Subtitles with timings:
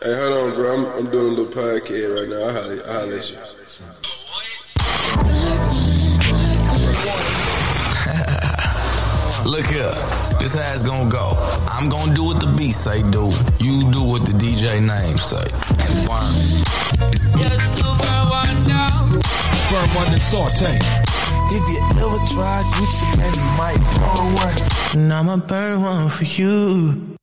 [0.00, 0.76] Hey, hold on, bro.
[0.76, 2.38] I'm, I'm doing a little podcast right now.
[2.38, 3.36] I'll holler, I'll holler at you.
[9.50, 9.90] Look here,
[10.38, 11.34] this how it's gonna go.
[11.66, 13.26] I'm gonna do what the beat say do.
[13.58, 15.42] You do what the DJ name say.
[15.82, 16.30] And burn.
[17.42, 19.10] Just to burn one down.
[19.10, 20.78] Burn one and saute.
[21.50, 24.58] If you ever try Gucci, man, you might burn one.
[24.94, 27.17] And I'ma burn one for you.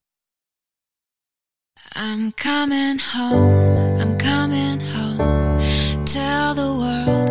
[1.98, 5.60] I'm coming home, I'm coming home.
[6.06, 7.25] Tell the world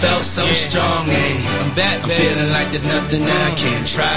[0.00, 1.04] felt so strong.
[1.06, 2.00] Yeah, I'm back.
[2.02, 4.08] I'm feeling like there's nothing I can't try.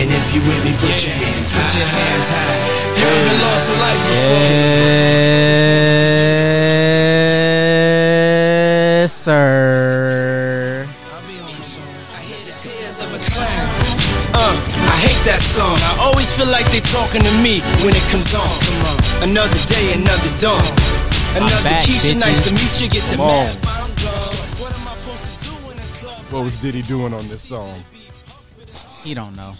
[0.00, 1.60] And if you with me, put your hands high.
[1.60, 2.56] Put your hands high.
[2.96, 5.52] You ever lost a life before?
[9.02, 10.88] Yes, sir.
[12.62, 13.68] Tears of a clown.
[14.32, 14.56] Uh,
[14.88, 15.76] I hate that song.
[15.84, 18.48] I always feel like they talking to me when it comes on.
[18.48, 18.96] Come on.
[19.28, 20.64] Another day, another dawn.
[21.36, 22.88] Another back, Keisha, nice to meet you.
[22.88, 23.81] Get the Come
[26.32, 27.84] What was Diddy doing on this song?
[29.02, 29.52] He don't know.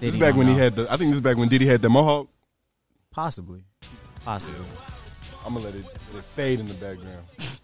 [0.00, 0.82] This is back when he had the.
[0.90, 2.28] I think this is back when Diddy had the mohawk.
[3.10, 3.64] possibly,
[4.24, 4.64] possibly.
[5.44, 7.24] I'm gonna let it, let it fade in the background.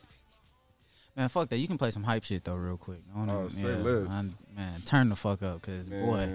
[1.17, 1.59] Man, fuck that.
[1.59, 3.01] You can play some hype shit though, real quick.
[3.15, 4.09] I don't Oh, even- say less.
[4.09, 6.29] man, man, turn the fuck up, cause boy,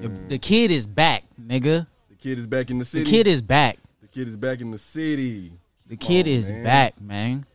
[0.00, 1.86] the, the kid is back, nigga.
[2.08, 3.04] The kid is back in the city.
[3.04, 3.78] The kid is back.
[4.02, 5.52] The kid is back in the city.
[5.86, 6.64] The Come kid on, is man.
[6.64, 7.46] back, man.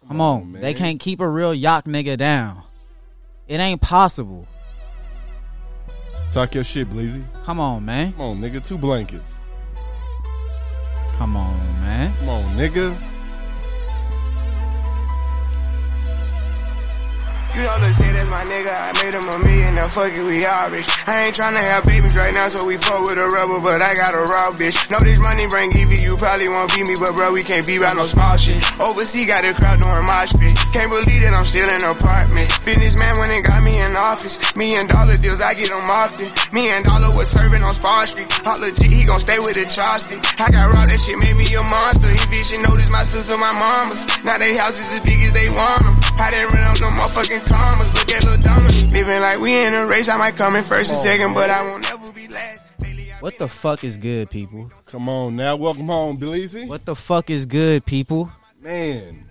[0.00, 0.62] Come, Come on, on, man.
[0.62, 2.62] they can't keep a real yacht nigga down.
[3.48, 4.46] It ain't possible.
[6.30, 7.24] Talk your shit, Bleezy.
[7.44, 8.12] Come on, man.
[8.12, 8.64] Come on, nigga.
[8.64, 9.36] Two blankets.
[11.16, 12.14] Come on, man.
[12.18, 12.96] Come on, nigga.
[17.58, 20.46] You know say that's my nigga, I made him a million, now fuck it, we
[20.46, 20.86] all rich.
[21.10, 23.98] I ain't tryna have babies right now, so we fuck with a rubber, but I
[23.98, 24.78] got a raw bitch.
[24.94, 27.74] Know this money bring Evie, you probably won't beat me, but bro, we can't be
[27.74, 28.62] about no small shit.
[28.78, 30.54] Overseas got a crowd doing my pit.
[30.70, 32.62] Can't believe that I'm still in apartments.
[32.62, 34.38] Businessman went and got me in office.
[34.54, 36.30] Million dollar deals, I get them often.
[36.54, 38.30] Me and Dollar was serving on Spar Street.
[38.46, 40.22] Hot legit, he gon' stay with the chopstick.
[40.38, 42.06] I got raw, that shit made me a monster.
[42.06, 44.06] He bitch, you notice my sister, my mama's.
[44.22, 45.97] Now they houses as big as they want them.
[46.20, 47.94] I didn't run up no motherfucking commas.
[47.94, 48.92] Look at Lil Dominic.
[48.92, 51.62] Living like we in a race, I might come in first and second, but I
[51.62, 52.64] won't ever be last.
[53.20, 54.70] What the fuck is good, people?
[54.86, 55.56] Come on now.
[55.56, 56.68] Welcome home, Bleezy.
[56.68, 58.30] What the fuck is good, people?
[58.62, 59.24] Man.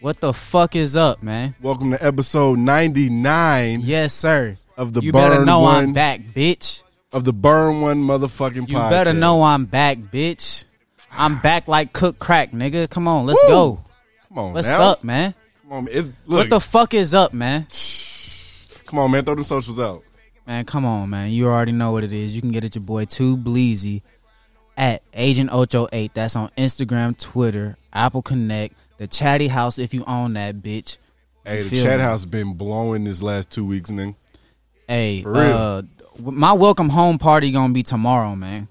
[0.00, 1.54] What the fuck is up, man?
[1.62, 4.56] Welcome to episode 99 Yes, sir.
[4.76, 5.04] of the burn one.
[5.06, 6.82] you Burn better know One I'm back, bitch.
[7.12, 8.90] of the Burn One motherfucking You podcast.
[8.90, 10.64] better know I'm back, bitch.
[11.10, 12.88] I'm back like cook crack, nigga.
[12.88, 13.48] Come on, let's Woo!
[13.48, 13.80] go.
[14.28, 14.82] Come on, What's now.
[14.82, 15.34] up, man?
[15.68, 15.94] Come on, man.
[15.94, 17.66] It's, look, What the fuck is up, man?
[18.86, 19.22] come on, man.
[19.24, 20.02] Throw them socials out.
[20.46, 21.30] Man, come on, man.
[21.30, 22.34] You already know what it is.
[22.34, 24.00] You can get at your boy Too Bleezy
[24.78, 26.14] at Agent Ocho Eight.
[26.14, 30.96] That's on Instagram, Twitter, Apple Connect, the Chatty House if you own that bitch.
[31.44, 32.02] Hey, the feel chat me?
[32.04, 34.14] house been blowing this last two weeks, man.
[34.86, 35.40] Hey, For real.
[35.56, 35.82] uh,
[36.18, 38.68] my welcome home party gonna be tomorrow, man.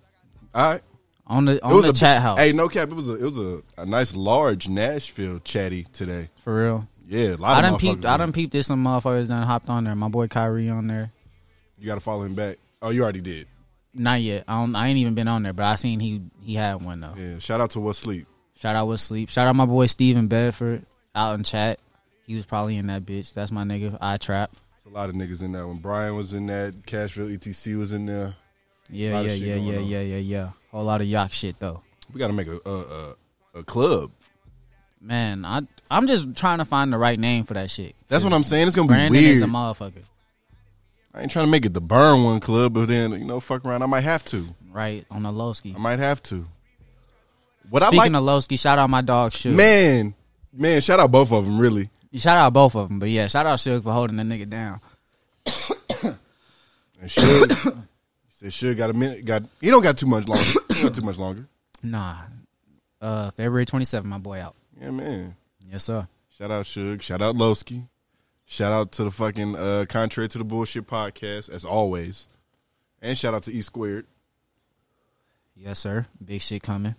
[0.56, 0.82] All right.
[1.28, 2.40] On the It on was the a chat house.
[2.40, 2.90] Hey, no cap.
[2.90, 6.30] It was a it was a, a nice large Nashville chatty today.
[6.38, 6.88] for real.
[7.08, 8.06] Yeah, a lot I of done peeped.
[8.06, 8.52] I done peeped.
[8.54, 9.96] This some motherfuckers done hopped on there.
[9.96, 11.12] My boy Kyrie on there.
[11.80, 12.58] You got to follow him back.
[12.82, 13.48] Oh, you already did.
[13.94, 14.44] Not yet.
[14.48, 14.76] I don't.
[14.76, 17.14] I ain't even been on there, but I seen he he had one though.
[17.18, 17.40] Yeah.
[17.40, 18.28] Shout out to What Sleep.
[18.58, 19.30] Shout out with sleep.
[19.30, 21.80] Shout out my boy Steven Bedford out in chat.
[22.26, 23.34] He was probably in that bitch.
[23.34, 23.98] That's my nigga.
[24.02, 24.52] I trap.
[24.86, 25.68] A lot of niggas in there.
[25.68, 28.36] When Brian was in that, Cashville ETC was in there.
[28.90, 30.50] Yeah, yeah, yeah, yeah, yeah, yeah, yeah.
[30.78, 31.82] Whole lot of yacht shit though.
[32.14, 33.16] We got to make a a, a
[33.56, 34.12] a club.
[35.02, 37.96] Man, I I'm just trying to find the right name for that shit.
[38.10, 38.68] That's what I'm saying.
[38.68, 39.34] It's gonna be Brandon weird.
[39.34, 40.04] is a motherfucker,
[41.16, 43.66] I ain't trying to make it the Burn One Club, but then you know, fuck
[43.66, 43.82] around.
[43.82, 44.46] I might have to.
[44.72, 45.04] right?
[45.10, 45.74] On the Lowski.
[45.76, 46.46] I might have to.
[47.72, 49.56] What Speaking I like, of Lowski, shout out my dog Suge.
[49.56, 50.14] man,
[50.54, 51.58] man, shout out both of them.
[51.58, 54.24] Really, You Shout out both of them, but yeah, shout out Suge for holding the
[54.24, 54.80] nigga down.
[57.02, 57.74] and Suge,
[58.40, 59.26] he said Suge got a minute.
[59.26, 60.44] Got he don't got too much longer.
[60.84, 61.48] Got too much longer.
[61.84, 62.18] Nah,
[63.02, 64.56] uh, February 27th, my boy out.
[64.80, 65.36] Yeah, man.
[65.70, 66.08] Yes, sir.
[66.38, 67.02] Shout out Suge.
[67.02, 67.88] Shout out Lowski.
[68.46, 72.28] Shout out to the fucking uh, Contrary to the Bullshit podcast, as always.
[73.02, 74.06] And shout out to E Squared.
[75.56, 76.06] Yes, sir.
[76.24, 76.96] Big shit coming.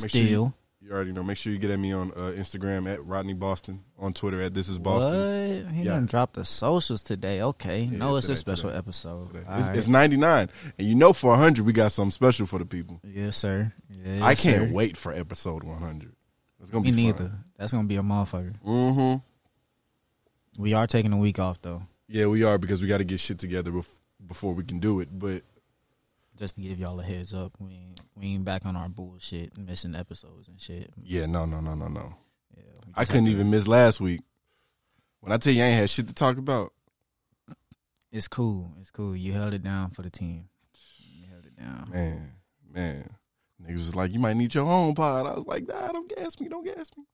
[0.00, 0.54] Make sure you- Still.
[0.92, 1.22] You already know.
[1.22, 4.52] Make sure you get at me on uh, Instagram at Rodney Boston, on Twitter at
[4.52, 5.64] This Is Boston.
[5.64, 5.72] What?
[5.72, 5.92] He Yeah.
[5.92, 7.40] done dropped the socials today.
[7.40, 7.86] Okay.
[7.86, 8.78] no, it's a special today.
[8.78, 9.34] episode.
[9.34, 12.66] It's, All it's 99, and you know for 100 we got something special for the
[12.66, 13.00] people.
[13.04, 13.72] Yes, sir.
[13.88, 14.74] Yes, I can't sir.
[14.74, 16.12] wait for episode 100.
[16.60, 17.32] It's gonna Me be neither.
[17.56, 18.56] That's gonna be a motherfucker.
[18.62, 20.62] Mm-hmm.
[20.62, 23.18] We are taking a week off though, Yeah, we are because we got to get
[23.18, 25.08] shit together bef- before we can do it.
[25.10, 25.40] But
[26.42, 27.52] just to give y'all a heads up.
[27.60, 30.90] We ain't, we ain't back on our bullshit, missing episodes and shit.
[31.00, 32.16] yeah, no, no, no, no, no.
[32.56, 32.64] Yeah,
[32.96, 34.22] I couldn't even miss last week.
[35.20, 36.72] When I tell you I ain't had shit to talk about,
[38.10, 38.72] It's cool.
[38.80, 39.14] It's cool.
[39.14, 40.48] You held it down for the team.
[40.98, 41.88] You held it down.
[41.92, 42.32] man,
[42.74, 43.08] man,
[43.64, 45.26] niggas was like, you might need your own pod.
[45.26, 47.04] I was like, nah, don't gas me, don't gas me.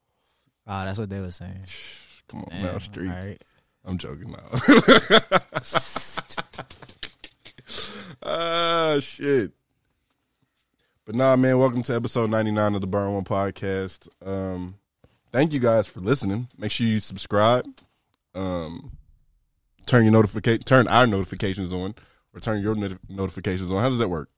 [0.67, 1.65] Oh, that's what they were saying.
[2.29, 3.13] Come on, Damn, now, streets.
[3.15, 3.43] all right.
[3.85, 4.41] I'm joking now.
[8.23, 9.53] Ah, shit.
[11.07, 14.09] But nah, man, welcome to episode 99 of the Burn One Podcast.
[14.25, 14.75] Um,
[15.33, 16.49] thank you guys for listening.
[16.59, 17.65] Make sure you subscribe.
[18.35, 18.93] Um,
[19.87, 21.95] turn your notification, turn our notifications on,
[22.35, 23.81] or turn your noti- notifications on.
[23.83, 24.29] How does that work?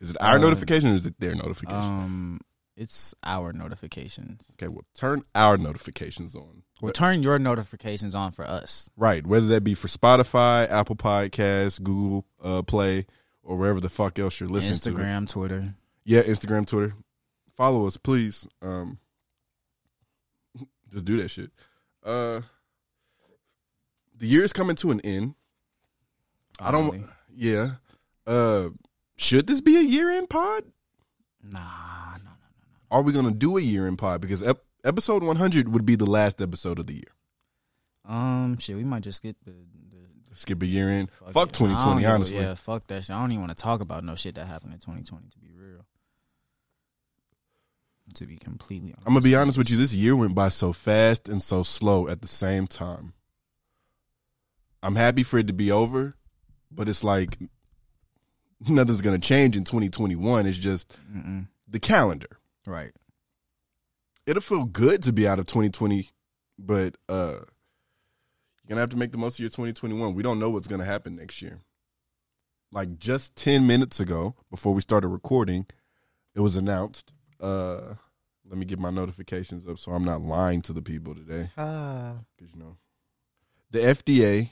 [0.00, 1.78] Is it our Uh, notification or is it their notification?
[1.82, 2.40] Um,
[2.76, 4.48] it's our notifications.
[4.52, 6.62] okay, well, turn our notifications on.
[6.80, 8.90] Well, turn your notifications on for us.
[8.96, 13.06] Right, whether that be for Spotify, Apple Podcasts, Google uh, Play,
[13.42, 14.90] or wherever the fuck else you're listening to.
[14.90, 15.74] Instagram, Twitter.
[16.04, 16.94] Yeah, Instagram, Twitter.
[17.56, 18.48] Follow us, please.
[18.60, 18.98] Um,
[20.90, 21.50] just do that shit.
[22.04, 22.40] Uh,
[24.16, 25.34] the year is coming to an end.
[26.60, 26.90] I don't.
[26.90, 27.04] Really?
[27.34, 27.70] Yeah.
[28.26, 28.70] Uh,
[29.16, 30.64] should this be a year end pod?
[31.42, 32.30] Nah, no, no.
[32.94, 34.20] Are we gonna do a year in pod?
[34.20, 37.12] Because ep- episode 100 would be the last episode of the year.
[38.04, 39.50] Um, shit, we might just skip the.
[39.50, 39.56] the
[40.36, 41.06] Skip a year in.
[41.08, 41.60] fuck Fuck it.
[41.60, 42.06] I don't 2020.
[42.06, 43.14] Honestly, yeah, fuck that shit.
[43.14, 45.28] I don't even want to talk about no shit that happened in 2020.
[45.28, 45.84] To be real,
[48.14, 48.90] to be completely.
[48.92, 49.06] honest.
[49.06, 49.76] I'm gonna be honest with you.
[49.76, 53.12] This year went by so fast and so slow at the same time.
[54.82, 56.16] I'm happy for it to be over,
[56.70, 57.38] but it's like
[58.68, 60.46] nothing's gonna change in 2021.
[60.46, 61.46] It's just Mm-mm.
[61.68, 62.38] the calendar.
[62.66, 62.92] Right.
[64.26, 66.10] It'll feel good to be out of 2020,
[66.58, 70.14] but uh, you're gonna have to make the most of your 2021.
[70.14, 71.60] We don't know what's gonna happen next year.
[72.72, 75.66] Like just 10 minutes ago, before we started recording,
[76.34, 77.12] it was announced.
[77.40, 77.94] Uh,
[78.48, 81.50] let me get my notifications up so I'm not lying to the people today.
[81.56, 82.14] Ah.
[82.36, 82.76] because you know
[83.70, 84.50] the FDA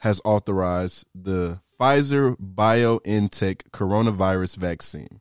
[0.00, 5.20] has authorized the Pfizer BioNTech coronavirus vaccine.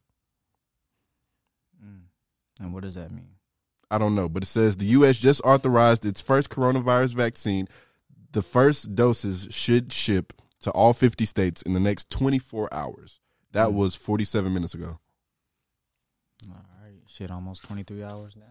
[2.59, 3.29] And what does that mean?
[3.89, 5.17] I don't know, but it says the U.S.
[5.17, 7.67] just authorized its first coronavirus vaccine.
[8.33, 13.19] The first doses should ship to all 50 states in the next 24 hours.
[13.53, 13.75] That hmm.
[13.75, 14.99] was 47 minutes ago.
[16.49, 18.43] All right, shit, almost 23 hours now.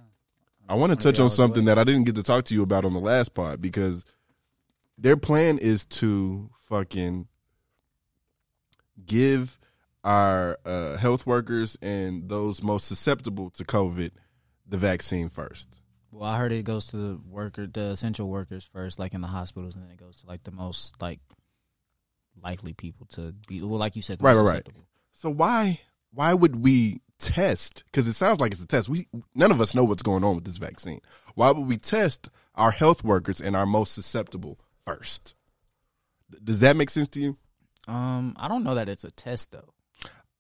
[0.69, 1.75] I want to touch on something away.
[1.75, 4.05] that I didn't get to talk to you about on the last pod because
[4.99, 7.29] their plan is to fucking
[9.05, 9.59] give
[10.07, 14.13] our uh, health workers and those most susceptible to COVID
[14.65, 15.81] the vaccine first.
[16.13, 19.27] Well, I heard it goes to the worker, the essential workers first, like in the
[19.27, 21.19] hospitals, and then it goes to like the most like
[22.41, 23.61] likely people to be.
[23.61, 24.85] Well, like you said, the Right, most right, right.
[25.13, 25.81] So why
[26.13, 27.83] why would we test?
[27.87, 28.89] Because it sounds like it's a test.
[28.89, 31.01] We none of us know what's going on with this vaccine.
[31.35, 35.35] Why would we test our health workers and our most susceptible first?
[36.45, 37.37] Does that make sense to you?
[37.89, 39.73] Um, I don't know that it's a test though.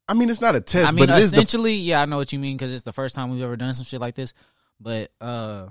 [0.08, 2.06] I mean, it's not a test, I mean, but it is the essentially, yeah, I
[2.06, 4.14] know what you mean because it's the first time we've ever done some shit like
[4.14, 4.32] this.
[4.80, 5.68] But uh,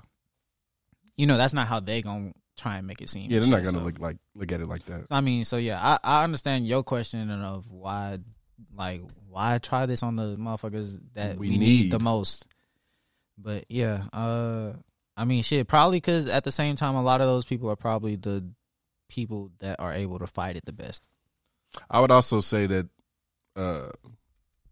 [1.16, 3.30] you know, that's not how they gonna try and make it seem.
[3.30, 5.06] Yeah, they're and not gonna so- look like look at it like that.
[5.10, 8.18] I mean, so yeah, I, I understand your question of why,
[8.76, 11.60] like, why try this on the motherfuckers that We we, need.
[11.60, 11.92] need.
[11.92, 12.46] the most.
[13.38, 14.72] But yeah, uh,
[15.16, 17.76] I mean, shit, probably because at the same time, a lot of those people are
[17.76, 18.46] probably the
[19.08, 21.06] people that are able to fight it the best.
[21.90, 22.88] I would also say that
[23.54, 23.88] uh,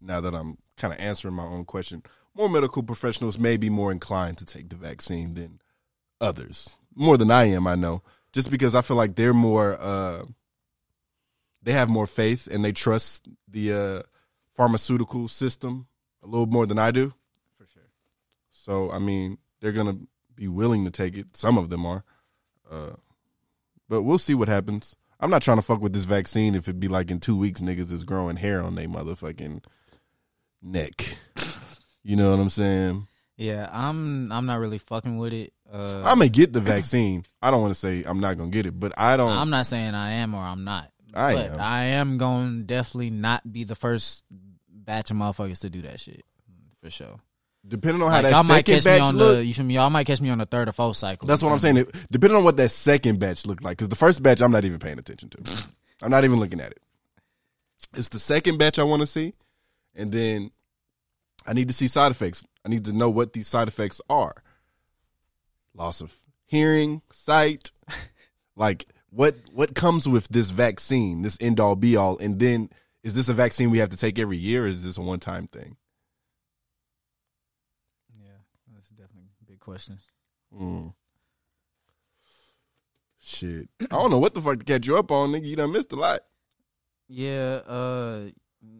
[0.04, 2.02] now that I'm kind of answering my own question,
[2.34, 5.60] more medical professionals may be more inclined to take the vaccine than
[6.20, 6.76] others.
[6.94, 8.02] More than I am, I know.
[8.32, 10.24] Just because I feel like they're more uh,
[11.62, 14.02] they have more faith and they trust the uh,
[14.54, 15.86] pharmaceutical system
[16.22, 17.14] a little more than I do.
[17.58, 17.88] For sure.
[18.50, 19.98] So I mean, they're gonna
[20.34, 21.36] be willing to take it.
[21.36, 22.04] Some of them are,
[22.70, 22.94] uh,
[23.88, 24.96] but we'll see what happens.
[25.20, 27.60] I'm not trying to fuck with this vaccine if it be like in two weeks
[27.60, 29.64] niggas is growing hair on their motherfucking
[30.64, 31.16] neck.
[32.02, 33.06] You know what I'm saying?
[33.36, 34.30] Yeah, I'm.
[34.32, 35.52] I'm not really fucking with it.
[35.72, 37.24] Uh, I may get the vaccine.
[37.42, 39.30] I don't want to say I'm not gonna get it, but I don't.
[39.32, 40.90] I'm not saying I am or I'm not.
[41.12, 41.60] I but am.
[41.60, 44.24] I am going to definitely not be the first
[44.68, 46.24] batch of motherfuckers to do that shit.
[46.82, 47.16] For sure.
[47.66, 49.44] depending on how Like, that y'all might second catch me batch on look, the.
[49.44, 49.74] You feel me?
[49.74, 51.26] Y'all might catch me on the third or fourth cycle.
[51.26, 51.78] that's what I'm saying.
[51.78, 54.64] It- Depending on what that second batch looked like, because the first batch I'm not
[54.64, 55.64] even paying attention to.
[56.02, 56.80] I'm not even looking at it.
[57.94, 59.34] It's the second batch I want to see,
[59.94, 60.50] and then
[61.46, 62.44] I need to see side effects.
[62.64, 64.42] I need to know what these side effects are.
[65.74, 66.14] Loss of
[66.46, 67.72] hearing, sight,
[68.56, 72.70] like what what comes with this vaccine, this end all be all, and then
[73.02, 74.64] is this a vaccine we have to take every year?
[74.64, 75.76] Or is this a one time thing?
[78.18, 78.38] Yeah,
[78.74, 80.10] that's definitely a big questions.
[80.52, 80.94] Mm.
[83.20, 85.46] Shit, I don't know what the fuck to catch you up on, nigga.
[85.46, 86.20] You done missed a lot.
[87.08, 88.26] Yeah, uh,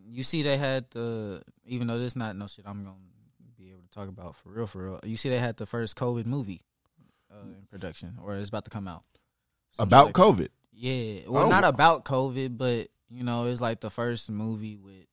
[0.07, 2.97] you see, they had the even though this not no shit I'm gonna
[3.57, 5.01] be able to talk about for real, for real.
[5.05, 6.61] You see, they had the first COVID movie
[7.33, 9.03] uh, in production, or it's about to come out.
[9.73, 10.49] Some About like- COVID.
[10.73, 11.49] Yeah, well, Oh.
[11.51, 15.07] not about COVID, but you know, it's like the first movie with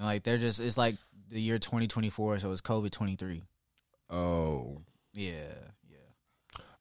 [0.00, 0.96] like they're just it's like
[1.30, 3.42] the year 2024, so it's COVID 23.
[4.10, 5.32] Oh, Yeah,
[5.88, 5.96] yeah.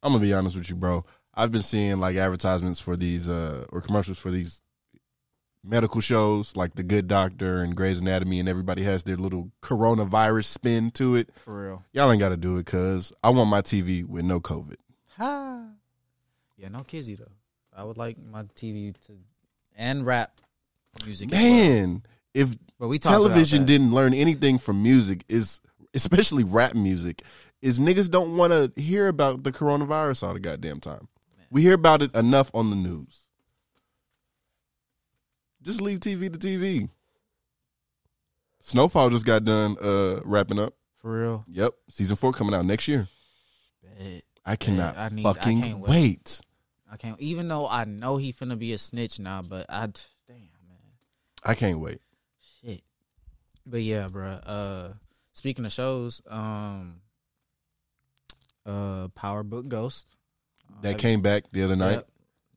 [0.03, 1.05] I'm gonna be honest with you, bro.
[1.33, 4.62] I've been seeing like advertisements for these uh or commercials for these
[5.65, 10.45] medical shows like The Good Doctor and Grey's Anatomy, and everybody has their little coronavirus
[10.45, 11.29] spin to it.
[11.36, 11.84] For real.
[11.91, 14.75] Y'all ain't got to do it, cause I want my TV with no COVID.
[15.17, 15.63] Ha.
[16.57, 17.31] Yeah, no kizzy though.
[17.75, 19.13] I would like my TV to
[19.75, 20.39] and rap
[21.03, 21.34] music.
[21.34, 21.51] as well.
[21.51, 22.03] Man,
[22.34, 25.62] if But we television didn't learn anything from music, is
[25.93, 27.24] especially rap music,
[27.62, 31.07] is niggas don't want to hear about the coronavirus all the goddamn time.
[31.50, 33.25] We hear about it enough on the news.
[35.65, 36.89] Just leave TV to TV.
[38.62, 40.74] Snowfall just got done uh wrapping up.
[41.00, 41.45] For real.
[41.48, 43.07] Yep, season four coming out next year.
[43.84, 44.24] Bet.
[44.45, 45.89] I cannot I need- I fucking can't wait.
[45.89, 46.41] wait.
[46.91, 47.19] I can't.
[47.19, 50.77] Even though I know he finna be a snitch now, but I damn man,
[51.43, 52.00] I can't wait.
[52.62, 52.81] shit.
[53.65, 54.27] But yeah, bro.
[54.29, 54.93] Uh,
[55.34, 57.01] speaking of shows, um,
[58.65, 60.07] uh, Power Book Ghost.
[60.72, 61.93] Uh, That came back the other night.
[61.95, 62.07] Yep.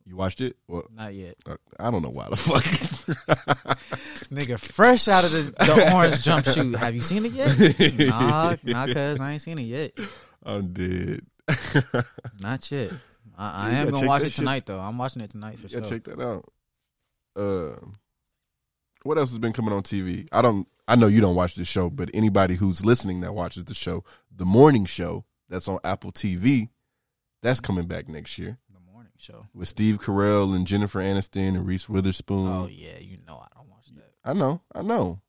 [0.08, 0.56] You watched it?
[0.66, 2.64] Well, Not yet, uh, I don't know why the fuck.
[4.32, 4.58] nigga.
[4.58, 6.76] Fresh out of the, the orange jumpsuit.
[6.76, 7.98] Have you seen it yet?
[8.08, 9.92] nah, nah, cuz I ain't seen it yet.
[10.42, 11.20] I'm dead.
[12.40, 12.92] Not yet.
[13.36, 14.36] I, I am gonna check watch that it shit.
[14.36, 14.80] tonight though.
[14.80, 15.90] I'm watching it tonight for Yeah, sure.
[15.90, 16.50] check that out.
[17.36, 17.76] Uh,
[19.02, 20.26] what else has been coming on TV?
[20.32, 20.66] I don't.
[20.88, 24.04] I know you don't watch this show, but anybody who's listening that watches the show,
[24.34, 26.70] the morning show that's on Apple TV,
[27.42, 28.67] that's coming back next year The
[29.18, 29.46] show.
[29.54, 32.48] with Steve Carell and Jennifer Aniston and Reese Witherspoon.
[32.48, 34.12] Oh yeah, you know I don't watch that.
[34.24, 35.20] I know, I know.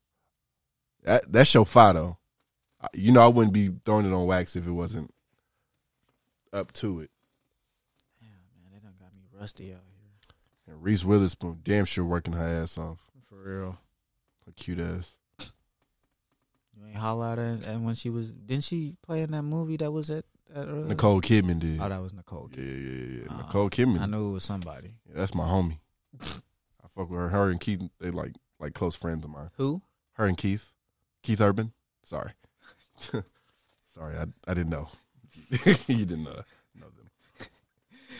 [1.04, 2.18] That that show fire though.
[2.94, 5.14] You know, I wouldn't be throwing it on wax if it wasn't
[6.54, 7.12] up to it.
[8.22, 10.74] Damn man, they done got me rusty out here.
[10.74, 13.00] And Reese Witherspoon, damn sure working her ass off.
[13.28, 13.78] For real.
[14.46, 15.16] Her cute ass.
[15.40, 19.76] You ain't holla at her and when she was didn't she play in that movie
[19.78, 20.24] that was at,
[20.56, 21.80] at uh, Nicole Kidman did.
[21.82, 22.50] Oh, that was Nicole.
[22.56, 23.20] Yeah, yeah, yeah.
[23.22, 23.28] yeah.
[23.32, 24.00] Oh, Nicole Kidman.
[24.02, 24.96] I knew it was somebody.
[25.08, 25.80] Yeah, that's my homie.
[26.22, 27.30] I fuck with her.
[27.30, 29.50] Her and Keith, they like like close friends of mine.
[29.58, 29.82] Who?
[30.14, 30.74] Her and Keith,
[31.24, 31.72] Keith Urban.
[32.04, 32.32] Sorry,
[33.94, 34.88] sorry, I I didn't know.
[35.88, 36.42] you didn't know,
[36.76, 37.10] know them.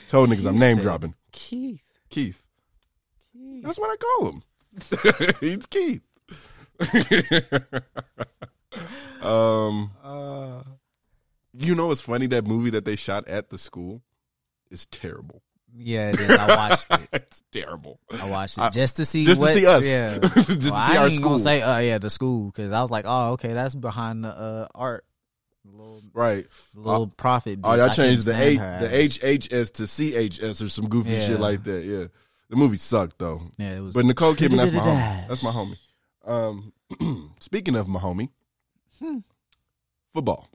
[0.08, 1.16] Told niggas I'm name dropping.
[1.32, 1.84] Keith.
[2.10, 2.44] Keith.
[3.34, 3.64] Keith.
[3.64, 4.44] That's what I call him.
[5.40, 6.02] He's Keith.
[9.22, 10.62] um, Uh,
[11.68, 12.28] you know it's funny?
[12.28, 14.02] That movie that they shot at the school
[14.72, 15.42] is terrible.
[15.76, 16.30] yeah, it is.
[16.32, 17.10] I watched it.
[17.14, 18.00] it's terrible.
[18.12, 19.86] I watched it I- just to see just to see us.
[19.86, 21.38] Yeah, Just to see I our ain't gonna school.
[21.40, 24.68] say uh yeah the school because I was like oh okay that's behind the uh
[24.74, 25.06] art
[25.66, 26.48] little Right.
[26.76, 27.60] little profit.
[27.64, 28.90] Oh, y'all I changed the H, the.
[29.20, 31.22] HHS to CHS or some goofy Yeah.
[31.22, 31.86] shit like that.
[31.86, 32.06] Yeah,
[32.50, 33.42] the movie sucked though.
[33.58, 33.94] Yeah, it was.
[33.94, 35.28] But Nicole Kidman, that's my homie.
[35.28, 35.78] That's my homie.
[36.26, 36.74] Um,
[37.40, 38.30] speaking of my homie,
[39.00, 39.20] Hmm.
[40.12, 40.49] football.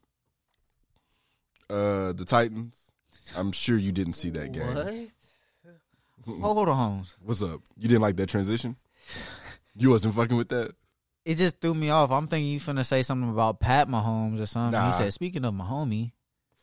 [1.70, 2.92] Uh, the Titans.
[3.36, 4.74] I'm sure you didn't see that game.
[6.24, 6.40] What?
[6.40, 7.04] Hold on.
[7.22, 7.60] What's up?
[7.76, 8.76] You didn't like that transition?
[9.76, 10.72] You wasn't fucking with that.
[11.24, 12.10] It just threw me off.
[12.10, 14.78] I'm thinking you finna say something about Pat Mahomes or something.
[14.78, 14.88] Nah.
[14.88, 16.12] He said, "Speaking of my homie,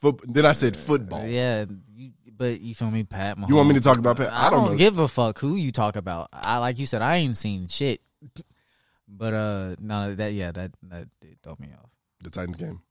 [0.02, 0.22] Foot.
[0.28, 1.26] Then I said football.
[1.28, 1.66] yeah,
[1.96, 3.50] you, but you feel me, Pat Mahomes.
[3.50, 4.32] You want me to talk about Pat?
[4.34, 6.30] I, I don't don't give a fuck who you talk about.
[6.34, 8.02] I like you said, I ain't seen shit.
[9.08, 11.90] But uh, no, that yeah, that that did throw me off.
[12.24, 12.82] The Titans game.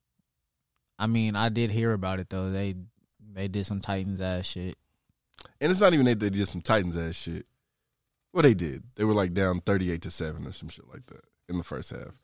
[1.01, 2.51] I mean, I did hear about it though.
[2.51, 2.75] They
[3.33, 4.77] they did some Titans ass shit.
[5.61, 7.47] And it's not even that they did some Titans ass shit.
[8.33, 11.07] What they did, they were like down thirty eight to seven or some shit like
[11.07, 12.23] that in the first half.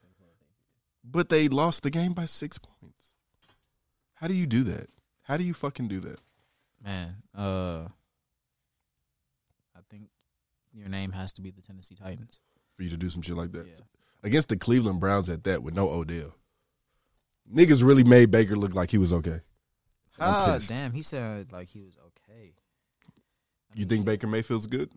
[1.03, 3.13] But they lost the game by six points.
[4.17, 4.91] How do you do that?
[5.23, 6.19] How do you fucking do that?
[6.85, 7.89] Man, uh,
[9.75, 10.09] I think
[10.75, 12.41] your name has to be the Tennessee Titans.
[12.75, 13.85] For you to do some shit like that Yeah.
[14.23, 16.35] against the Cleveland Browns at that with no Odell.
[17.53, 19.41] Niggas really made Baker look like he was okay.
[20.19, 20.69] I'm Ah, pissed.
[20.69, 22.55] damn, he said like he was okay.
[23.75, 24.91] You think Baker Mayfield's good?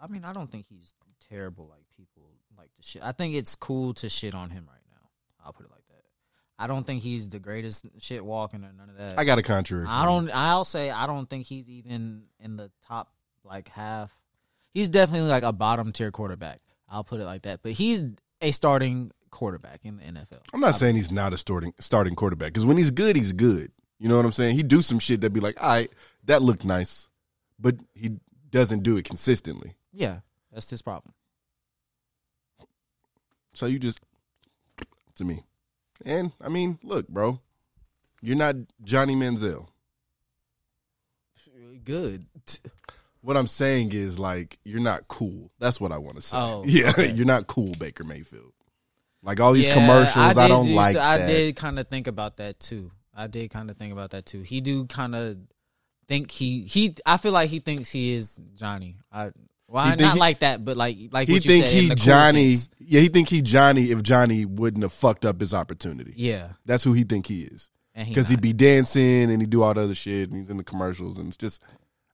[0.00, 0.94] I mean, I don't think he's
[1.28, 2.24] terrible like people
[2.58, 3.02] like to shit.
[3.02, 5.08] I think it's cool to shit on him right now.
[5.44, 6.02] I'll put it like that.
[6.58, 9.18] I don't think he's the greatest shit walking or none of that.
[9.18, 9.86] I got a contrary.
[9.88, 10.30] I don't.
[10.34, 13.12] I'll say I don't think he's even in the top
[13.44, 14.10] like half.
[14.72, 16.60] He's definitely like a bottom tier quarterback.
[16.88, 17.60] I'll put it like that.
[17.62, 18.04] But he's
[18.40, 20.42] a starting quarterback in the NFL.
[20.54, 23.72] I'm not saying he's not a starting starting quarterback because when he's good, he's good.
[23.98, 24.54] You know what I'm saying?
[24.54, 25.90] He do some shit that be like, all right,
[26.24, 27.08] that looked nice,
[27.58, 28.18] but he
[28.50, 29.74] doesn't do it consistently.
[29.92, 30.20] Yeah,
[30.52, 31.14] that's his problem.
[33.54, 34.00] So you just
[35.16, 35.42] to me,
[36.04, 37.40] and I mean, look, bro,
[38.20, 39.66] you're not Johnny Manziel.
[41.84, 42.26] Good.
[43.22, 45.50] What I'm saying is like you're not cool.
[45.58, 46.36] That's what I want to say.
[46.36, 47.12] Oh, yeah, okay.
[47.12, 48.52] you're not cool, Baker Mayfield.
[49.22, 51.26] Like all these Yeah, commercials, I, did don't like to- I that.
[51.26, 52.90] did kind of think about that too.
[53.14, 54.42] I did kind of think about that too.
[54.42, 55.36] He do kind of
[56.08, 56.94] think he he.
[57.06, 58.96] I feel like he thinks he is Johnny.
[59.12, 59.30] I
[59.68, 61.82] well, He not he- like that, but like like he what you think said in
[61.82, 62.54] he the cool Johnny.
[62.54, 62.68] sense.
[62.80, 66.14] Yeah, he think he Johnny if Johnny wouldn't have fucked up his opportunity.
[66.16, 67.70] Yeah, That's who he think he is.
[67.94, 70.50] and he Because he'd be dancing and he do all the other shit and he's
[70.50, 71.62] in the commercials and it's just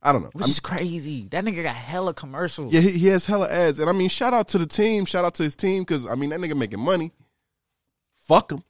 [0.03, 0.31] I don't know.
[0.33, 1.27] which I'm- is crazy.
[1.31, 2.73] That nigga got hella commercials.
[2.73, 5.25] yeah, he, he has hella ads and I mean shout out to the team, shout
[5.25, 7.13] out to his team because I mean that nigga making money.
[8.21, 8.63] Fuck him.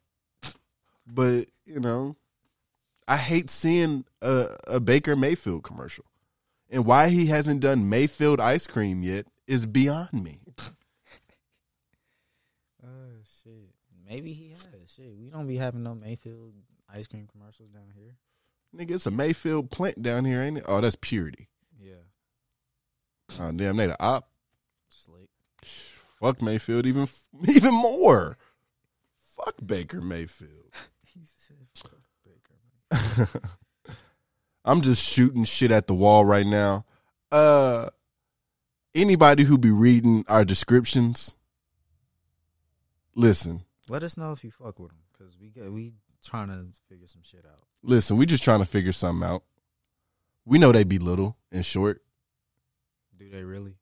[1.06, 2.16] But you know,
[3.06, 6.04] I hate seeing a, a Baker Mayfield commercial,
[6.70, 10.40] and why he hasn't done Mayfield ice cream yet is beyond me.
[12.84, 12.88] Oh
[13.42, 13.70] shit.
[14.08, 15.14] Maybe he has shit.
[15.18, 16.52] We don't be having no Mayfield
[16.92, 18.14] ice cream commercials down here.
[18.76, 20.64] Nigga, it's a Mayfield plant down here, ain't it?
[20.66, 21.48] Oh, that's purity.
[21.80, 21.94] Yeah,
[23.40, 24.28] Oh damn, they the op.
[24.88, 25.28] slick.
[26.20, 27.08] Fuck Mayfield even
[27.48, 28.36] even more.
[29.36, 30.72] Fuck Baker Mayfield.
[31.14, 33.40] He said, "Fuck Baker."
[34.64, 36.84] I'm just shooting shit at the wall right now.
[37.32, 37.88] Uh
[38.94, 41.34] anybody who be reading our descriptions,
[43.14, 45.92] listen, Let us know if you fuck with them cause we get we
[46.28, 47.60] trying to figure some shit out.
[47.82, 49.42] listen, we just trying to figure something out.
[50.44, 52.02] We know they be little and short.
[53.16, 53.76] Do they really?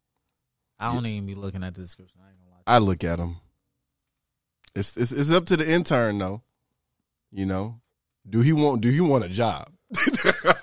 [0.79, 2.21] I don't even be looking at the description.
[2.25, 2.63] I ain't gonna lie.
[2.67, 3.37] I look at them.
[4.75, 6.43] It's, it's it's up to the intern though.
[7.33, 7.81] You know,
[8.29, 9.69] do he want do he want a job?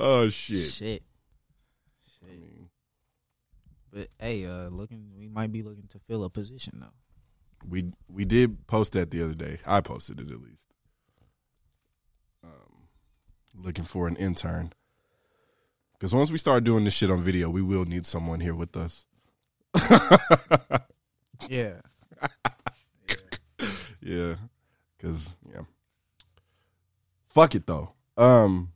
[0.00, 0.70] Oh shit.
[0.70, 1.02] Shit.
[2.20, 2.68] Shit.
[3.92, 6.94] But hey, uh, looking, we might be looking to fill a position though.
[7.66, 9.58] We we did post that the other day.
[9.66, 10.66] I posted it at least.
[12.44, 12.88] Um,
[13.54, 14.72] looking for an intern.
[15.94, 18.76] Because once we start doing this shit on video, we will need someone here with
[18.76, 19.06] us.
[21.48, 21.74] Yeah.
[24.00, 24.34] Yeah.
[25.00, 25.60] Cause yeah.
[27.28, 27.92] Fuck it though.
[28.16, 28.72] Um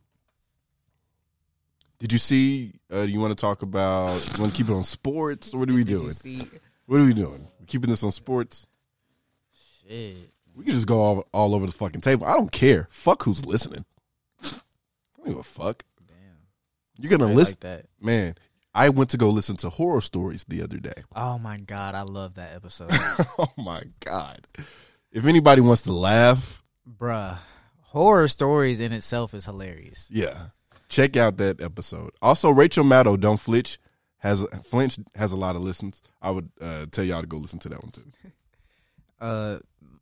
[1.99, 4.83] Did you see uh you want to talk about you want to keep it on
[4.83, 5.53] sports?
[5.53, 6.05] What are we Did doing?
[6.05, 6.47] you see?
[6.85, 7.47] What are we doing?
[7.59, 8.67] We're keeping this on sports?
[10.55, 12.25] We can just go all, all over the fucking table.
[12.25, 12.87] I don't care.
[12.91, 13.85] Fuck who's listening.
[14.43, 14.49] I
[15.17, 15.83] don't give a fuck.
[16.07, 16.17] Damn.
[16.97, 17.85] You're gonna They listen like that.
[17.99, 18.35] Man,
[18.73, 21.03] I went to go listen to horror stories the other day.
[21.15, 22.89] Oh my god, I love that episode,
[23.37, 24.47] oh my god.
[25.11, 27.37] If anybody wants to laugh, bruh.
[27.81, 30.09] Horror stories in itself is hilarious.
[30.11, 30.47] Yeah.
[30.89, 32.11] Check out that episode.
[32.21, 33.77] Also, Rachel Maddow, Don't Flinch,
[34.17, 36.01] has Flinch has a lot of listens.
[36.21, 38.03] I would uh, tell y'all to go listen to that one too.
[39.23, 39.59] Uh,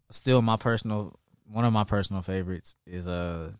[0.09, 1.17] still my personal
[1.51, 3.51] one of my personal favorites is uh,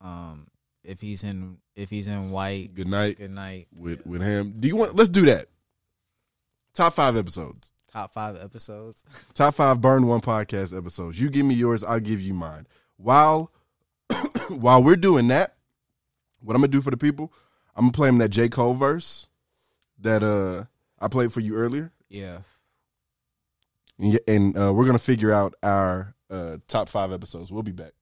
[0.00, 0.46] um,
[0.84, 3.68] if he's in if he's in white, Good night good night.
[3.76, 4.54] with with him.
[4.58, 4.94] Do you want?
[4.96, 5.46] Let's do that.
[6.74, 7.70] Top five episodes.
[7.92, 9.02] Top five episodes.
[9.34, 11.20] Top five Burn One podcast episodes.
[11.20, 12.66] You give me yours, I'll give you mine.
[12.96, 13.52] While
[14.48, 15.56] while we're doing that,
[16.40, 17.32] what I'm gonna do for the people,
[17.76, 19.28] I'm gonna play them that J Cole verse
[19.98, 20.64] that uh
[21.04, 21.92] I played for you earlier.
[22.08, 22.38] Yeah.
[24.00, 27.52] And, and uh, we're gonna figure out our uh, top five episodes.
[27.52, 27.92] We'll be back.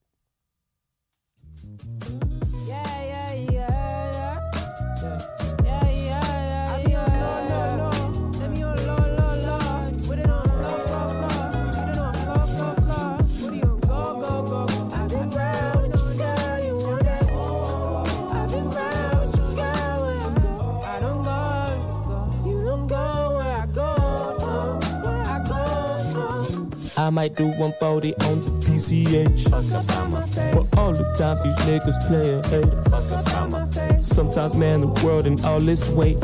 [27.09, 29.49] I might do 140 on the PCH.
[29.49, 33.97] For all the times these niggas play a hater.
[33.97, 36.19] Sometimes, man, the world and all this weight.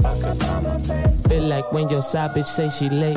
[1.27, 3.17] Feel like when your side bitch say she late.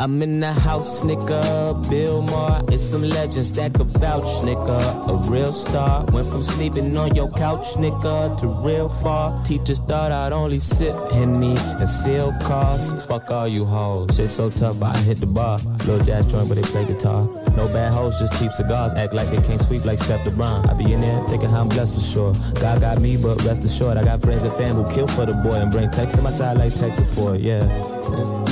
[0.00, 1.90] I'm in the house, nigga.
[1.90, 5.08] Bill Maher, it's some legends that could vouch, nigga.
[5.08, 6.04] A real star.
[6.12, 9.42] Went from sleeping on your couch, nigga, to real far.
[9.42, 12.92] Teachers thought I'd only sip Henny and steal cars.
[13.06, 14.14] Fuck all you hoes.
[14.14, 15.58] Shit so tough, I hit the bar.
[15.84, 17.24] Lil jazz joint, but they play guitar.
[17.56, 18.94] No bad hoes, just cheap cigars.
[18.94, 20.70] Act like they can't sweep like Steph LeBron.
[20.70, 22.34] I be in there thinking how I'm blessed for sure.
[22.60, 25.34] God got me, but rest assured, I got friends and fam who kill for the
[25.34, 27.40] boy and bring text to my side like tech support.
[27.40, 27.97] Yeah.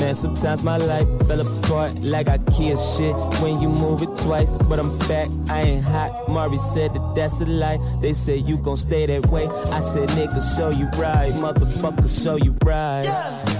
[0.00, 4.58] Man, sometimes my life fell apart like IKEA shit when you move it twice.
[4.58, 6.28] But I'm back, I ain't hot.
[6.28, 7.78] Mari said that that's a lie.
[8.00, 9.46] They say you gon' stay that way.
[9.46, 11.32] I said, nigga, show you right.
[11.32, 13.06] Motherfucker, show you right.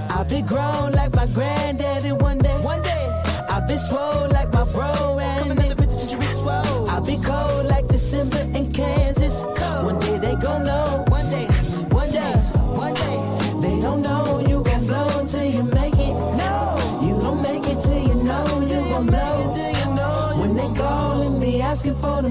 [0.09, 2.57] I been grown like my granddaddy one day.
[2.61, 3.07] One day.
[3.49, 6.89] I been swole like my bro and Coming in the penitentiary swole.
[6.89, 9.16] I be cold like December in Kansas.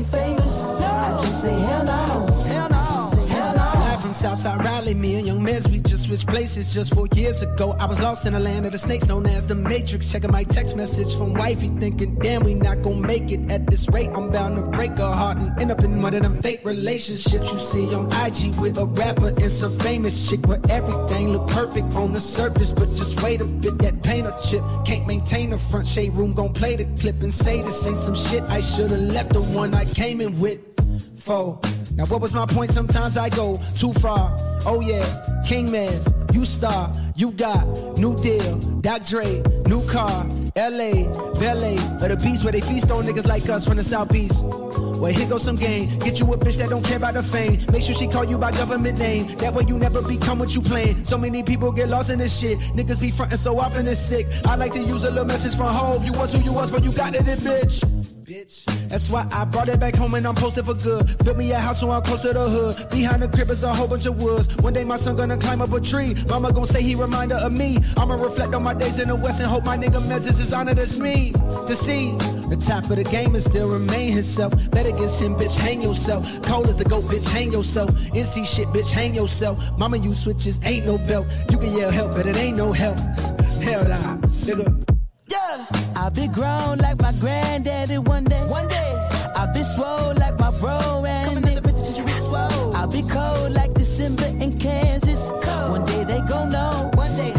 [0.04, 2.32] For them favors, I just say hell no.
[2.44, 3.26] Hell no.
[3.28, 3.80] Hell no.
[3.80, 7.74] Live from Southside Raleigh, me and Young Mez, we switched places just four years ago.
[7.80, 10.12] I was lost in the land of the snakes known as the Matrix.
[10.12, 13.88] Checking my text message from wifey, thinking, damn, we not gonna make it at this
[13.88, 14.10] rate.
[14.14, 17.52] I'm bound to break her heart and end up in one of them fake relationships
[17.52, 21.94] you see on IG with a rapper and some famous chick where everything look perfect
[21.96, 22.72] on the surface.
[22.72, 26.34] But just wait a bit, that painter chip can't maintain the front shade room.
[26.34, 28.42] Gon' play the clip and say this ain't some shit.
[28.44, 30.75] I should've left the one I came in with.
[30.98, 31.60] Four.
[31.92, 32.70] Now what was my point?
[32.70, 34.36] Sometimes I go too far.
[34.66, 37.64] Oh yeah, King Mez, you star, you got
[37.96, 41.04] new deal, Doc Dre, new car, L.A.,
[41.38, 44.44] Ballet, or the beast where they feast on niggas like us from the southeast.
[44.44, 45.98] Well, here goes some game.
[45.98, 47.60] Get you a bitch that don't care about the fame.
[47.70, 49.36] Make sure she call you by government name.
[49.36, 51.04] That way you never become what you playing.
[51.04, 52.58] So many people get lost in this shit.
[52.74, 54.26] Niggas be frontin' so often it's sick.
[54.46, 56.02] I like to use a little message from home.
[56.04, 57.95] You was who you was, but you got it, bitch.
[58.26, 58.64] Bitch.
[58.88, 61.16] That's why I brought it back home and I'm posted for good.
[61.24, 62.90] Built me a house so I'm close to the hood.
[62.90, 64.56] Behind the crib is a whole bunch of woods.
[64.56, 66.16] One day my son gonna climb up a tree.
[66.28, 67.78] Mama gonna say he reminder of me.
[67.96, 70.76] I'ma reflect on my days in the West and hope my nigga Mezes is honored
[70.76, 71.30] as me.
[71.68, 72.16] To see
[72.50, 74.52] the top of the game and still remain himself.
[74.72, 76.26] Bet against him, bitch, hang yourself.
[76.42, 77.90] Cold as the goat, bitch, hang yourself.
[78.10, 79.56] NC shit, bitch, hang yourself.
[79.78, 81.28] Mama, you switches, ain't no belt.
[81.48, 82.98] You can yell help, but it ain't no help.
[82.98, 84.95] Hell nah, nigga.
[85.36, 88.44] Yeah, I been grown like my granddaddy one day.
[88.46, 92.74] One day, I'll be swole like my bro and Coming in the penitentiary swole.
[92.74, 95.30] I be cold like December in Kansas.
[95.74, 96.90] One day they gon' know.
[96.94, 97.32] One day,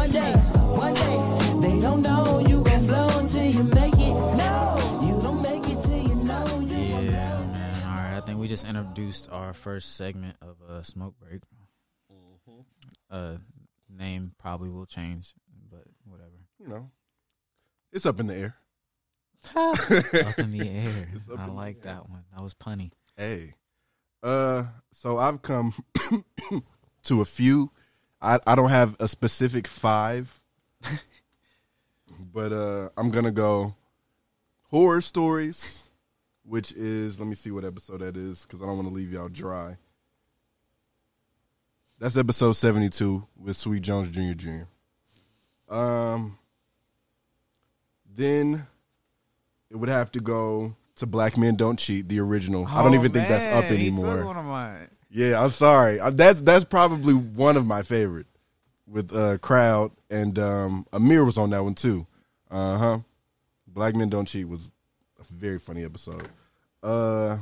[0.00, 0.32] one day,
[0.84, 1.16] one day.
[1.64, 4.14] They don't know you gon' blow until you make it.
[4.44, 7.82] No, you don't make it till you know you gon' Yeah, man.
[7.88, 11.42] All right, I think we just introduced our first segment of uh, Smoke Break.
[13.10, 13.38] Uh,
[13.88, 15.34] name probably will change,
[15.68, 16.38] but whatever.
[16.60, 16.90] You know,
[17.92, 18.56] it's up in the air.
[19.56, 21.08] Up in the air.
[21.38, 22.24] I like that one.
[22.32, 22.90] That was punny.
[23.16, 23.54] Hey,
[24.22, 25.72] uh, so I've come
[27.04, 27.70] to a few.
[28.20, 30.40] I I don't have a specific five,
[32.32, 33.74] but uh, I'm gonna go
[34.68, 35.84] horror stories,
[36.44, 39.12] which is let me see what episode that is because I don't want to leave
[39.12, 39.78] y'all dry.
[41.98, 44.34] That's episode seventy two with Sweet Jones Jr.
[44.34, 45.74] Jr.
[45.74, 46.38] Um,
[48.20, 48.66] then
[49.70, 52.66] it would have to go to Black Men Don't Cheat, the original.
[52.66, 54.24] I don't Oh, even think that's up man, anymore.
[54.26, 54.88] one of mine.
[55.10, 55.98] Yeah, I'm sorry.
[55.98, 58.26] Uh, That's that's probably one of my favorite
[58.86, 62.06] with uh crowd and um Amir was on that one too.
[62.50, 62.98] Uh huh.
[63.66, 64.70] Black Men Don't Cheat was
[65.18, 66.28] a very funny episode.
[66.82, 67.38] Uh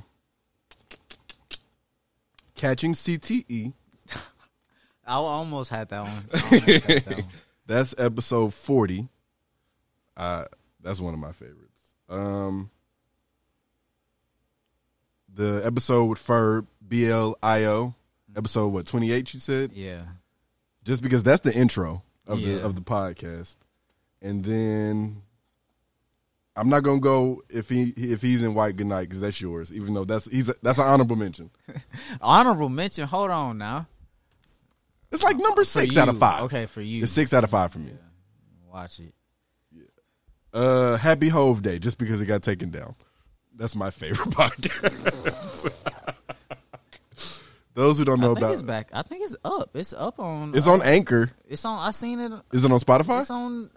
[2.54, 3.72] Catching CTE.
[5.06, 6.24] I almost had that one.
[6.32, 7.24] I almost had that one.
[7.66, 9.08] that's episode 40.
[10.16, 10.44] Uh
[10.82, 11.94] that's one of my favorites.
[12.08, 12.70] Um
[15.32, 17.94] the episode with Ferb BLIO
[18.36, 19.72] episode what 28 you said?
[19.72, 20.02] Yeah.
[20.84, 22.56] just because that's the intro of Yeah.
[22.56, 23.56] the of the podcast.
[24.22, 25.22] And then
[26.56, 29.72] I'm not gonna go if he if he's in White Goodnight because that's yours.
[29.72, 31.50] Even though that's he's a, that's an honorable mention.
[32.20, 33.06] Honorable mention.
[33.06, 33.86] Hold on now.
[35.12, 36.42] It's like number six out of five.
[36.44, 37.04] Okay, for you.
[37.04, 37.92] It's six out of five for me.
[38.72, 39.14] Watch it.
[40.52, 42.94] Uh, Happy Hov Day, just because it got taken down.
[43.54, 45.72] That's my favorite podcast.
[47.74, 48.88] Those who don't know I think about it's back.
[48.92, 49.70] I think it's up.
[49.74, 50.54] It's up on.
[50.56, 51.30] It's uh, on Anchor.
[51.48, 51.78] It's on.
[51.78, 52.32] I seen it.
[52.52, 53.20] Is it on Spotify?
[53.20, 53.70] It's on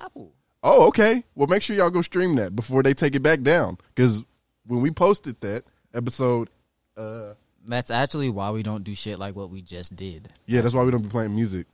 [0.00, 0.32] Apple.
[0.62, 1.24] Oh, okay.
[1.34, 3.78] Well, make sure y'all go stream that before they take it back down.
[3.94, 4.24] Because
[4.66, 5.64] when we posted that
[5.94, 6.50] episode,
[6.96, 7.34] uh,
[7.66, 10.28] That's actually why we don't do shit like what we just did.
[10.46, 11.66] yeah, that's why we don't be playing music.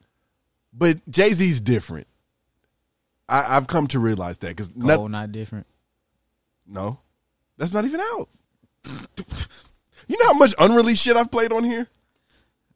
[0.72, 2.06] But Jay Z's different.
[3.28, 5.66] I, I've come to realize that because Cold, not different.
[6.66, 7.00] no,
[7.56, 8.28] that's not even out.
[10.06, 11.88] you know how much unreleased shit I've played on here?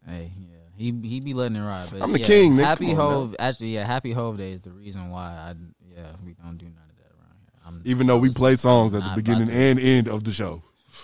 [0.06, 1.88] Hey, yeah, he he be letting it ride.
[2.00, 2.64] I'm the yeah, king, nigga.
[2.64, 5.54] Happy Hov, actually, yeah, Happy Hov Day is the reason why I
[5.94, 7.52] yeah we don't do none of that around here.
[7.66, 10.62] I'm, Even though we play songs at the beginning and end of the show.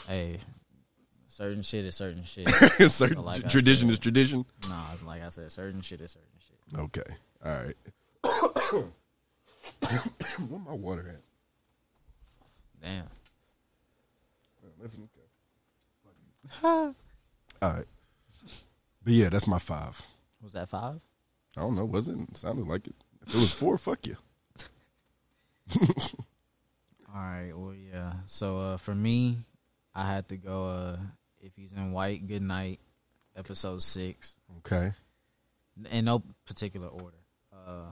[0.09, 0.39] Hey,
[1.29, 2.49] certain shit is certain shit.
[2.91, 4.47] Certain like tradition said- is tradition.
[4.69, 6.81] Nah, it's like I said, certain shit is certain shit.
[6.81, 7.15] Okay.
[7.45, 8.87] All right.
[10.49, 11.23] Where my water at?
[12.83, 13.07] Damn.
[16.63, 16.95] All
[17.63, 17.85] right.
[19.03, 20.01] But yeah, that's my five.
[20.43, 21.01] Was that five?
[21.57, 21.85] I don't know.
[21.85, 22.17] Was it?
[22.19, 22.95] it sounded like it.
[23.27, 24.17] If it was four, fuck you.
[25.81, 25.87] All
[27.15, 27.53] right.
[27.55, 28.13] Well, yeah.
[28.27, 29.39] So uh, for me,
[29.95, 30.67] I had to go.
[30.67, 30.97] Uh,
[31.41, 32.81] if he's in white, good night.
[33.37, 34.39] Episode six.
[34.59, 34.93] Okay.
[35.91, 37.17] In no particular order.
[37.53, 37.87] Uh.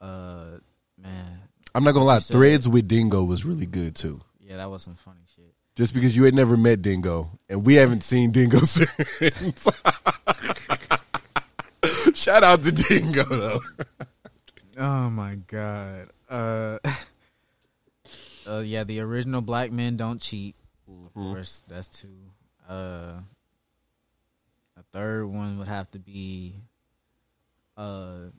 [0.00, 0.58] Uh,
[0.96, 1.40] man.
[1.74, 2.18] I'm not gonna lie.
[2.20, 4.20] Said- Threads with Dingo was really good too.
[4.40, 5.54] Yeah, that was some funny shit.
[5.76, 9.68] Just because you had never met Dingo and we haven't seen Dingo since.
[12.14, 13.60] Shout out to Dingo though.
[14.78, 16.08] Oh my god.
[16.28, 16.78] Uh,
[18.46, 20.54] uh yeah, the original black men don't cheat.
[20.88, 22.08] Of course, that's two.
[22.68, 23.20] Uh
[24.76, 26.56] a third one would have to be
[27.76, 28.30] uh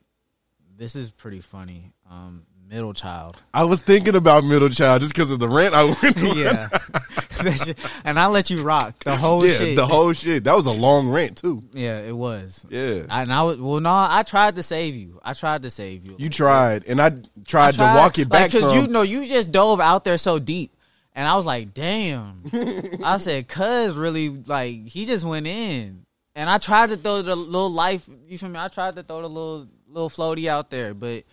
[0.81, 1.93] this is pretty funny.
[2.09, 3.37] Um middle child.
[3.53, 6.37] I was thinking about Middle Child just because of the rant I went on.
[6.37, 6.69] yeah.
[7.55, 9.75] Shit- and I let you rock the whole yeah, shit.
[9.75, 10.43] the whole shit.
[10.45, 11.63] That was a long rant too.
[11.73, 12.65] Yeah, it was.
[12.69, 13.03] Yeah.
[13.09, 15.19] I, and I was well no, I tried to save you.
[15.23, 16.15] I tried to save you.
[16.17, 17.11] You tried, and I
[17.45, 18.81] tried, to walk it back because some.
[18.81, 20.71] you know you just dove out there so deep,
[21.13, 22.43] and I was like, "Damn!"
[23.03, 27.35] I said, "Cuz really like he just went in," and I tried to throw the
[27.35, 28.09] little life.
[28.27, 28.59] You feel me?
[28.59, 31.23] I tried to throw the little little floaty out there, but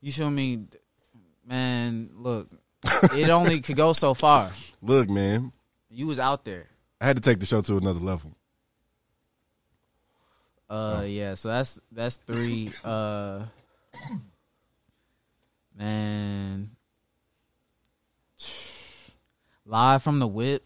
[0.00, 0.64] you feel me,
[1.46, 2.10] man?
[2.14, 2.48] Look,
[3.14, 4.50] it only could go so far.
[4.82, 5.52] Look, man,
[5.90, 6.66] You was out there.
[7.00, 8.36] I had to take the show to another level.
[10.68, 11.34] Uh, yeah.
[11.34, 12.72] So that's that's three.
[12.82, 13.42] Uh,
[15.78, 16.70] man,
[19.64, 20.64] live from the whip.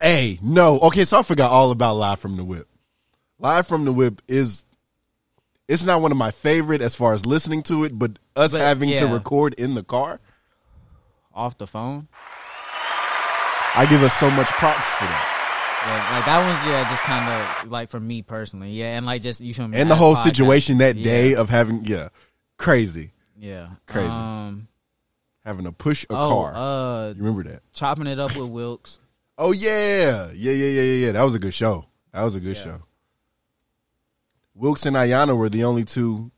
[0.00, 2.68] Hey, no, okay, so I forgot all about Live from the Whip.
[3.38, 4.64] Live from the Whip is
[5.68, 8.60] it's not one of my favorite as far as listening to it, but us But,
[8.60, 10.20] having to record in the car,
[11.34, 12.08] off the phone.
[13.74, 15.32] I give us so much props for that.
[15.86, 17.28] Yeah, like that one's yeah, just kind
[17.64, 20.14] of like for me personally, yeah, and like just you feel me, And the whole
[20.16, 22.08] podcast- situation that yeah, day of having yeah,
[22.56, 23.12] crazy.
[23.38, 24.08] yeah, Crazy.
[24.08, 24.68] Um,
[25.44, 26.54] Having to push a oh, car.
[26.56, 27.62] uh, you remember that?
[27.72, 28.98] chopping it up with Wilkes.
[29.38, 30.30] Oh yeah.
[30.34, 31.12] Yeah, yeah, yeah, yeah, yeah.
[31.12, 31.84] That was a good show.
[32.12, 32.64] That was a good Yeah.
[32.64, 32.80] show.
[34.56, 36.30] Wilkes and Ayana were the only two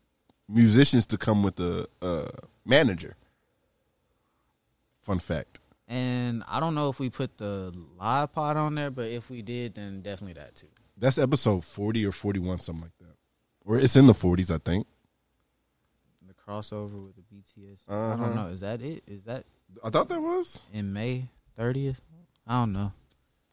[0.48, 2.28] musicians to come with a, uh,
[2.64, 3.16] manager.
[5.02, 5.60] Fun fact.
[5.86, 9.40] And I don't know if we put the live pod on there, but if we
[9.42, 10.66] did, then definitely that too.
[10.98, 13.14] That's episode 40 or 41, something like that.
[13.64, 14.86] Or it's in the 40s, I think.
[16.26, 17.84] The crossover with the BTS.
[17.88, 18.16] I Uh-huh.
[18.26, 18.46] don't know.
[18.48, 19.02] Is that it?
[19.06, 19.44] Is that
[19.84, 20.58] I thought that was.
[20.72, 22.00] in May thirtieth?
[22.46, 22.92] I don't know.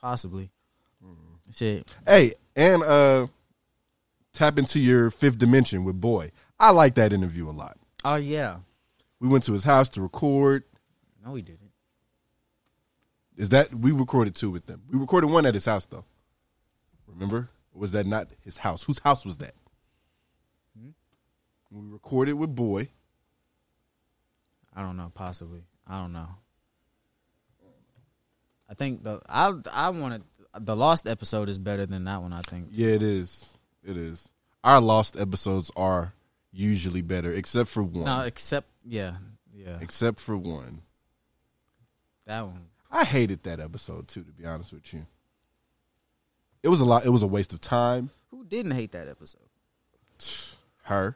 [0.01, 0.49] Possibly.
[1.05, 1.15] Mm.
[1.53, 1.87] Shit.
[2.07, 3.27] Hey, and uh
[4.35, 6.31] tap into your fifth dimension with Boy.
[6.59, 7.77] I like that interview a lot.
[8.03, 8.57] Oh yeah.
[9.19, 10.63] We went to his house to record.
[11.25, 11.71] No, we didn't.
[13.37, 14.83] Is that we recorded two with them?
[14.89, 16.05] We recorded one at his house though.
[17.07, 17.49] Remember?
[17.73, 18.83] Or was that not his house?
[18.83, 19.53] Whose house was that?
[20.79, 20.89] Hmm?
[21.71, 22.89] We recorded with Boy.
[24.73, 25.11] I don't know.
[25.13, 25.63] Possibly.
[25.87, 26.27] I don't know.
[28.69, 30.23] I think the I I wanted
[30.59, 32.33] the lost episode is better than that one.
[32.33, 32.69] I think.
[32.71, 33.54] Yeah, it is.
[33.85, 34.29] It is.
[34.63, 36.13] Our lost episodes are
[36.51, 38.05] usually better, except for one.
[38.05, 39.15] No, except yeah,
[39.53, 39.77] yeah.
[39.81, 40.81] Except for one.
[42.25, 42.65] That one.
[42.91, 45.05] I hated that episode too, to be honest with you.
[46.63, 47.05] It was a lot.
[47.05, 48.09] It was a waste of time.
[48.31, 49.41] Who didn't hate that episode?
[50.83, 51.15] Her.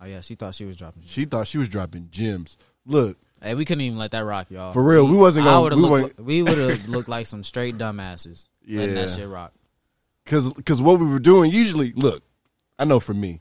[0.00, 1.02] Oh yeah, she thought she was dropping.
[1.06, 2.56] She thought she was dropping gems.
[2.86, 4.72] Look, Hey, we couldn't even let that rock, y'all.
[4.72, 8.48] For real, we wasn't would've we looked, like- would have looked like some straight dumbasses.
[8.66, 9.02] letting Yeah.
[9.02, 9.52] that shit rock.
[10.30, 12.22] Cause, cause what we were doing usually, look,
[12.78, 13.40] I know for me,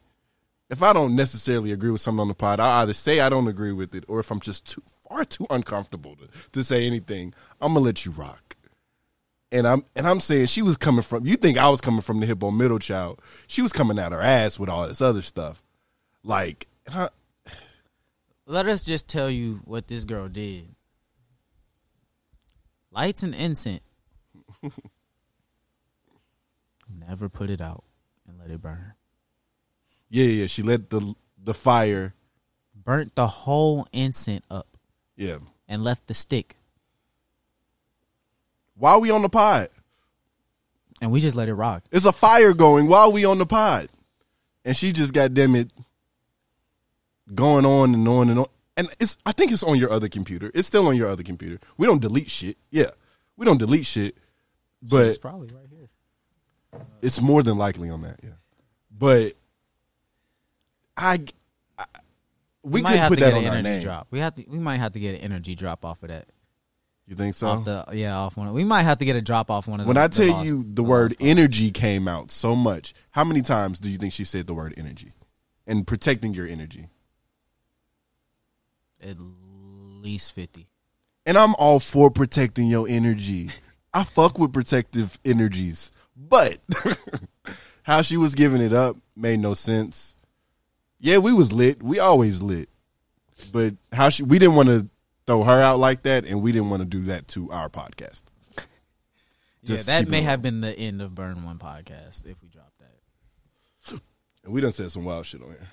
[0.72, 3.48] if I don't necessarily agree with something on the pod, I either say I don't
[3.48, 7.36] agree with it, or if I'm just too far too uncomfortable to, to say anything,
[7.62, 8.56] I'm gonna let you rock.
[9.52, 11.28] And I'm and I'm saying she was coming from.
[11.28, 13.22] You think I was coming from the hippo middle child?
[13.46, 15.62] She was coming out her ass with all this other stuff,
[16.24, 16.68] like.
[16.88, 17.10] And I,
[18.48, 20.74] Let us just tell you what this girl did.
[22.90, 23.84] Lights and incense.
[27.10, 27.84] Never put it out
[28.28, 28.94] and let it burn.
[30.12, 30.46] Yeah, yeah.
[30.48, 32.14] She let the the fire.
[32.76, 34.68] Burnt the whole incense up
[35.16, 35.38] Yeah.
[35.68, 36.56] and left the stick,
[38.76, 39.70] While we on the pod,
[41.02, 41.84] and we just let it rock.
[41.92, 43.90] it's a fire going while we on the pod,
[44.66, 45.72] and she just got damn it
[47.36, 48.46] going on and on and on.
[48.78, 50.50] And it's I think it's on your other computer.
[50.54, 51.60] It's still on your other computer.
[51.78, 52.58] We don't delete shit.
[52.72, 52.92] Yeah,
[53.36, 54.16] we don't delete shit,
[54.82, 55.79] but it's probably right here.
[57.02, 58.30] It's more than likely on that, yeah.
[58.92, 59.34] But
[60.98, 61.20] I,
[61.78, 61.86] I
[62.64, 63.82] we, might could put that on an our energy name.
[63.82, 64.08] drop.
[64.12, 64.44] We have to.
[64.48, 66.28] We might have to get an energy drop off of that.
[67.08, 67.48] You think so?
[67.48, 68.54] Off the yeah, off one.
[68.54, 69.88] We might have to get a drop off one of.
[69.88, 73.24] when the, I the tell lost- you the word energy came out so much, how
[73.24, 75.14] many times do you think she said the word energy
[75.66, 76.88] and protecting your energy?
[79.02, 79.16] at
[80.04, 80.68] least fifty.
[81.26, 83.50] And I'm all for protecting your energy.
[83.94, 86.60] I fuck with protective energies, but
[87.84, 90.18] how she was giving it up made no sense.
[91.00, 91.82] Yeah, we was lit.
[91.82, 92.70] We always lit.
[93.54, 94.90] But how she we didn't want to
[95.26, 98.24] throw her out like that and we didn't want to do that to our podcast.
[99.62, 104.02] Yeah, that may have been the end of Burn One podcast if we dropped that.
[104.44, 105.68] And we done said some wild shit on here.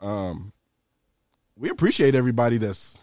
[0.00, 0.52] Um,
[1.56, 2.96] we appreciate everybody that's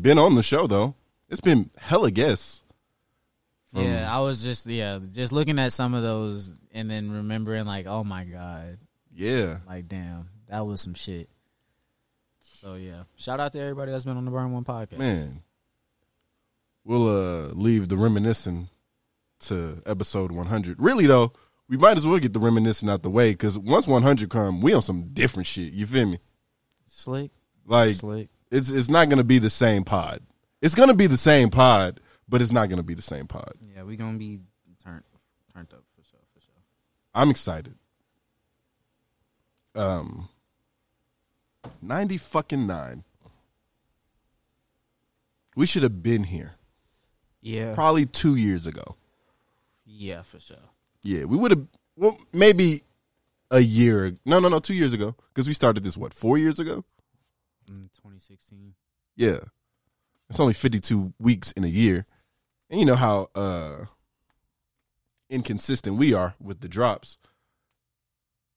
[0.00, 0.94] been on the show though.
[1.28, 2.63] It's been hella guests.
[3.74, 7.66] From- yeah, I was just yeah, just looking at some of those and then remembering
[7.66, 8.78] like, oh my god,
[9.14, 9.58] Yeah.
[9.66, 11.28] like damn, that was some shit.
[12.40, 14.98] So yeah, shout out to everybody that's been on the Burn One podcast.
[14.98, 15.42] Man.
[16.84, 18.68] We'll uh leave the reminiscing
[19.40, 20.76] to episode 100.
[20.80, 21.32] Really though,
[21.68, 24.72] we might as well get the reminiscing out the way because once 100 come, we
[24.74, 25.72] on some different shit.
[25.72, 26.18] You feel me?
[26.86, 27.30] Slick,
[27.66, 28.28] Like slick.
[28.50, 30.20] it's it's not gonna be the same pod.
[30.60, 33.52] It's gonna be the same pod, but it's not gonna be the same pod.
[33.74, 34.40] Yeah, we're gonna be
[34.82, 35.02] turned
[35.52, 36.54] turned up for sure, for sure.
[37.14, 37.74] I'm excited.
[39.74, 40.28] Um,
[41.82, 43.04] ninety fucking nine.
[45.56, 46.54] We should have been here
[47.40, 48.96] Yeah, probably two years ago.
[49.84, 50.56] yeah, for sure.
[51.02, 51.66] Yeah, we would have.
[51.96, 52.82] Well, maybe
[53.50, 54.16] a year.
[54.24, 56.84] No, no, no, two years ago because we started this what four years ago.
[57.70, 58.74] Mm, 2016.
[59.16, 59.38] Yeah,
[60.28, 62.06] it's only fifty two weeks in a year,
[62.74, 63.84] and you know how uh
[65.30, 67.18] inconsistent we are with the drops.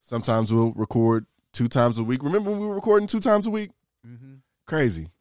[0.02, 2.24] Sometimes we'll record two times a week.
[2.24, 3.70] Remember when we were recording two times a week?
[4.06, 4.36] Mm-hmm.
[4.66, 5.12] Crazy.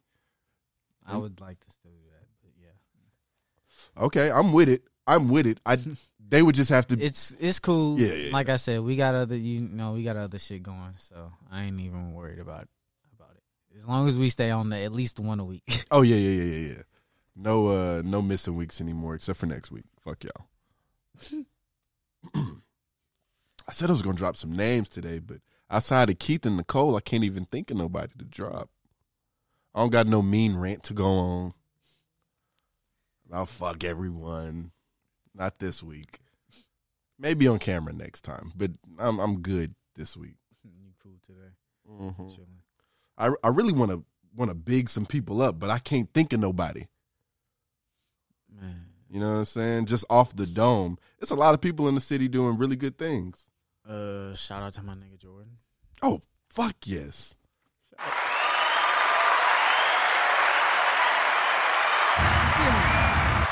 [1.05, 4.81] I would like to still do that, but yeah, Okay, I'm with it.
[5.05, 5.59] I'm with it.
[5.63, 5.77] I
[6.27, 6.99] they would just have to.
[6.99, 7.99] it's it's cool.
[7.99, 10.95] Yeah, yeah, like I said, we got other you know we got other shit going,
[10.97, 12.67] so I ain't even worried about
[13.15, 13.77] about it.
[13.77, 15.85] As long as we stay on the at least one a week.
[15.91, 16.81] oh yeah, yeah, yeah, yeah, yeah.
[17.39, 19.85] No, uh, no missing weeks anymore except for next week.
[20.01, 21.43] Fuck y'all.
[23.67, 25.37] I said I was gonna drop some names today, but
[25.69, 28.69] outside of Keith and Nicole, I can't even think of nobody to drop.
[29.75, 31.53] I don't got no mean rant to go on.
[33.31, 34.71] I'll fuck everyone.
[35.35, 36.21] Not this week.
[37.19, 40.35] Maybe on camera next time, but I'm I'm good this week.
[40.63, 41.51] you cool today?
[41.87, 42.47] Mhm.
[43.17, 44.03] I I really want to
[44.35, 46.85] want to big some people up, but I can't think of nobody.
[48.59, 49.85] Man, You know what I'm saying?
[49.85, 50.97] Just off the dome.
[51.19, 53.45] It's a lot of people in the city doing really good things.
[53.87, 55.57] uh, shout out to my nigga Jordan.
[56.01, 57.35] Oh, fuck yes.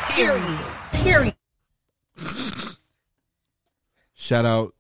[0.09, 0.59] Period.
[0.93, 1.35] Period.
[4.13, 4.73] Shout out.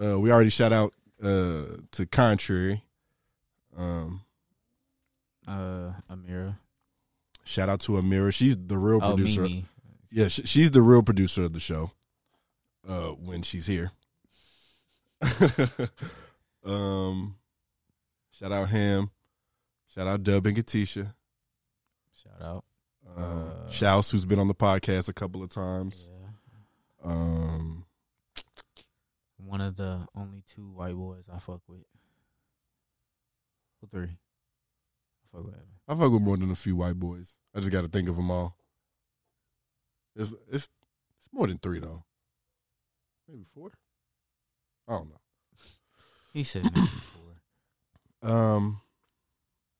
[0.00, 2.84] Uh, we already shout out uh, to Contrary.
[3.76, 4.20] Um,
[5.48, 6.56] Uh, Amira.
[7.46, 8.32] Shout out to Amira.
[8.34, 9.42] She's the real Oh, producer.
[9.42, 9.64] Mimi.
[10.10, 11.90] Yeah, sh- she's the real producer of the show.
[12.86, 13.90] Uh, when she's here.
[16.64, 17.36] um,
[18.30, 19.10] shout out Ham.
[19.94, 21.12] Shout out Dub and Katisha.
[22.22, 22.64] Shout out.
[23.16, 26.08] Um, Uh, Shouse, who's been on the podcast a couple of times.
[26.10, 27.10] Yeah.
[27.10, 27.84] Um,
[29.38, 31.84] One of the only two white boys I fuck with.
[33.80, 34.16] Well, three.
[35.36, 35.54] I fuck with.
[35.54, 35.66] Evan.
[35.88, 37.36] I fuck with more than a few white boys.
[37.54, 38.56] I just got to think of them all.
[40.14, 40.68] It's it's
[41.18, 42.04] it's more than three though.
[43.28, 43.72] Maybe four.
[44.88, 45.20] I don't know.
[46.32, 47.22] He said maybe four.
[48.22, 48.80] Um,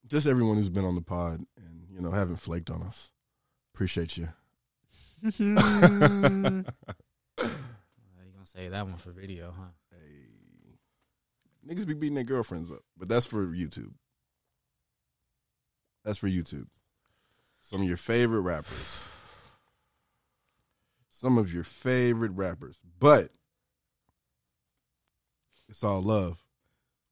[0.07, 3.13] just everyone who's been on the pod and you know haven't flaked on us.
[3.75, 4.29] Appreciate you.
[5.39, 6.65] You gonna
[8.45, 9.71] say that one for video, huh?
[11.67, 13.95] Niggas be beating their girlfriends up, but that's for YouTube.
[16.07, 16.69] That's for YouTube.
[17.61, 19.11] Some of your favorite rappers.
[21.11, 23.31] Some of your favorite rappers, but
[25.69, 26.39] it's all love.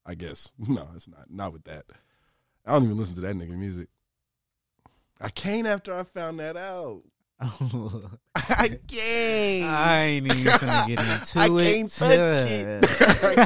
[0.07, 0.53] I guess.
[0.69, 1.29] No, it's not.
[1.29, 1.87] Not with that.
[2.65, 3.89] I don't even listen to that nigga music.
[5.21, 7.03] I can't after I found that out.
[8.35, 9.71] I can't.
[9.71, 11.65] I ain't even gonna get into I it.
[11.65, 12.85] can't touch it.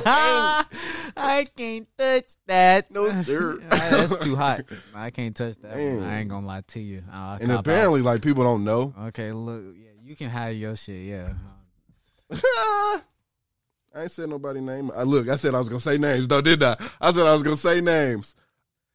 [0.06, 1.16] I can't.
[1.16, 2.90] I can't touch that.
[2.90, 3.60] No, sir.
[3.70, 4.62] Ah, that's too hot.
[4.94, 5.74] I can't touch that.
[5.74, 7.02] I ain't gonna lie to you.
[7.10, 8.94] Ah, I'll and apparently, like people don't know.
[9.08, 11.02] okay, look, yeah, you can have your shit.
[11.02, 11.32] Yeah,
[13.94, 14.90] I ain't said nobody name.
[14.94, 15.28] I look.
[15.28, 16.76] I said I was gonna say names, though, did I?
[17.00, 18.36] I said I was gonna say names.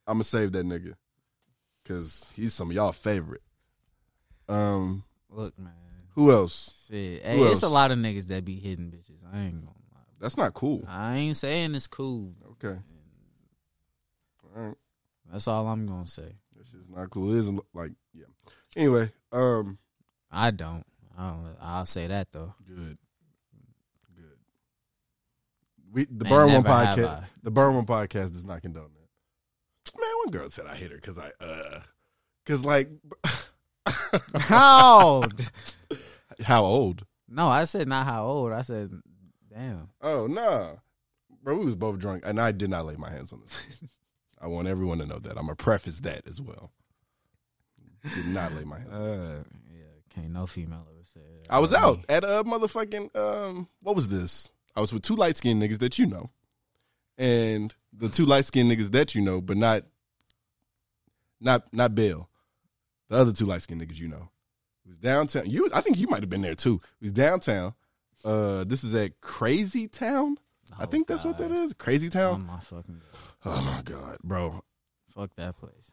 [0.08, 0.94] I'm gonna save that nigga
[1.84, 3.42] because he's some of y'all favorite.
[4.50, 5.74] Um, look, man.
[6.16, 6.86] who else?
[6.90, 7.24] Shit.
[7.24, 9.20] Who Hey, it's a lot of niggas that be hitting bitches.
[9.34, 10.02] I ain't gonna lie.
[10.20, 10.84] That's not cool.
[10.88, 12.34] I ain't saying it's cool.
[12.52, 12.78] Okay.
[14.56, 14.76] All right.
[15.32, 16.36] That's all I'm gonna say.
[16.56, 17.34] That shit's not cool.
[17.34, 18.26] It isn't like yeah.
[18.76, 19.78] Anyway, um,
[20.32, 20.86] I don't.
[21.18, 21.56] I don't.
[21.62, 22.54] I'll say that though.
[22.68, 22.98] good,
[24.16, 24.38] good.
[25.92, 27.10] We the And Burn One never have podcast.
[27.10, 27.24] I.
[27.42, 30.00] The Burn One podcast does not condone that.
[30.00, 31.80] Man, one girl said I hit her because I uh,
[32.44, 32.90] because like
[34.36, 35.24] How?
[36.44, 37.06] how old?
[37.28, 38.52] no, I said not how old.
[38.52, 38.92] I said,
[39.52, 39.90] damn.
[40.02, 40.80] Oh no,
[41.44, 43.90] bro, we was both drunk, and I did not lay my hands on this.
[44.40, 45.32] I want everyone to know that.
[45.38, 46.72] I'm gonna preface that as well.
[48.16, 48.94] Did not lay my hands.
[48.94, 49.84] on Uh, yeah,
[50.14, 51.22] can't no female ever say.
[51.22, 51.52] that.
[51.52, 53.70] I was out at a motherfucking um.
[53.82, 54.52] What was this?
[54.76, 56.30] I was with two light skinned niggas that you know,
[57.18, 59.84] and the two light skinned niggas that you know, but not,
[61.40, 62.28] not not Bill.
[63.10, 64.30] The other two light skinned niggas you know.
[64.86, 65.50] It was downtown.
[65.50, 66.82] You, I think you might have been there too.
[67.00, 67.74] It was downtown.
[68.26, 70.38] Uh, this was at Crazy Town.
[70.78, 71.74] I Oh, think that's what that is.
[71.74, 72.46] Crazy Oh Town.
[72.46, 73.02] my fucking.
[73.44, 73.58] God.
[73.60, 74.64] Oh my god, bro.
[75.10, 75.92] Fuck that place.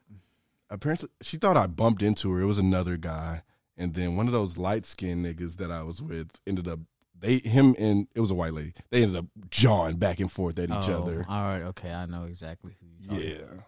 [0.71, 2.41] apparently she thought I bumped into her.
[2.41, 3.43] It was another guy,
[3.77, 6.79] and then one of those light skinned niggas that I was with ended up
[7.19, 8.73] they him and it was a white lady.
[8.91, 11.27] They ended up jawing back and forth at each Oh, other.
[11.29, 11.63] All right.
[11.65, 11.93] Okay.
[11.93, 13.65] I know exactly who you talking Yeah, about.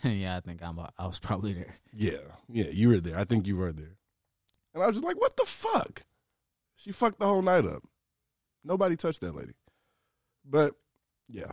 [0.08, 0.78] yeah, I think I'm.
[0.98, 1.74] I was probably there.
[1.92, 2.68] yeah, yeah.
[2.70, 3.18] You were there.
[3.18, 3.96] I think you were there.
[4.74, 6.02] And I was just like, "What the fuck?"
[6.76, 7.82] She fucked the whole night up.
[8.64, 9.54] Nobody touched that lady.
[10.44, 10.72] But
[11.28, 11.50] yeah,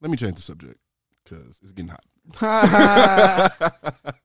[0.00, 0.78] let me change the subject
[1.24, 2.04] because it's getting hot.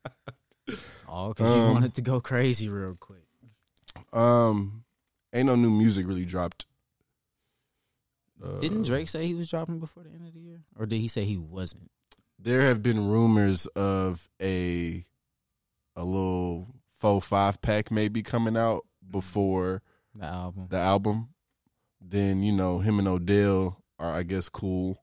[1.16, 3.26] Oh, because you Um, wanted to go crazy real quick.
[4.14, 4.84] um,
[5.32, 6.66] ain't no new music really dropped.
[8.44, 10.98] Uh, Didn't Drake say he was dropping before the end of the year, or did
[11.00, 11.92] he say he wasn't?
[12.44, 15.06] There have been rumors of a
[15.96, 16.68] a little
[17.00, 19.82] four five pack maybe coming out before
[20.16, 20.68] The album.
[20.70, 21.30] the album.
[22.02, 24.98] Then you know him and Odell are I guess cool,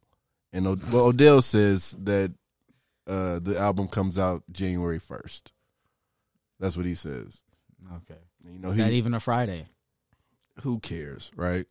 [0.52, 2.32] and O- well Odell says that
[3.06, 5.52] uh, the album comes out January first.
[6.58, 7.40] That's what he says.
[7.96, 8.20] Okay.
[8.44, 9.66] You know Is he, that even a Friday?
[10.62, 11.64] who cares, right?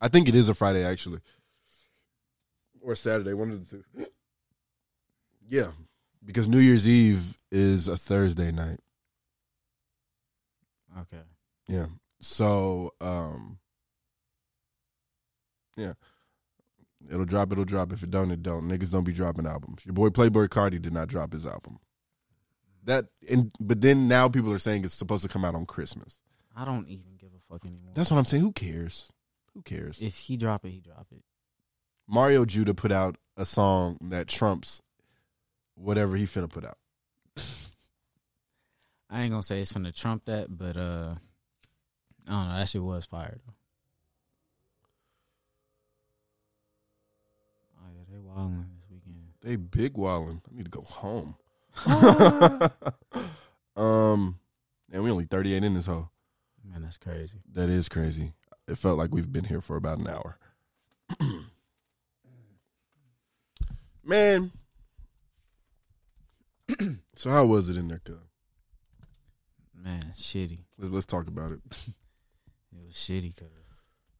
[0.00, 1.20] I think it is a Friday actually,
[2.80, 4.06] or Saturday, one of the two.
[5.48, 5.72] Yeah,
[6.24, 8.80] because New Year's Eve is a Thursday night.
[11.00, 11.22] Okay.
[11.68, 11.86] Yeah.
[12.20, 13.58] So, um,
[15.76, 15.92] yeah,
[17.10, 17.52] it'll drop.
[17.52, 17.92] It'll drop.
[17.92, 18.68] If it don't, it don't.
[18.68, 19.84] Niggas don't be dropping albums.
[19.84, 21.78] Your boy Playboi Carti did not drop his album.
[22.84, 26.20] That and but then now people are saying it's supposed to come out on Christmas.
[26.56, 27.92] I don't even give a fuck anymore.
[27.94, 28.42] That's what I'm saying.
[28.42, 29.10] Who cares?
[29.54, 30.00] Who cares?
[30.00, 31.22] if he drop it, he drop it.
[32.08, 34.82] Mario Judah put out a song that trumps
[35.76, 36.78] whatever he finna put out.
[39.10, 41.14] I ain't gonna say it's finna trump that, but uh,
[42.28, 42.56] I don't know.
[42.56, 43.52] That shit was fire though.
[47.78, 49.16] Oh yeah, they wilding this weekend.
[49.42, 50.40] They big wildin'.
[50.50, 51.36] I need to go home.
[53.76, 54.38] um,
[54.90, 56.10] and we only 38 in this hole.
[56.64, 57.38] Man, that's crazy.
[57.52, 58.32] That is crazy.
[58.66, 60.38] It felt like we've been here for about an hour.
[64.04, 64.50] Man.
[67.16, 68.16] So how was it in there, cuz?
[69.74, 70.60] Man, shitty.
[70.78, 71.60] Let's let's talk about it.
[72.78, 73.48] It was shitty, cause.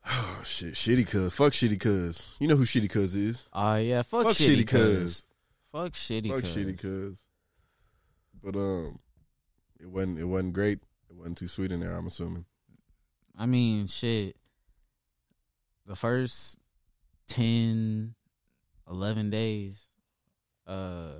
[0.08, 1.34] Oh shit, shitty cuz.
[1.34, 2.36] Fuck shitty cuz.
[2.40, 3.46] You know who shitty cuz is.
[3.52, 5.26] Oh yeah, fuck, Fuck shitty, cuz.
[5.26, 5.26] cuz.
[5.72, 6.56] Fuck shitty, Fuck cuz.
[6.56, 7.20] shitty cuz.
[8.42, 8.98] But um
[9.78, 10.78] it wasn't it wasn't great.
[11.10, 12.46] It wasn't too sweet in there, I'm assuming.
[13.36, 14.36] I mean, shit.
[15.86, 16.58] The first
[17.28, 18.14] 10,
[18.90, 19.90] 11 days,
[20.66, 21.12] uh,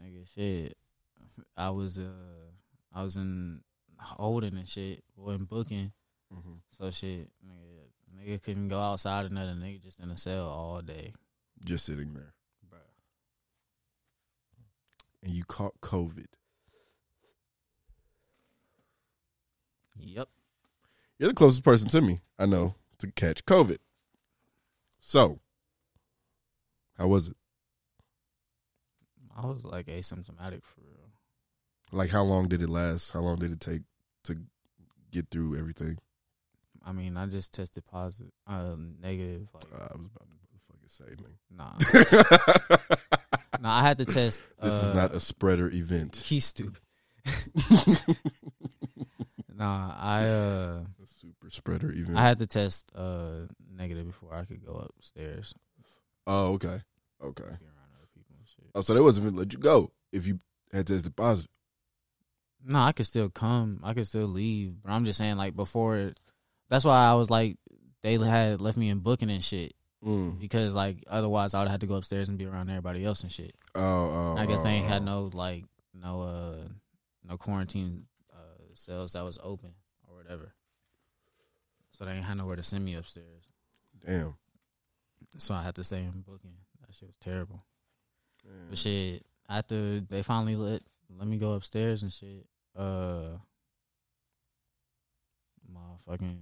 [0.00, 0.76] nigga, shit.
[1.56, 2.50] I was uh,
[2.92, 3.60] I was in
[3.98, 5.92] holding and shit, wasn't booking.
[6.32, 6.58] Mhm.
[6.76, 11.12] So shit, nigga, nigga couldn't go outside another nigga just in a cell all day.
[11.64, 12.34] Just sitting there.
[12.68, 12.78] Bruh.
[15.22, 16.26] And you caught COVID.
[19.98, 20.28] Yep.
[21.18, 23.78] You're the closest person to me I know to catch COVID.
[25.00, 25.40] So,
[26.98, 27.36] How was it?
[29.36, 31.10] I was like asymptomatic for real.
[31.92, 33.12] Like, how long did it last?
[33.12, 33.82] How long did it take
[34.24, 34.38] to
[35.12, 35.98] get through everything?
[36.84, 39.48] I mean, I just tested positive, uh, negative.
[39.52, 41.36] Like, Uh, I was about to motherfucking say, man.
[41.50, 41.74] Nah.
[43.60, 44.42] nah, I had to test.
[44.62, 46.16] This uh, is not a spreader event.
[46.24, 46.80] He's stupid.
[49.52, 52.16] nah, I uh, super spreader event.
[52.16, 55.54] I had to test uh negative before I could go upstairs.
[56.26, 56.80] Oh, okay.
[57.22, 57.56] Okay.
[58.76, 60.38] Oh, so they wasn't even let you go if you
[60.70, 61.48] had tested positive.
[62.62, 63.80] No, I could still come.
[63.82, 64.74] I could still leave.
[64.84, 66.12] But I'm just saying, like before,
[66.68, 67.56] that's why I was like,
[68.02, 69.72] they had left me in booking and shit.
[70.04, 70.38] Mm.
[70.38, 73.32] Because like otherwise, I would have to go upstairs and be around everybody else and
[73.32, 73.54] shit.
[73.74, 75.06] Oh, oh, I guess they ain't oh, had oh.
[75.06, 75.64] no like
[75.94, 76.68] no uh
[77.26, 79.70] no quarantine uh cells that was open
[80.06, 80.52] or whatever.
[81.92, 83.48] So they ain't had nowhere to send me upstairs.
[84.04, 84.34] Damn.
[85.38, 86.56] So I had to stay in booking.
[86.86, 87.64] That shit was terrible.
[88.68, 90.82] But shit, after they finally let
[91.18, 93.38] let me go upstairs and shit, uh,
[95.72, 96.38] my fucking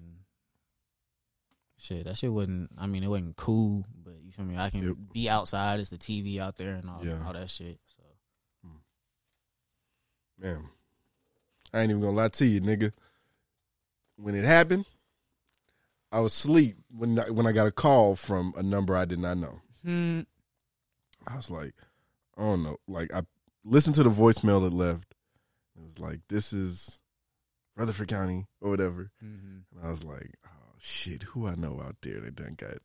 [1.79, 2.05] shit.
[2.05, 2.71] That shit wasn't.
[2.79, 4.57] I mean, it wasn't cool, but you feel me?
[4.57, 5.81] I can be outside.
[5.81, 7.23] It's the TV out there and all, Yeah.
[7.27, 7.79] all that shit.
[7.87, 8.03] So
[10.37, 10.69] Man,
[11.73, 12.93] I ain't even gonna lie to you, nigga.
[14.17, 14.85] When it happened,
[16.11, 19.21] I was asleep when I, when I got a call from a number I did
[19.21, 19.61] not know.
[19.85, 20.21] Hmm.
[21.27, 21.75] I was like,
[22.37, 22.76] I don't know.
[22.89, 23.22] Like I
[23.64, 25.14] listened to the voicemail that left.
[25.76, 27.01] It was like, this is
[27.76, 29.11] Rutherford County or whatever.
[29.22, 29.62] Mhm.
[29.74, 32.78] And I was like, oh shit, who I know out there that done got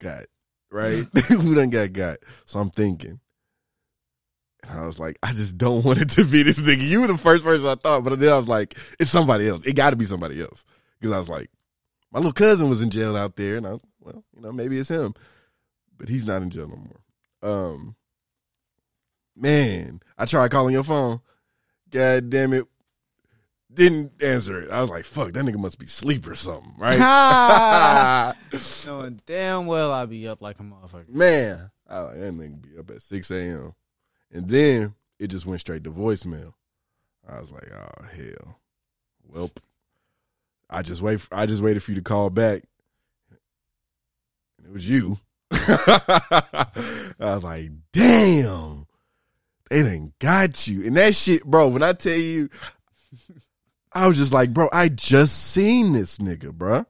[0.00, 0.24] got
[0.70, 1.06] right?
[1.28, 2.18] who done got got?
[2.46, 3.20] So I'm thinking.
[4.64, 6.86] And I was like, I just don't want it to be this nigga.
[6.86, 9.64] You were the first person I thought, but then I was like, it's somebody else.
[9.64, 10.64] It got to be somebody else
[11.00, 11.50] because I was like,
[12.12, 14.78] my little cousin was in jail out there, and I was, well, you know, maybe
[14.78, 15.14] it's him,
[15.96, 17.00] but he's not in jail no more.
[17.42, 17.96] Um,
[19.36, 21.20] man, I tried calling your phone.
[21.90, 22.64] God damn it.
[23.72, 24.70] Didn't answer it.
[24.70, 28.34] I was like, fuck, that nigga must be asleep or something, right?
[28.86, 31.08] knowing damn well I be up like a motherfucker.
[31.08, 33.74] Man, I like, that nigga be up at 6 a.m.
[34.30, 36.52] And then it just went straight to voicemail.
[37.26, 38.60] I was like, oh hell.
[39.32, 39.56] Welp.
[40.68, 42.62] I just wait For, I just waited for you to call back.
[44.58, 45.18] And it was you.
[45.52, 46.66] I
[47.20, 48.86] was like, damn.
[49.72, 50.84] They done got you.
[50.84, 52.50] And that shit, bro, when I tell you,
[53.94, 56.84] I was just like, bro, I just seen this nigga, bro.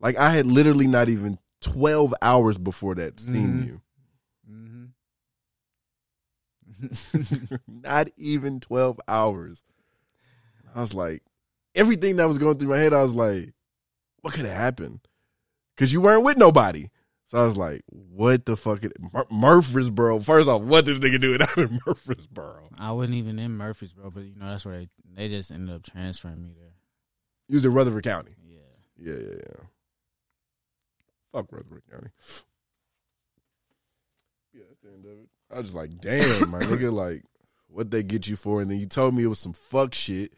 [0.00, 3.80] Like I had literally not even 12 hours before that seen
[4.46, 4.90] mm-hmm.
[6.90, 7.58] you.
[7.66, 9.64] not even 12 hours.
[10.74, 11.22] I was like,
[11.74, 13.54] everything that was going through my head, I was like,
[14.20, 15.00] what could have happened?
[15.74, 16.90] Because you weren't with nobody.
[17.34, 18.84] So I was like, what the fuck?
[18.84, 20.20] It, Mur- Murfreesboro.
[20.20, 22.68] First off, what this nigga doing out in Murfreesboro?
[22.78, 25.82] I wasn't even in Murfreesboro, but you know that's where they they just ended up
[25.82, 26.74] transferring me there.
[27.48, 28.36] He was in Rutherford County.
[28.46, 28.58] Yeah.
[28.96, 29.64] Yeah, yeah, yeah.
[31.32, 32.10] Fuck Rutherford County.
[34.52, 35.28] Yeah, that's the end of it.
[35.50, 37.24] I was just like, damn, my nigga, like,
[37.66, 38.60] what they get you for?
[38.60, 40.32] And then you told me it was some fuck shit.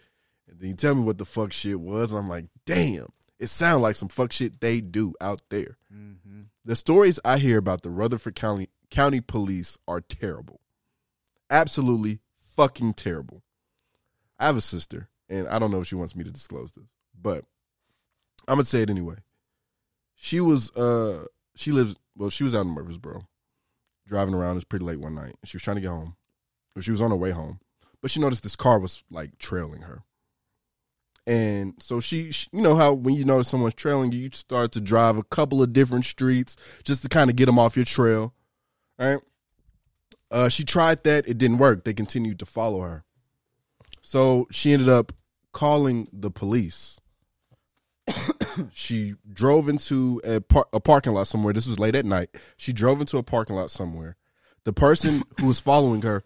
[0.48, 2.10] And then you tell me what the fuck shit was.
[2.10, 5.76] And I'm like, damn, it sounds like some fuck shit they do out there.
[5.94, 6.44] Mm-hmm.
[6.66, 10.60] The stories I hear about the Rutherford County County Police are terrible.
[11.48, 13.44] Absolutely fucking terrible.
[14.36, 16.88] I have a sister, and I don't know if she wants me to disclose this,
[17.16, 17.44] but
[18.48, 19.14] I'm gonna say it anyway.
[20.16, 23.28] She was uh she lives well, she was out in Murfreesboro,
[24.08, 24.52] driving around.
[24.52, 25.36] It was pretty late one night.
[25.44, 26.16] She was trying to get home.
[26.74, 27.60] Or she was on her way home.
[28.02, 30.02] But she noticed this car was like trailing her.
[31.26, 34.72] And so she, she you know how when you notice someone's trailing you, you start
[34.72, 37.84] to drive a couple of different streets just to kind of get them off your
[37.84, 38.32] trail.
[38.98, 39.18] Right?
[40.30, 41.28] Uh, she tried that.
[41.28, 41.84] It didn't work.
[41.84, 43.04] They continued to follow her.
[44.02, 45.12] So she ended up
[45.52, 47.00] calling the police.
[48.72, 51.52] she drove into a, par- a parking lot somewhere.
[51.52, 52.30] This was late at night.
[52.56, 54.16] She drove into a parking lot somewhere.
[54.64, 56.22] The person who was following her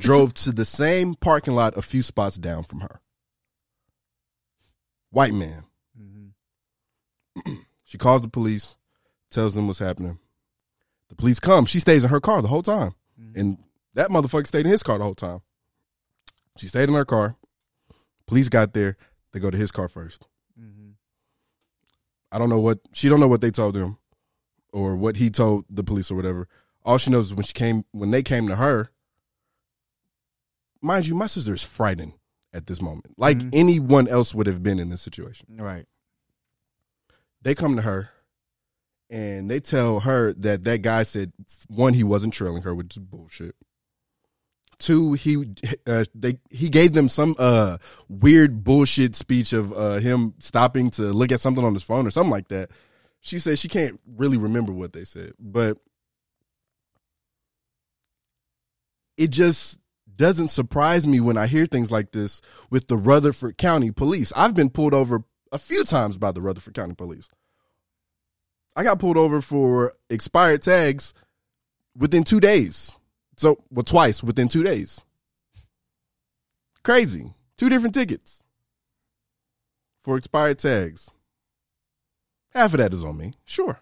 [0.00, 3.00] drove to the same parking lot a few spots down from her.
[5.10, 5.64] White man.
[6.00, 7.54] Mm-hmm.
[7.84, 8.76] she calls the police,
[9.30, 10.18] tells them what's happening.
[11.08, 11.66] The police come.
[11.66, 12.94] She stays in her car the whole time.
[13.20, 13.40] Mm-hmm.
[13.40, 13.58] And
[13.94, 15.40] that motherfucker stayed in his car the whole time.
[16.58, 17.36] She stayed in her car.
[18.26, 18.96] Police got there.
[19.32, 20.20] They go to his car 1st
[20.58, 20.90] mm-hmm.
[22.32, 23.98] I don't know what she don't know what they told him
[24.72, 26.48] or what he told the police or whatever.
[26.84, 28.90] All she knows is when she came when they came to her,
[30.80, 32.14] mind you, my sister is frightened
[32.52, 33.14] at this moment.
[33.18, 35.46] Like anyone else would have been in this situation.
[35.58, 35.86] Right.
[37.42, 38.10] They come to her
[39.10, 41.32] and they tell her that that guy said
[41.68, 43.54] one he wasn't trailing her, which is bullshit.
[44.78, 45.44] Two, he
[45.86, 47.78] uh, they he gave them some uh
[48.08, 52.10] weird bullshit speech of uh him stopping to look at something on his phone or
[52.10, 52.70] something like that.
[53.20, 55.78] She said she can't really remember what they said, but
[59.16, 59.80] it just
[60.18, 64.32] doesn't surprise me when I hear things like this with the Rutherford County Police.
[64.36, 67.30] I've been pulled over a few times by the Rutherford County Police.
[68.76, 71.14] I got pulled over for expired tags
[71.96, 72.98] within two days.
[73.36, 75.04] So, well, twice within two days.
[76.82, 77.32] Crazy.
[77.56, 78.44] Two different tickets
[80.02, 81.10] for expired tags.
[82.54, 83.80] Half of that is on me, sure.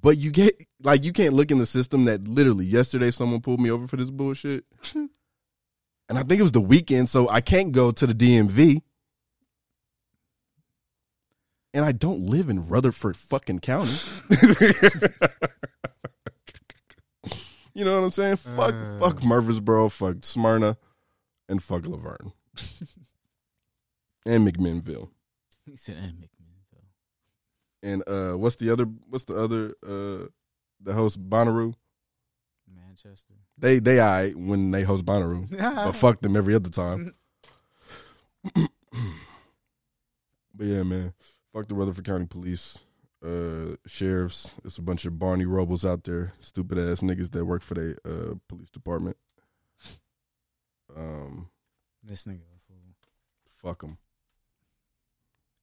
[0.00, 3.60] But you get like you can't look in the system that literally yesterday someone pulled
[3.60, 4.64] me over for this bullshit.
[4.94, 5.10] and
[6.10, 8.82] I think it was the weekend, so I can't go to the DMV.
[11.74, 13.96] And I don't live in Rutherford fucking county.
[17.72, 18.36] you know what I'm saying?
[18.36, 18.98] Fuck uh.
[18.98, 20.76] fuck Murfreesboro, fuck Smyrna,
[21.48, 22.32] and fuck La Vergne.
[24.26, 25.08] and McMinnville.
[25.64, 26.31] He said, "And McMinnville."
[27.82, 30.28] And uh what's the other what's the other uh
[30.80, 31.74] the host Bonnaroo?
[32.72, 33.34] Manchester.
[33.58, 35.50] They they I when they host Bonnaroo.
[35.58, 37.14] but fuck them every other time.
[38.54, 38.68] but
[40.66, 41.12] yeah, man.
[41.52, 42.78] Fuck the Rutherford County Police.
[43.24, 44.54] Uh sheriffs.
[44.64, 47.96] It's a bunch of Barney Robles out there, stupid ass niggas that work for the
[48.04, 49.16] uh police department.
[50.96, 51.48] Um
[52.02, 52.76] This nigga fool.
[53.58, 53.98] fuck them.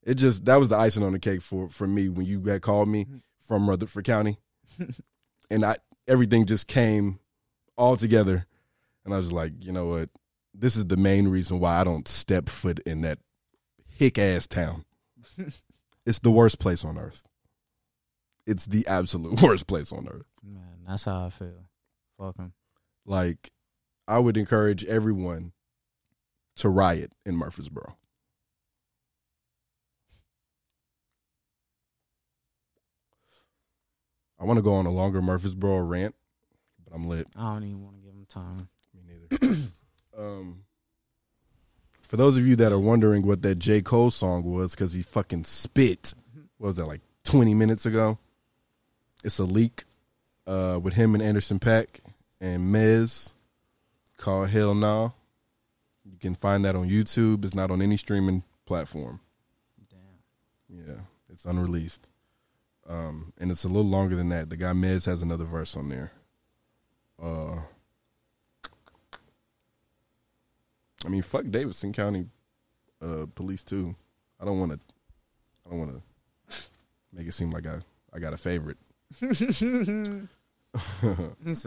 [0.04, 2.62] It just that was the icing on the cake for for me when you had
[2.62, 3.18] called me mm-hmm.
[3.42, 4.38] from Rutherford County,
[5.52, 5.76] and I
[6.08, 7.20] everything just came
[7.78, 8.46] all together,
[9.06, 10.10] and I was like, you know what,
[10.54, 13.20] this is the main reason why I don't step foot in that
[13.88, 14.86] hick ass town.
[16.06, 17.26] it's the worst place on earth.
[18.48, 20.26] It's the absolute worst place on earth.
[20.44, 21.66] Man, that's how I feel.
[22.18, 22.54] Fuck him.
[23.06, 23.52] Like,
[24.08, 25.54] I would encourage everyone
[26.58, 27.96] to riot in Murfreesboro.
[34.40, 36.16] I want to go on a longer Murfreesboro rant,
[36.84, 37.28] but I'm lit.
[37.36, 38.70] I don't even want to give him time.
[38.94, 39.56] Me neither.
[40.18, 40.64] um,
[42.08, 43.82] for those of you that are wondering what that J.
[43.82, 46.14] Cole song was, because he fucking spit,
[46.58, 48.18] what was that, like 20 minutes ago?
[49.24, 49.84] It's a leak
[50.48, 52.00] uh, with him and Anderson .Paak
[52.40, 53.36] and Mez
[54.18, 55.10] called Hell Nah.
[56.04, 57.44] You can find that on YouTube.
[57.46, 59.20] It's not on any streaming platform.
[59.90, 60.86] Damn.
[60.88, 62.09] Yeah, it's unreleased.
[62.90, 64.50] Um, and it's a little longer than that.
[64.50, 66.12] The guy Mez has another verse on there.
[67.22, 67.58] Uh,
[71.06, 72.26] I mean, fuck Davidson County
[73.00, 73.96] uh, police too.
[74.40, 74.80] I don't want to.
[75.66, 76.02] I don't want to
[77.14, 77.80] make it seem like I
[78.12, 78.78] I got a favorite.
[79.20, 80.26] he said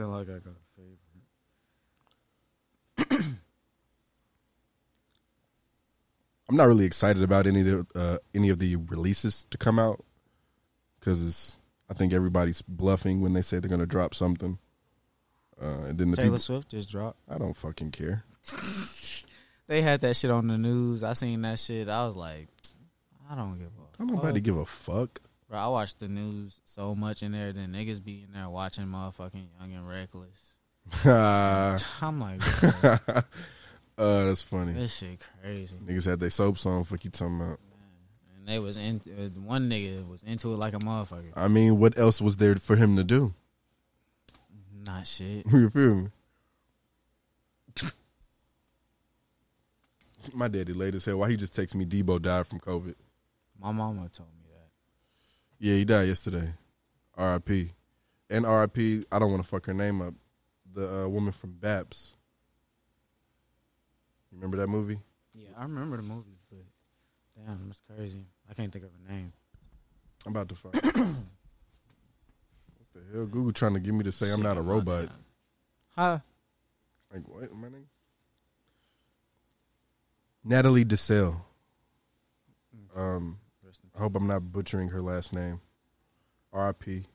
[0.07, 0.65] like I got a
[2.97, 3.25] favorite.
[6.51, 9.79] I'm not really excited about any of the uh, any of the releases to come
[9.79, 10.05] out
[11.03, 11.59] because
[11.91, 14.59] I think everybody's bluffing when they say they're going to drop something.
[15.61, 17.19] Uh, and then the Taylor people, Swift just dropped.
[17.29, 18.25] I don't fucking care.
[19.69, 21.03] They had that shit on the news.
[21.03, 21.89] I seen that shit.
[21.89, 22.49] I was like,
[23.31, 23.97] I don't give a.
[23.97, 24.45] Don't nobody fuck.
[24.45, 25.21] give a fuck.
[25.49, 28.85] Bro, I watch the news so much in there that niggas be in there watching
[28.85, 30.55] motherfucking Young and Reckless.
[31.07, 32.41] uh, I'm like,
[32.83, 32.99] bro,
[33.97, 34.73] that's funny.
[34.73, 35.77] this shit crazy.
[35.77, 36.85] Niggas had their soaps on.
[36.85, 37.61] Fuck you talking about?
[38.43, 41.31] And they was in uh, one nigga was into it like a motherfucker.
[41.37, 43.35] I mean, what else was there for him to do?
[44.85, 45.47] Not shit.
[45.53, 46.09] You feel me?
[50.35, 51.19] My daddy late as hell.
[51.19, 52.97] Why he just texted me Debo died from COVID?
[53.61, 54.71] My mama told me that.
[55.61, 56.53] Yeah, he died yesterday.
[57.17, 57.71] R.I.P.
[58.29, 59.05] And R.I.P.
[59.13, 60.15] I don't want to fuck her name up.
[60.75, 62.15] The uh, woman from Baps.
[64.33, 64.99] You remember that movie?
[65.33, 66.65] Yeah, I remember the movie, but
[67.37, 68.27] damn, that's crazy.
[68.53, 69.33] I can't think of a name.
[70.27, 70.75] I'm about to find.
[70.75, 70.93] what
[72.93, 73.25] the hell?
[73.25, 75.09] Google trying to get me to say I'm not a I'm robot.
[75.97, 76.19] Huh?
[77.11, 77.51] Like what?
[77.55, 77.87] My name?
[80.45, 81.47] Natalie Desselle.
[82.95, 83.39] Um,
[83.97, 85.63] I hope I'm not butchering her last name.
[86.53, 87.07] R.I.P.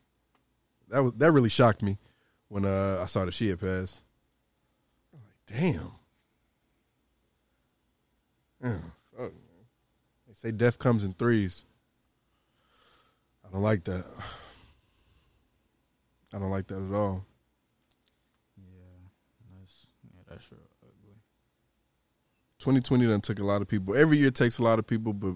[0.89, 1.99] That was that really shocked me
[2.47, 4.01] when uh, I saw that she had passed.
[5.13, 5.91] I'm like, damn.
[8.63, 8.79] Yeah,
[9.11, 9.31] fuck, man.
[9.31, 9.46] They
[10.41, 11.63] say death comes in threes.
[13.45, 14.05] I don't like that.
[16.33, 17.25] I don't like that at all.
[18.57, 18.63] Yeah,
[19.59, 21.15] That's yeah, that's real ugly.
[22.59, 23.95] 2020 done took a lot of people.
[23.95, 25.35] Every year takes a lot of people, but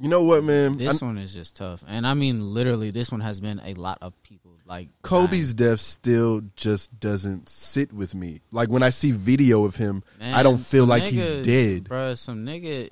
[0.00, 0.78] You know what, man?
[0.78, 3.74] This I- one is just tough, and I mean literally, this one has been a
[3.74, 8.40] lot of people like Kobe's death still just doesn't sit with me.
[8.52, 11.84] Like when I see video of him, I don't feel like he's dead.
[11.84, 12.90] Bruh, some nigga,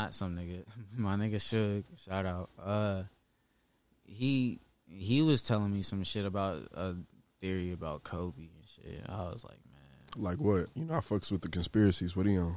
[0.00, 0.64] not some nigga,
[0.96, 2.50] my nigga Suge, shout out.
[2.62, 3.02] Uh,
[4.04, 6.94] he he was telling me some shit about a
[7.40, 9.02] theory about Kobe and shit.
[9.08, 10.68] I was like, man, Like what?
[10.74, 12.16] You know, I fucks with the conspiracies.
[12.16, 12.56] What are you on?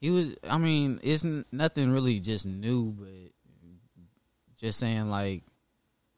[0.00, 0.36] he was.
[0.42, 3.08] I mean, it's n- nothing really just new, but
[4.56, 5.42] just saying like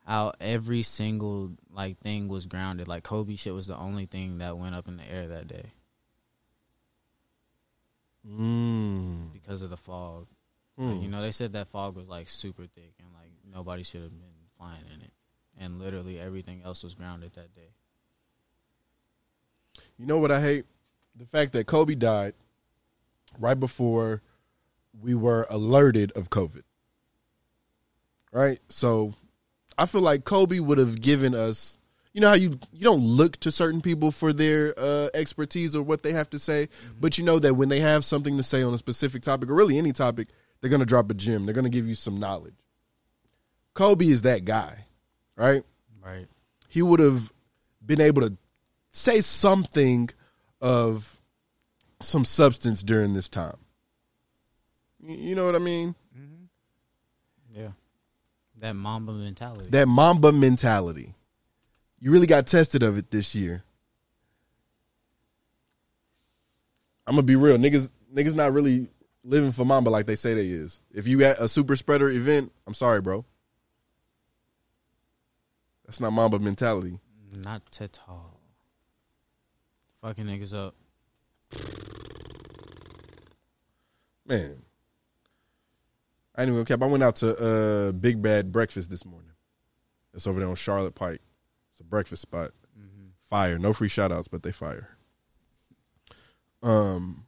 [0.05, 2.89] how every single like thing was grounded.
[2.89, 5.73] Like Kobe shit was the only thing that went up in the air that day.
[8.27, 9.35] Mm.
[9.35, 10.27] because of the fog.
[10.77, 11.03] Like, Hmm.
[11.03, 14.11] you know, they said that fog was like super thick and like nobody should have
[14.11, 15.13] been flying in it.
[15.57, 17.71] And literally everything else was grounded that day.
[19.99, 20.65] You know what I hate?
[21.15, 22.35] The fact that Kobe died
[23.39, 24.23] right before
[25.01, 26.63] we were alerted of COVID.
[28.33, 28.59] Right?
[28.69, 29.15] So
[29.79, 31.79] I feel like Kobe would have given us
[32.13, 35.83] you know how you you don't look to certain people for their uh, expertise or
[35.83, 36.69] what they have to say,
[37.01, 39.55] but you know that when they have something to say on a specific topic or
[39.55, 40.29] really any topic,
[40.65, 41.45] they're gonna drop a gem.
[41.45, 42.55] They're gonna give you some knowledge.
[43.75, 44.87] Kobe is that guy,
[45.37, 45.63] right?
[46.03, 46.27] Right.
[46.71, 47.31] He would have
[47.85, 48.35] been able to
[48.89, 50.09] say something
[50.63, 51.21] of
[52.01, 53.59] some substance during this time.
[55.07, 55.95] You know what I mean?
[56.19, 57.61] Mm-hmm.
[57.61, 57.73] Yeah.
[58.61, 59.69] That Mamba mentality.
[59.69, 61.15] That Mamba mentality.
[62.01, 63.65] You really got tested of it this year.
[67.07, 67.91] I'm gonna be real, niggas.
[68.15, 68.89] Niggas not really
[69.25, 70.81] living for Mamba like they say they is.
[70.93, 73.25] If you at a super spreader event, I'm sorry, bro.
[75.87, 77.01] That's not Mamba mentality.
[77.43, 78.41] Not at all.
[80.03, 80.75] Fucking niggas up.
[84.27, 84.57] Man.
[86.37, 86.83] Anyway, cap.
[86.83, 89.31] I went out to uh, Big Bad Breakfast this morning.
[90.15, 91.21] It's over there on Charlotte Pike.
[91.73, 92.53] It's a breakfast spot.
[93.25, 93.59] Fire.
[93.59, 94.97] No free shout outs, but they fire.
[96.63, 97.24] Um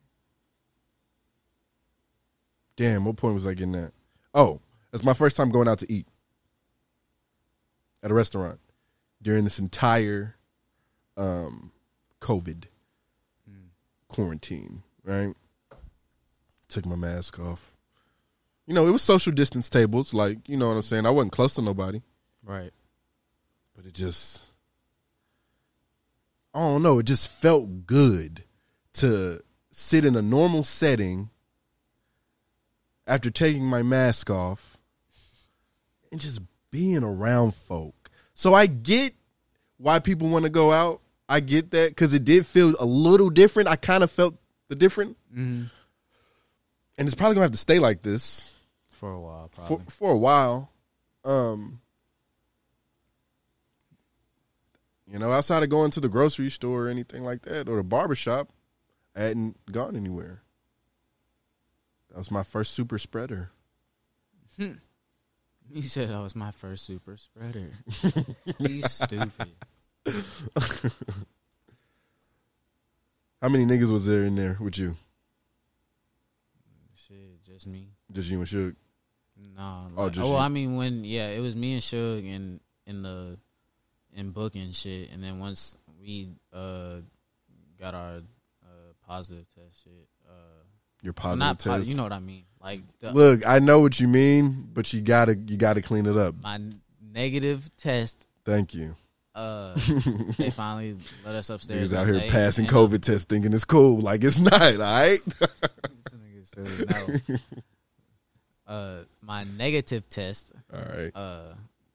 [2.77, 3.93] Damn, what point was I getting at?
[4.35, 4.61] Oh,
[4.93, 6.07] it's my first time going out to eat
[8.03, 8.61] at a restaurant
[9.23, 10.37] during this entire
[11.17, 11.73] um
[12.21, 12.65] COVID
[14.09, 15.35] quarantine, right?
[16.69, 17.77] Took my mask off.
[18.67, 21.07] You know, it was social distance tables, like, you know what I'm saying?
[21.07, 22.03] I wasn't close to nobody.
[22.45, 22.73] Right.
[23.75, 24.43] But it just
[26.55, 28.45] I don't know, it just felt good
[28.95, 31.29] to sit in a normal setting
[33.07, 34.77] after taking my mask off
[36.11, 36.41] and just
[36.71, 38.11] being around folk.
[38.35, 39.15] So I get
[39.79, 41.01] why people want to go out.
[41.29, 43.69] I get that because it did feel a little different.
[43.69, 44.35] I kind of felt
[44.69, 45.65] the different, Mm-hmm.
[46.99, 48.57] and it's probably gonna have to stay like this
[48.93, 49.87] For a while, for probably.
[49.91, 50.71] for a while.
[51.25, 51.81] Um,
[55.11, 57.85] you know, outside of going to the grocery store or anything like that, or the
[57.85, 58.51] barber shop,
[59.15, 60.43] I hadn't gone anywhere.
[62.17, 63.51] That was my first super spreader.
[65.69, 67.73] He said that was my first super spreader.
[68.59, 69.51] He's stupid.
[73.43, 74.97] How many niggas was there in there with you?
[76.95, 77.89] Shit, just me.
[78.13, 78.77] Just you and Suge?
[79.57, 79.89] No.
[79.97, 80.37] Oh, Like, just oh, you.
[80.37, 83.37] I mean, when yeah, it was me and Suge in in the
[84.15, 86.99] in booking shit, and then once we uh
[87.79, 88.23] got our
[88.63, 90.63] uh positive test shit, uh,
[91.03, 91.89] Your positive not test?
[91.89, 92.45] you know what I mean?
[92.61, 96.17] Like the, Look, I know what you mean, but you gotta you gotta clean it
[96.17, 96.35] up.
[96.43, 96.61] my
[97.13, 98.27] negative test.
[98.45, 98.97] Thank you.
[99.35, 99.75] Uh,
[100.39, 101.93] they finally let us upstairs.
[101.93, 103.99] Niggas out here day, passing COVID tests thinking it's cool.
[104.01, 105.19] Like it's not, all right?
[106.05, 107.37] This nigga said no.
[108.75, 110.53] uh, my negative test.
[110.73, 111.15] All right.
[111.15, 111.55] Uh,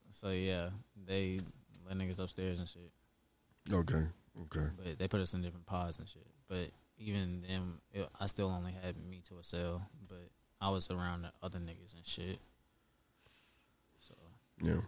[0.10, 0.70] so yeah,
[1.08, 1.42] they
[1.88, 2.92] let niggas upstairs and shit.
[3.74, 4.06] Okay.
[4.44, 4.68] Okay.
[4.78, 6.26] But they put us in different pods and shit.
[6.48, 6.70] But
[7.02, 9.82] even then, it, I still only had me to a cell.
[10.08, 10.30] But
[10.60, 12.40] I was around the other niggas and shit.
[14.00, 14.14] So
[14.62, 14.82] Yeah.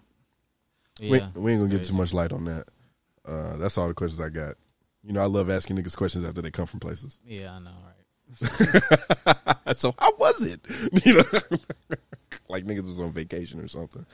[1.00, 2.66] Yeah, we, we ain't gonna get too much light on that.
[3.26, 4.56] Uh, that's all the questions I got.
[5.04, 7.20] You know, I love asking niggas questions after they come from places.
[7.26, 7.94] yeah, I know, right?
[9.76, 10.62] so how was it?
[11.06, 11.24] You know,
[12.50, 14.06] like niggas was on vacation or something.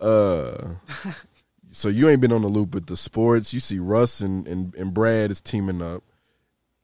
[0.00, 0.74] Uh,
[1.70, 3.52] so you ain't been on the loop with the sports.
[3.52, 6.04] You see Russ and, and, and Brad is teaming up.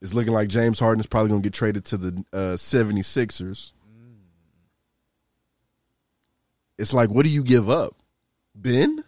[0.01, 3.71] It's looking like James Harden is probably gonna get traded to the uh, 76ers.
[6.77, 7.95] It's like, what do you give up?
[8.53, 9.03] Ben?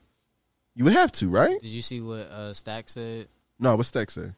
[0.73, 1.61] You would have to, right?
[1.61, 3.27] Did you see what uh, Stack said?
[3.59, 4.35] No, what's Stack said?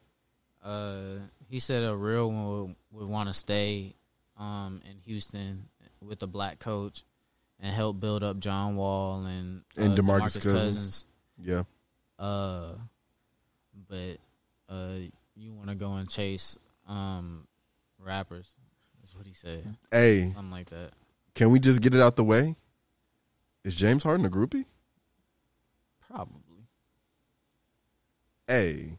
[0.63, 0.95] Uh,
[1.47, 3.95] he said a real one would, would want to stay
[4.37, 5.67] um, in Houston
[6.01, 7.03] with a black coach,
[7.59, 11.05] and help build up John Wall and And uh, DeMarcus DeMarcus Cousins.
[11.43, 11.63] Yeah.
[12.17, 12.71] Uh,
[13.87, 14.17] but
[14.69, 14.95] uh,
[15.39, 17.47] you want to go and chase um
[17.97, 18.55] rappers?
[18.99, 19.75] That's what he said.
[19.91, 20.25] Hey.
[20.27, 20.91] something like that.
[21.35, 22.55] Can we just get it out the way?
[23.63, 24.65] Is James Harden a groupie?
[26.07, 26.67] Probably.
[28.47, 28.97] Hey,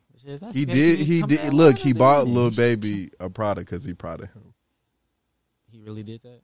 [0.53, 0.99] he did.
[1.01, 1.53] he did.
[1.55, 4.55] Look, he bought Lil Baby a product because he proud of him.
[5.71, 6.43] He really did that.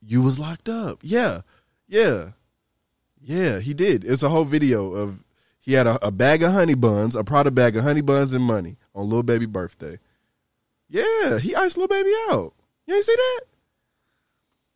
[0.00, 1.00] You was locked up.
[1.02, 1.40] Yeah,
[1.88, 2.30] yeah,
[3.20, 3.58] yeah.
[3.58, 4.04] He did.
[4.04, 5.23] It's a whole video of
[5.64, 8.44] he had a, a bag of honey buns, a Prada bag of honey buns and
[8.44, 9.98] money on Lil Baby birthday.
[10.90, 12.52] Yeah, he iced Lil Baby out.
[12.86, 13.40] You ain't see that?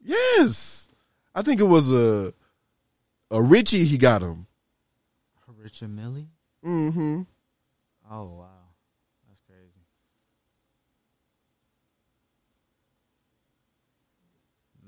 [0.02, 0.90] Yes,
[1.34, 2.32] I think it was a
[3.30, 3.84] a Richie.
[3.84, 4.46] He got him.
[5.58, 6.24] Richard Mille.
[6.64, 7.22] Mm-hmm.
[8.10, 8.46] Oh wow,
[9.28, 9.84] that's crazy.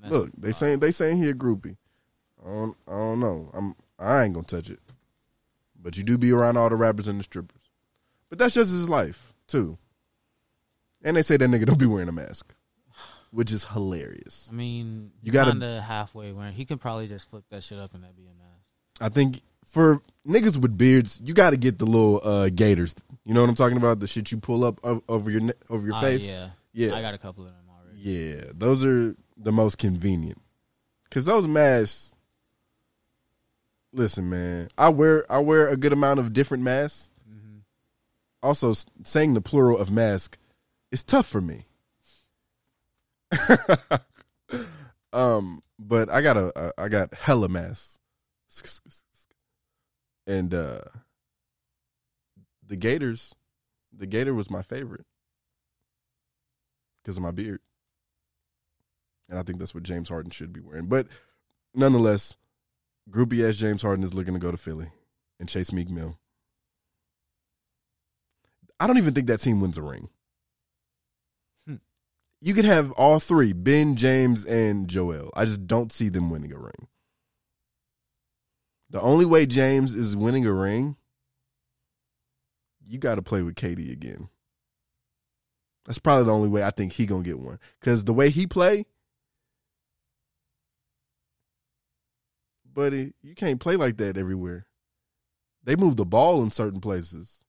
[0.09, 1.77] Look, they saying they saying he a groupie.
[2.43, 3.51] I don't, I don't know.
[3.53, 4.79] I'm I ain't gonna touch it.
[5.81, 7.61] But you do be around all the rappers and the strippers.
[8.29, 9.77] But that's just his life too.
[11.03, 12.53] And they say that nigga don't be wearing a mask,
[13.31, 14.47] which is hilarious.
[14.51, 16.53] I mean, You gotta- kind of halfway wearing.
[16.53, 18.61] He can probably just flip that shit up and that be a mask.
[18.99, 22.93] I think for niggas with beards, you got to get the little uh, gaiters.
[23.25, 23.99] You know what I'm talking about?
[23.99, 24.79] The shit you pull up
[25.09, 26.29] over your ne- over your Ah, face.
[26.29, 26.93] yeah, yeah.
[26.93, 27.99] I got a couple of them already.
[27.99, 30.39] Yeah, those are the most convenient.
[31.09, 32.13] Cause those masks.
[33.93, 37.09] Listen, man, I wear I wear a good amount of different masks.
[38.43, 38.73] Also,
[39.03, 40.37] saying the plural of mask
[40.91, 41.65] is tough for me.
[45.13, 47.99] um, but I got a, a I got hella masks,
[50.25, 50.81] and uh
[52.65, 53.35] the Gaiters,
[53.91, 55.05] the Gaiter was my favorite
[57.03, 57.59] because of my beard.
[59.29, 60.85] And I think that's what James Harden should be wearing.
[60.85, 61.07] But
[61.75, 62.37] nonetheless,
[63.09, 64.91] groupie ass James Harden is looking to go to Philly
[65.39, 66.17] and chase Meek Mill.
[68.79, 70.09] I don't even think that team wins a ring.
[71.67, 71.75] Hmm.
[72.39, 75.31] You could have all three, Ben, James, and Joel.
[75.35, 76.87] I just don't see them winning a ring.
[78.89, 80.97] The only way James is winning a ring,
[82.85, 84.29] you got to play with KD again.
[85.85, 87.59] That's probably the only way I think he gonna get one.
[87.81, 88.85] Cause the way he play,
[92.73, 94.65] buddy, you can't play like that everywhere.
[95.63, 97.43] They move the ball in certain places,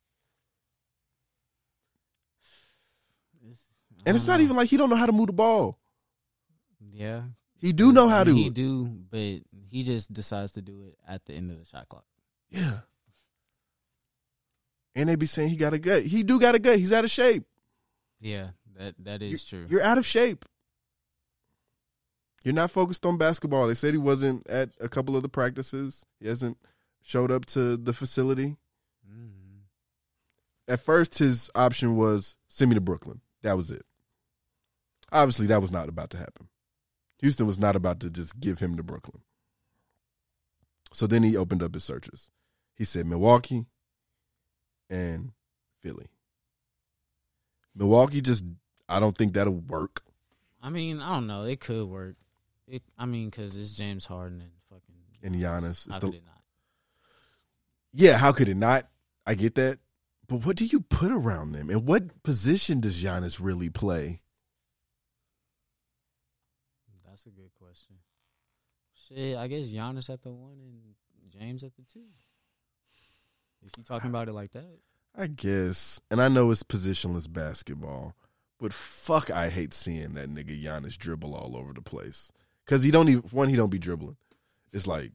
[4.04, 5.78] and it's not even like he don't know how to move the ball.
[6.92, 7.22] Yeah,
[7.58, 8.34] He do know how to.
[8.34, 11.88] He do, but he just decides to do it at the end of the shot
[11.88, 12.04] clock.
[12.50, 12.80] Yeah.
[14.94, 16.02] And they be saying he got a gut.
[16.02, 16.78] He do got a gut.
[16.78, 17.44] He's out of shape.
[18.20, 19.66] Yeah, that that is true.
[19.70, 20.44] You're out of shape.
[22.44, 23.68] You're not focused on basketball.
[23.68, 26.04] They said he wasn't at a couple of the practices.
[26.20, 26.58] He hasn't
[27.02, 28.56] showed up to the facility.
[29.08, 29.60] Mm-hmm.
[30.68, 33.20] At first, his option was send me to Brooklyn.
[33.42, 33.84] That was it.
[35.12, 36.48] Obviously, that was not about to happen.
[37.18, 39.22] Houston was not about to just give him to Brooklyn.
[40.92, 42.30] So then he opened up his searches.
[42.74, 43.66] He said Milwaukee
[44.90, 45.32] and
[45.82, 46.08] Philly.
[47.74, 48.44] Milwaukee just,
[48.88, 50.02] I don't think that'll work.
[50.62, 51.44] I mean, I don't know.
[51.44, 52.16] It could work.
[52.68, 55.90] It, I mean, because it's James Harden and fucking And Giannis.
[55.90, 56.42] How the- could it not?
[57.92, 58.88] Yeah, how could it not?
[59.26, 59.78] I get that.
[60.28, 61.68] But what do you put around them?
[61.68, 64.20] And what position does Giannis really play?
[67.06, 67.96] That's a good question.
[68.94, 70.94] Shit, I guess Giannis at the one and
[71.30, 72.00] James at the two.
[73.64, 74.78] Is he talking about it like that?
[75.14, 76.00] I guess.
[76.10, 78.14] And I know it's positionless basketball,
[78.58, 82.32] but fuck, I hate seeing that nigga Giannis dribble all over the place.
[82.66, 84.16] Cause he don't even one, he don't be dribbling.
[84.72, 85.12] It's like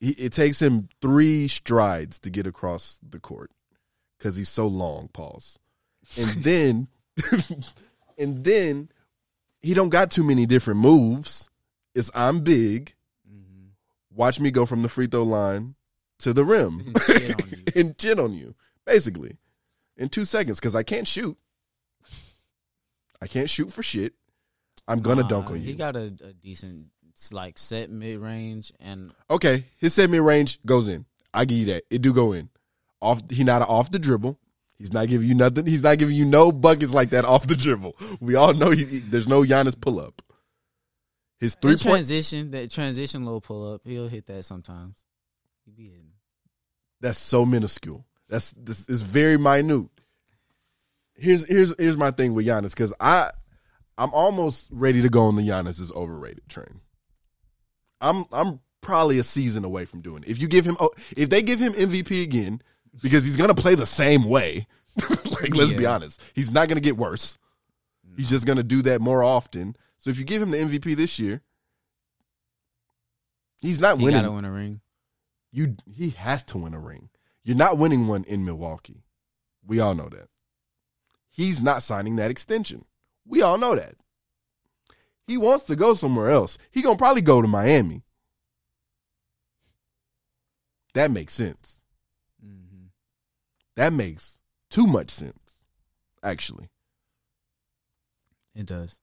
[0.00, 3.50] he, it takes him three strides to get across the court
[4.18, 5.08] because he's so long.
[5.08, 5.58] Pause,
[6.18, 6.88] and then
[8.18, 8.88] and then
[9.60, 11.50] he don't got too many different moves.
[11.94, 12.94] It's I'm big.
[13.30, 13.68] Mm-hmm.
[14.10, 15.74] Watch me go from the free throw line
[16.20, 16.94] to the rim
[17.74, 18.54] and shit on you,
[18.86, 19.38] basically,
[19.96, 21.36] in two seconds because I can't shoot.
[23.20, 24.14] I can't shoot for shit.
[24.88, 25.62] I'm gonna Nah, dunk on you.
[25.62, 26.86] He got a, a decent,
[27.30, 31.04] like set mid range and Okay, his set mid range goes in.
[31.32, 31.84] I give you that.
[31.90, 32.48] It do go in.
[33.00, 34.38] Off he not off the dribble.
[34.78, 35.64] He's not giving you nothing.
[35.66, 37.96] He's not giving you no buckets like that off the dribble.
[38.20, 40.20] We all know he, he- there's no Giannis pull up.
[41.38, 45.04] His three point transition, that transition low pull up, he'll hit that sometimes.
[45.64, 46.12] He be hitting.
[47.00, 48.04] that's so minuscule.
[48.28, 49.86] That's this is very minute.
[51.14, 53.30] Here's here's here's my thing with Giannis because I
[53.98, 56.80] I'm almost ready to go on the Giannis is overrated train.
[58.00, 60.28] I'm I'm probably a season away from doing it.
[60.28, 62.60] If you give him, oh, if they give him MVP again,
[63.02, 64.66] because he's gonna play the same way.
[65.40, 67.38] like, let's be honest, he's not gonna get worse.
[68.16, 69.76] He's just gonna do that more often.
[69.98, 71.40] So if you give him the MVP this year,
[73.60, 74.22] he's not He winning.
[74.22, 74.80] gotta win a ring.
[75.52, 77.08] You he has to win a ring.
[77.44, 79.04] You're not winning one in Milwaukee.
[79.66, 80.28] We all know that.
[81.30, 82.84] He's not signing that extension.
[83.32, 83.94] We all know that.
[85.26, 86.58] He wants to go somewhere else.
[86.70, 88.02] He gonna probably go to Miami.
[90.92, 91.80] That makes sense.
[92.46, 92.88] Mm-hmm.
[93.76, 95.60] That makes too much sense,
[96.22, 96.68] actually.
[98.54, 99.00] It does.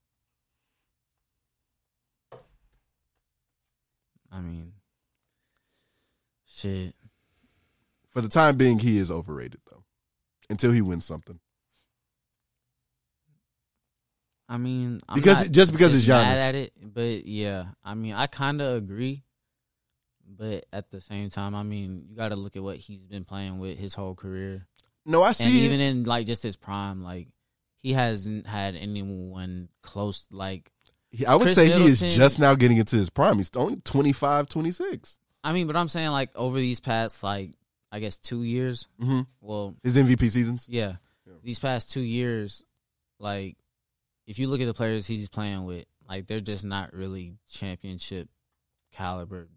[4.31, 4.73] I mean,
[6.45, 6.93] shit.
[8.11, 9.85] For the time being, he is overrated though.
[10.51, 11.39] Until he wins something.
[14.51, 18.13] I mean, I'm Because- not just because it's mad at it, but yeah, I mean,
[18.13, 19.23] I kind of agree.
[20.27, 23.25] But at the same time, I mean, you got to look at what he's been
[23.25, 24.65] playing with his whole career.
[25.05, 25.65] No, I see it.
[25.65, 27.27] even in like just his prime, like
[27.77, 30.25] he hasn't had anyone close.
[30.31, 30.71] Like
[31.27, 33.37] I would Chris say he is just now getting into his prime.
[33.37, 35.19] He's only 25, 26.
[35.43, 37.51] I mean, but I'm saying like over these past like
[37.91, 38.87] I guess two years.
[39.01, 39.25] Mhm.
[39.41, 40.67] Well, His MVP seasons?
[40.69, 40.95] Yeah.
[41.43, 42.63] These past two years,
[43.19, 43.55] like
[44.29, 48.29] if you look at the players he's playing with, like they're just not really championship
[48.91, 49.49] caliber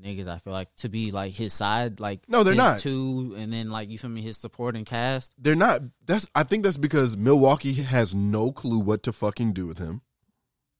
[0.00, 0.28] niggas.
[0.28, 2.78] I feel like to be like his side, like No, they're not.
[2.78, 5.32] Two, and then like you feel me, his supporting cast.
[5.36, 5.82] They're not.
[6.06, 6.30] That's.
[6.36, 10.02] I think that's because Milwaukee has no clue what to fucking do with him.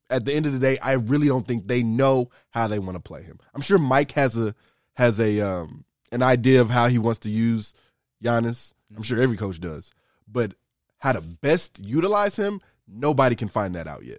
[0.08, 2.94] At the end of the day, I really don't think they know how they want
[2.94, 3.40] to play him.
[3.54, 4.54] I'm sure Mike has a
[4.94, 7.74] has a um an idea of how he wants to use
[8.22, 8.72] Giannis.
[8.96, 9.90] I'm sure every coach does,
[10.28, 10.54] but
[10.98, 12.60] how to best utilize him,
[12.92, 14.18] nobody can find that out yet.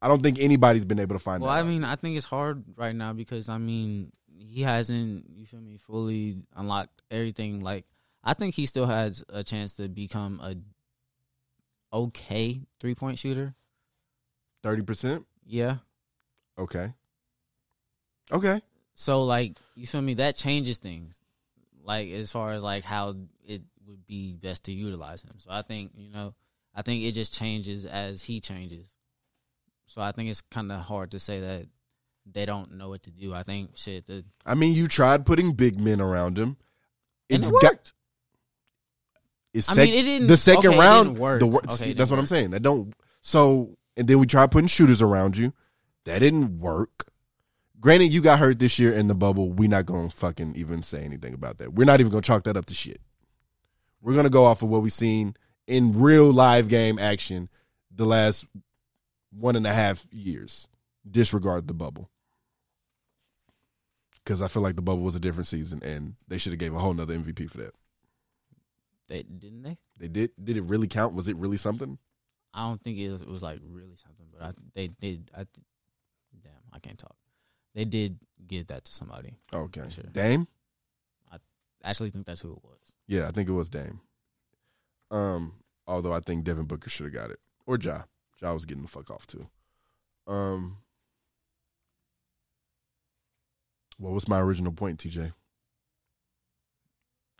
[0.00, 1.56] I don't think anybody's been able to find Well, that.
[1.56, 1.70] Well, I out.
[1.72, 5.76] mean, I think it's hard right now because I mean he hasn't, you feel me,
[5.76, 7.60] fully unlocked everything.
[7.60, 7.84] Like
[8.24, 10.56] I think he still has a chance to become a
[11.96, 13.54] okay three point shooter.
[14.62, 15.26] Thirty percent.
[15.44, 15.76] Yeah.
[16.58, 16.92] Okay.
[18.30, 18.60] Okay.
[18.94, 20.14] So like you feel me?
[20.14, 21.20] That changes things.
[21.84, 23.16] Like as far as like how
[23.46, 25.34] it would be best to utilize him.
[25.38, 26.34] So I think you know,
[26.74, 28.88] I think it just changes as he changes.
[29.86, 31.66] So I think it's kind of hard to say that
[32.30, 33.34] they don't know what to do.
[33.34, 34.06] I think shit.
[34.06, 36.56] The I mean, you tried putting big men around him.
[37.28, 37.62] It's it got.
[37.62, 37.94] worked.
[39.54, 41.40] It's I mean, it didn't- The second okay, round, didn't work.
[41.40, 42.52] the wor- Okay, see, that's what I'm saying.
[42.52, 42.94] That don't.
[43.20, 45.52] So, and then we tried putting shooters around you.
[46.04, 47.10] That didn't work.
[47.78, 49.50] Granted, you got hurt this year in the bubble.
[49.52, 51.74] We're not going to fucking even say anything about that.
[51.74, 53.00] We're not even going to chalk that up to shit.
[54.00, 55.36] We're going to go off of what we've seen
[55.66, 57.48] in real live game action
[57.94, 58.46] the last
[59.30, 60.68] one and a half years.
[61.08, 62.10] Disregard the bubble.
[64.22, 66.74] Because I feel like the bubble was a different season and they should have gave
[66.74, 67.74] a whole nother MVP for that.
[69.08, 69.78] they didn't they?
[69.98, 70.30] They did.
[70.42, 71.14] Did it really count?
[71.14, 71.98] Was it really something?
[72.54, 75.30] I don't think it was, it was like really something, but I they did.
[75.36, 75.46] I
[76.40, 77.16] damn, I can't talk.
[77.74, 79.34] They did give that to somebody.
[79.54, 79.82] Okay.
[79.88, 80.04] sure.
[80.12, 80.46] Dame?
[81.32, 81.38] I
[81.82, 82.96] actually think that's who it was.
[83.06, 84.00] Yeah, I think it was Dame.
[85.12, 85.52] Um,
[85.86, 87.38] although I think Devin Booker should have got it.
[87.66, 88.02] Or Ja.
[88.40, 89.46] Ja was getting the fuck off too.
[90.26, 90.78] Um
[93.98, 95.32] What was my original point, TJ?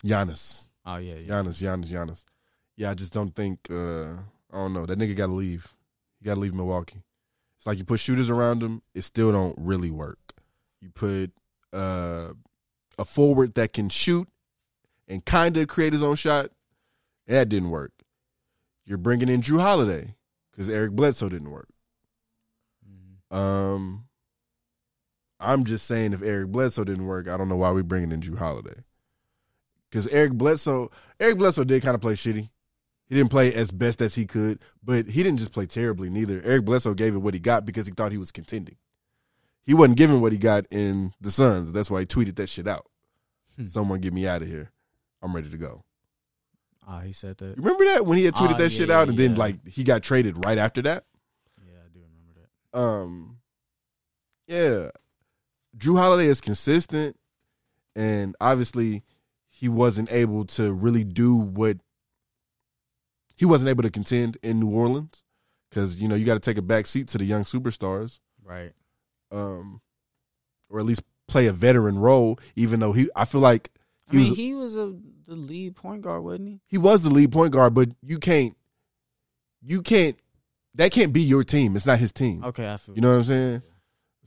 [0.05, 0.69] Giannis.
[0.85, 1.33] Oh yeah, yeah.
[1.33, 2.25] Giannis, Giannis, Giannis.
[2.77, 4.13] Yeah, I just don't think uh
[4.53, 4.87] I don't know.
[4.87, 5.75] That nigga gotta leave.
[6.21, 7.03] He gotta leave Milwaukee.
[7.57, 10.35] It's like you put shooters around him, it still don't really work.
[10.81, 11.33] You put
[11.73, 12.35] uh
[12.99, 14.29] a forward that can shoot
[15.09, 16.51] and kind of create his own shot.
[17.27, 17.93] That didn't work.
[18.85, 20.15] You're bringing in Jrue Holiday
[20.51, 21.69] because Eric Bledsoe didn't work.
[22.89, 23.37] Mm-hmm.
[23.37, 24.05] Um,
[25.39, 28.21] I'm just saying if Eric Bledsoe didn't work, I don't know why we're bringing in
[28.21, 28.85] Jrue Holiday.
[29.91, 32.49] Because Eric Bledsoe, Eric Bledsoe did kind of play shitty.
[33.07, 36.41] He didn't play as best as he could, but he didn't just play terribly neither.
[36.45, 38.77] Eric Bledsoe gave it what he got because he thought he was contending.
[39.65, 41.73] He wasn't giving what he got in the Suns.
[41.73, 42.87] That's why he tweeted that shit out.
[43.67, 44.71] Someone get me out of here.
[45.21, 45.85] I'm ready to go.
[46.87, 47.57] Ah, he said that.
[47.57, 49.39] Remember that when he had tweeted Ah, that yeah, shit out and then yeah.
[49.39, 51.05] like he got traded right after that?
[51.65, 52.41] Yeah, I do remember
[52.73, 52.79] that.
[52.79, 53.39] Um
[54.49, 54.91] yeah.
[55.77, 57.17] Jrue Holiday is consistent
[57.95, 59.03] and obviously
[59.49, 61.79] he wasn't able to really do what
[63.37, 65.23] he wasn't able to contend in New Orleans
[65.71, 68.19] cuz you know you got to take a back seat to the young superstars.
[68.45, 68.73] Right.
[69.31, 69.81] Um
[70.69, 73.71] or at least play a veteran role even though he I feel like
[74.09, 74.95] I he mean, was he was a
[75.35, 76.61] the lead point guard, wasn't he?
[76.67, 78.57] he was the lead point guard, but you can't,
[79.63, 80.17] you can't,
[80.75, 81.77] that can't be your team.
[81.77, 82.45] It's not his team.
[82.45, 83.63] Okay, I feel You know what I'm saying?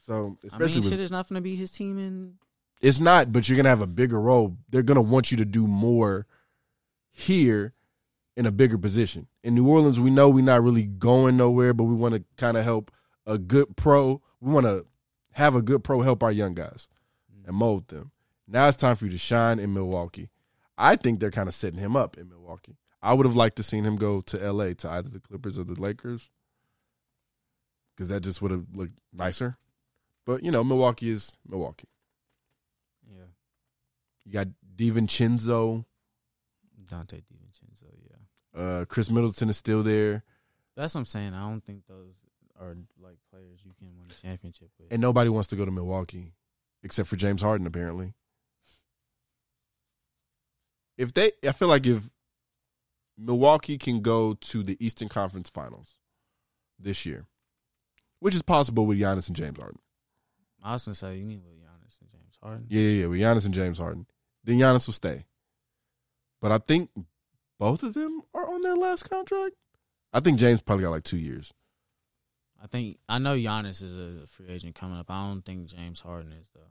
[0.05, 2.35] So I especially mean, with shit is not going to be his team in.
[2.81, 4.57] It's not, but you're gonna have a bigger role.
[4.69, 6.27] They're gonna want you to do more
[7.09, 7.73] here
[8.35, 9.27] in a bigger position.
[9.43, 12.57] In New Orleans, we know we're not really going nowhere, but we want to kind
[12.57, 12.91] of help
[13.25, 14.21] a good pro.
[14.41, 14.85] We want to
[15.31, 16.89] have a good pro help our young guys
[17.47, 18.11] and mold them.
[18.47, 20.29] Now it's time for you to shine in Milwaukee.
[20.77, 22.77] I think they're kind of setting him up in Milwaukee.
[23.01, 25.63] I would have liked to seen him go to LA to either the Clippers or
[25.63, 26.29] the Lakers
[27.95, 29.57] because that just would have looked nicer.
[30.25, 31.87] But you know, Milwaukee is Milwaukee.
[33.07, 33.25] Yeah.
[34.25, 35.85] You got DiVincenzo.
[36.83, 38.59] Donte DiVincenzo, yeah.
[38.61, 40.23] Uh, Khris Middleton is still there,
[40.75, 41.33] That's what I'm saying.
[41.33, 42.15] I don't think those
[42.59, 44.91] are like players you can win a championship with.
[44.91, 46.33] and nobody wants to go to Milwaukee
[46.83, 47.67] except for James Harden.
[47.67, 48.13] Apparently,
[50.97, 52.09] if they, I feel like if
[53.17, 55.95] Milwaukee can go to the Eastern Conference Finals
[56.79, 57.25] this year,
[58.19, 59.79] which is possible with Giannis and James Harden.
[60.63, 62.65] I was gonna say you need with Giannis and James Harden.
[62.69, 64.05] Yeah, yeah, yeah, with Giannis and James Harden,
[64.43, 65.25] then Giannis will stay.
[66.41, 66.89] But I think
[67.59, 69.55] both of them are on their last contract.
[70.11, 71.53] I think James probably got like two years.
[72.61, 75.09] I think I know Giannis is a free agent coming up.
[75.09, 76.61] I don't think James Harden is though.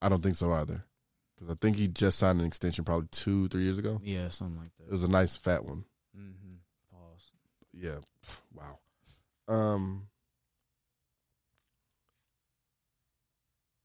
[0.00, 0.84] I don't think so either.
[1.34, 4.00] Because I think he just signed an extension probably two, three years ago.
[4.02, 4.86] Yeah, something like that.
[4.86, 5.84] It was a nice fat one.
[6.16, 6.54] Mm-hmm.
[6.92, 7.32] Pause.
[7.72, 7.98] Yeah.
[8.54, 8.78] Wow.
[9.48, 10.06] Um.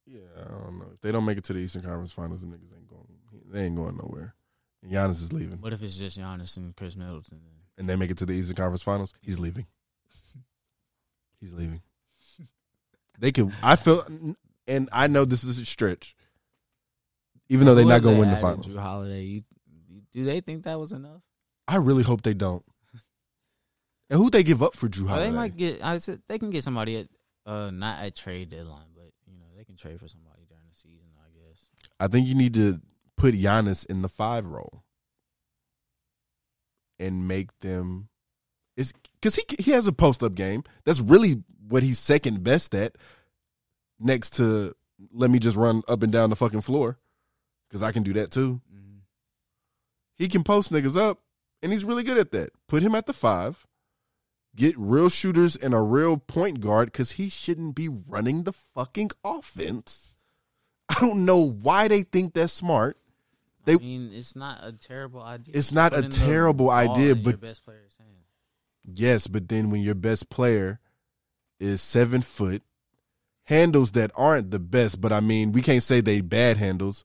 [0.05, 0.87] Yeah, I don't know.
[0.93, 3.05] If they don't make it to the Eastern Conference Finals, the niggas ain't going.
[3.51, 4.33] They ain't going nowhere.
[4.81, 5.57] And Giannis is leaving.
[5.59, 7.39] What if it's just Giannis and Khris Middleton?
[7.43, 7.53] Then?
[7.77, 9.13] And they make it to the Eastern Conference Finals.
[9.21, 9.65] He's leaving.
[11.39, 11.81] He's leaving.
[13.19, 13.51] They could.
[13.61, 14.05] I feel,
[14.65, 16.15] and I know this is a stretch.
[17.49, 19.23] Even though they're not going to win the finals, Jrue Holiday.
[19.23, 19.43] You,
[20.11, 21.21] do they think that was enough?
[21.67, 22.63] I really hope they don't.
[24.09, 25.29] And who they give up for Jrue Holiday?
[25.29, 25.83] they might get.
[25.83, 27.07] I said they can get somebody at
[27.45, 30.75] uh not at trade deadline, but you know they can trade for somebody during the
[30.75, 31.09] season.
[31.19, 31.69] I guess.
[31.99, 32.81] I think you need to
[33.17, 34.83] put Giannis in the five role
[36.99, 38.09] and make them.
[38.77, 40.63] It's because he he has a post up game.
[40.85, 42.95] That's really what he's second best at.
[43.99, 44.73] Next to
[45.11, 46.97] let me just run up and down the fucking floor
[47.69, 48.61] because I can do that too.
[48.73, 48.97] Mm-hmm.
[50.15, 51.19] He can post niggas up,
[51.61, 52.49] and he's really good at that.
[52.67, 53.65] Put him at the five.
[54.55, 59.11] Get real shooters and a real point guard because he shouldn't be running the fucking
[59.23, 60.15] offense.
[60.89, 62.97] I don't know why they think that's smart.
[63.65, 65.53] They I mean, it's not a terrible idea.
[65.55, 68.09] It's not a terrible idea, but- best player's hand.
[68.91, 70.79] Yes, but then when your best player
[71.59, 72.63] is seven foot,
[73.43, 77.03] handles that aren't the best, but I mean, we can't say they bad handles.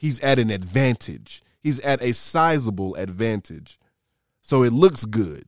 [0.00, 1.42] He's at an advantage.
[1.62, 3.78] He's at a sizable advantage.
[4.40, 5.44] So it looks good.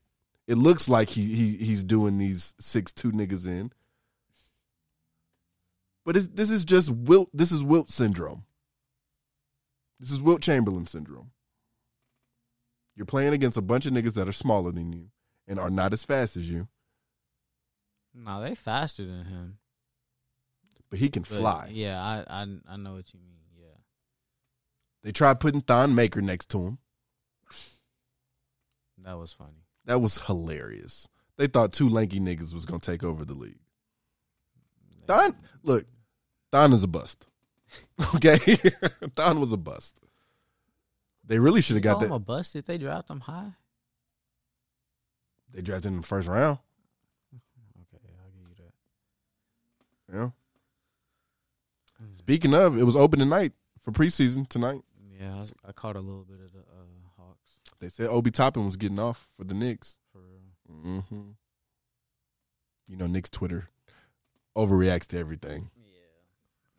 [0.46, 3.72] It looks like he, he he's doing these six two niggas in.
[6.04, 7.30] But it's, this is just Wilt.
[7.32, 8.44] This is Wilt syndrome.
[9.98, 11.30] This is Wilt Chamberlain syndrome.
[12.94, 15.06] You're playing against a bunch of niggas that are smaller than you
[15.48, 16.68] and are not as fast as you,
[18.14, 19.58] No, they faster than him.
[20.90, 21.70] but he can But, fly.
[21.72, 23.38] Yeah, I, I I know what you mean.
[25.02, 26.78] They tried putting Thon Maker next to him.
[28.98, 29.64] that was funny.
[29.84, 31.08] That was hilarious.
[31.36, 33.58] They thought two lanky niggas was gonna take over the league.
[35.06, 35.86] Thon, look,
[36.52, 37.26] Thon is a bust.
[38.16, 38.36] Okay,
[39.16, 39.98] Thon was a bust.
[41.24, 42.12] They really should have got that.
[42.12, 43.52] a bust if they dropped him high.
[45.52, 46.58] They drafted him in the first round.
[47.34, 48.64] Okay, I'll give you
[50.08, 50.14] that.
[50.18, 50.30] Yeah.
[52.18, 54.82] Speaking of, it was open tonight for preseason tonight.
[55.22, 57.60] Yeah, I, was- I caught a little bit of the uh, Hawks.
[57.78, 59.98] They said Obi Toppin was getting off for the Knicks.
[60.12, 61.00] For real.
[61.04, 61.30] hmm
[62.88, 63.68] You know, Knicks Twitter
[64.56, 65.84] overreacts to everything Yeah,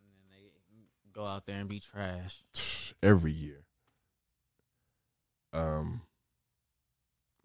[0.00, 2.42] and then they Go out there and be trash.
[3.02, 3.64] every year.
[5.52, 6.02] Um,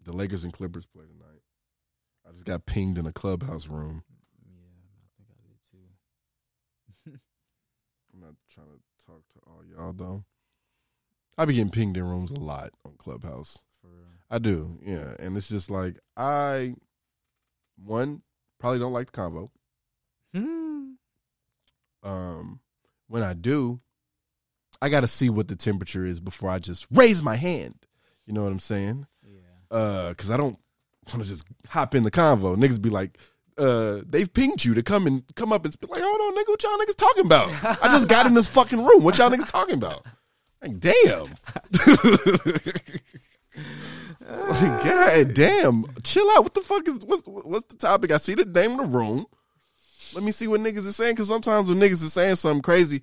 [0.04, 1.42] the Lakers and Clippers play tonight.
[2.28, 4.02] I just got pinged in a clubhouse room.
[4.44, 4.58] Yeah,
[5.02, 7.12] I think I did too.
[8.14, 10.24] I'm not trying to talk to all y'all though.
[11.38, 13.58] I be getting pinged in rooms a lot on Clubhouse.
[13.80, 14.06] For real.
[14.30, 16.74] I do, yeah, and it's just like I,
[17.82, 18.22] one,
[18.58, 19.50] probably don't like the convo.
[20.34, 20.92] Hmm.
[22.02, 22.60] Um,
[23.08, 23.80] when I do,
[24.80, 27.74] I got to see what the temperature is before I just raise my hand.
[28.26, 29.06] You know what I'm saying?
[29.24, 29.76] Yeah.
[29.76, 30.58] Uh, because I don't
[31.12, 32.56] want to just hop in the convo.
[32.56, 33.18] Niggas be like,
[33.58, 36.48] uh, they've pinged you to come and come up and be like, hold on, nigga,
[36.48, 37.48] what y'all niggas talking about?
[37.82, 39.04] I just got in this fucking room.
[39.04, 40.06] What y'all niggas talking about?
[40.62, 41.24] Like, damn.
[41.24, 41.34] Like,
[44.84, 45.84] God damn.
[46.02, 46.42] Chill out.
[46.44, 48.12] What the fuck is what's what's the topic?
[48.12, 49.26] I see the name of the room.
[50.14, 51.16] Let me see what niggas are saying.
[51.16, 53.02] Cause sometimes when niggas are saying something crazy,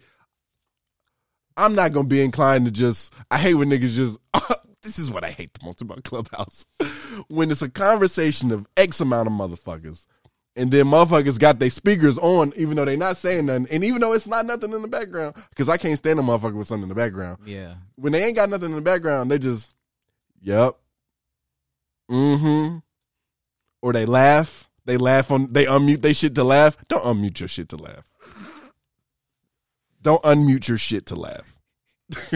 [1.55, 3.13] I'm not gonna be inclined to just.
[3.31, 4.19] I hate when niggas just.
[4.83, 6.65] this is what I hate the most about Clubhouse.
[7.27, 10.05] when it's a conversation of X amount of motherfuckers,
[10.57, 14.01] and then motherfuckers got their speakers on, even though they're not saying nothing, and even
[14.01, 16.83] though it's not nothing in the background, because I can't stand a motherfucker with something
[16.83, 17.37] in the background.
[17.45, 17.75] Yeah.
[17.95, 19.73] When they ain't got nothing in the background, they just,
[20.41, 20.75] yep,
[22.11, 22.77] mm-hmm,
[23.81, 24.69] or they laugh.
[24.85, 25.51] They laugh on.
[25.51, 26.77] They unmute they shit to laugh.
[26.87, 28.05] Don't unmute your shit to laugh.
[30.01, 31.57] Don't unmute your shit to laugh.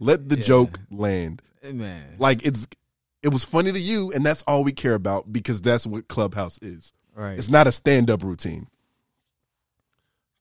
[0.00, 0.44] Let the Yeah.
[0.44, 1.40] joke land.
[1.64, 2.16] Man.
[2.18, 2.66] Like it's
[3.22, 6.58] it was funny to you, and that's all we care about because that's what Clubhouse
[6.62, 6.92] is.
[7.16, 7.38] Right.
[7.38, 8.66] It's not a stand up routine.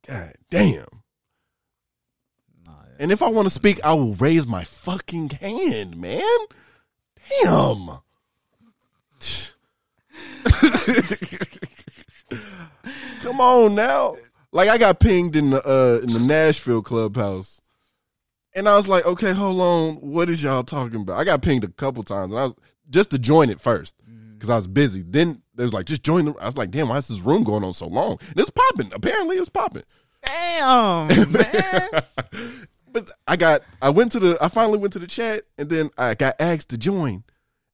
[0.06, 0.86] God damn.
[3.00, 6.22] And if I want to speak, I will raise my fucking hand, man.
[7.44, 8.00] Damn.
[13.22, 14.18] Come on now.
[14.52, 17.62] Like I got pinged in the uh in the Nashville clubhouse.
[18.54, 19.96] And I was like, okay, hold on.
[19.96, 21.20] What is y'all talking about?
[21.20, 22.56] I got pinged a couple times and I was
[22.90, 23.96] just to join it first.
[24.40, 25.02] Cause I was busy.
[25.02, 27.64] Then there's like, just join the I was like, damn, why is this room going
[27.64, 28.18] on so long?
[28.30, 28.92] And it's popping.
[28.94, 29.84] Apparently it's popping.
[30.26, 31.90] Damn, man.
[32.92, 35.90] But I got I went to the I finally went to the chat and then
[35.98, 37.24] I got asked to join,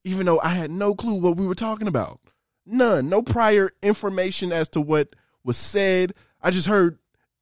[0.04, 2.20] even though I had no clue what we were talking about.
[2.66, 3.10] None.
[3.10, 6.14] No prior information as to what was said.
[6.42, 6.98] I just heard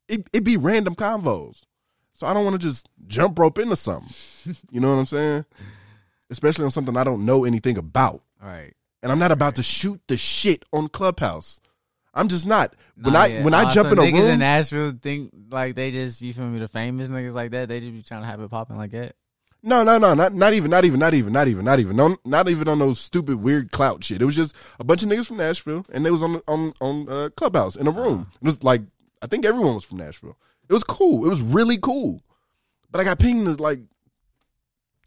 [0.07, 1.64] it it be random convos.
[2.14, 4.14] So I don't want to just jump rope into something.
[4.72, 5.45] you know what I'm saying?
[6.30, 8.22] Especially on something I don't know anything about.
[8.44, 8.74] All right.
[9.02, 11.62] And I'm not about to shoot the shit on Clubhouse.
[12.14, 12.74] I'm just not.
[13.02, 13.44] When Nah, I yeah.
[13.44, 16.34] when I Oh, jump in a niggas room, in Nashville think like they just you
[16.34, 18.78] feel me the famous niggas like that they just be trying to have it popping
[18.78, 19.16] like that.
[19.62, 22.16] No, no, no, not not even, not even, not even, not even, not even, no,
[22.26, 24.22] not even on those stupid weird clout shit.
[24.22, 27.08] It was just a bunch of niggas from Nashville, and they was on on on
[27.10, 28.28] uh, Clubhouse in a room.
[28.42, 28.82] It was like
[29.22, 30.38] I think everyone was from Nashville.
[30.70, 31.26] It was cool.
[31.26, 32.22] It was really cool.
[32.92, 33.80] But I got pinged like,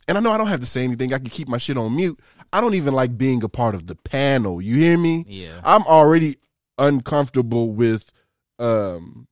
[0.07, 1.13] and I know I don't have to say anything.
[1.15, 2.19] I can keep my shit on mute.
[2.53, 4.61] I don't even like being a part of the panel.
[4.61, 5.25] You hear me?
[5.27, 5.61] Yeah.
[5.65, 6.37] I'm already
[6.79, 8.11] uncomfortable with
[8.59, 9.27] um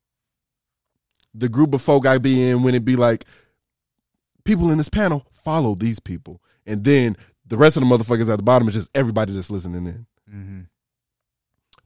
[1.35, 3.25] the group of folk I be in when it be like
[4.45, 7.17] people in this panel follow these people, and then
[7.47, 10.07] the rest of the motherfuckers at the bottom is just everybody that's listening in.
[10.33, 10.61] Mm-hmm.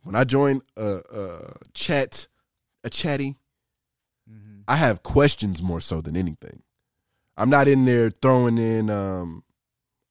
[0.02, 2.28] When I join a, a chat,
[2.84, 3.36] a chatty,
[4.30, 4.60] mm-hmm.
[4.68, 6.62] I have questions more so than anything.
[7.36, 8.90] I'm not in there throwing in.
[8.90, 9.42] um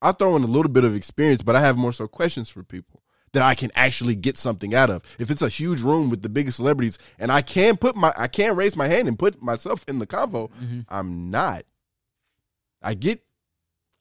[0.04, 2.62] I throw in a little bit of experience, but I have more so questions for
[2.62, 3.02] people
[3.32, 5.04] that I can actually get something out of.
[5.18, 8.28] If it's a huge room with the biggest celebrities, and I can put my, I
[8.28, 10.52] can't raise my hand and put myself in the convo.
[10.90, 11.64] I'm not.
[12.82, 13.24] I get.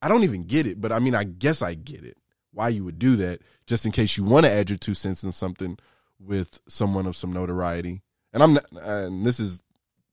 [0.02, 2.18] I don't even get it, but I mean, I guess I get it.
[2.52, 5.22] Why you would do that, just in case you want to add your two cents
[5.22, 5.78] in something
[6.18, 8.02] with someone of some notoriety.
[8.32, 9.62] And I'm not, and this is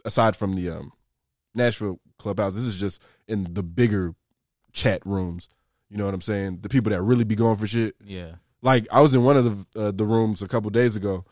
[0.06, 0.94] aside from the um,
[1.56, 2.54] Nashville clubhouse.
[2.54, 4.14] This is just in the bigger
[4.72, 5.50] chat rooms.
[5.90, 6.60] You know what I'm saying?
[6.62, 7.96] The people that really be going for shit.
[8.04, 8.36] Yeah.
[8.62, 11.26] Like I was in one of the uh, the rooms a couple days ago.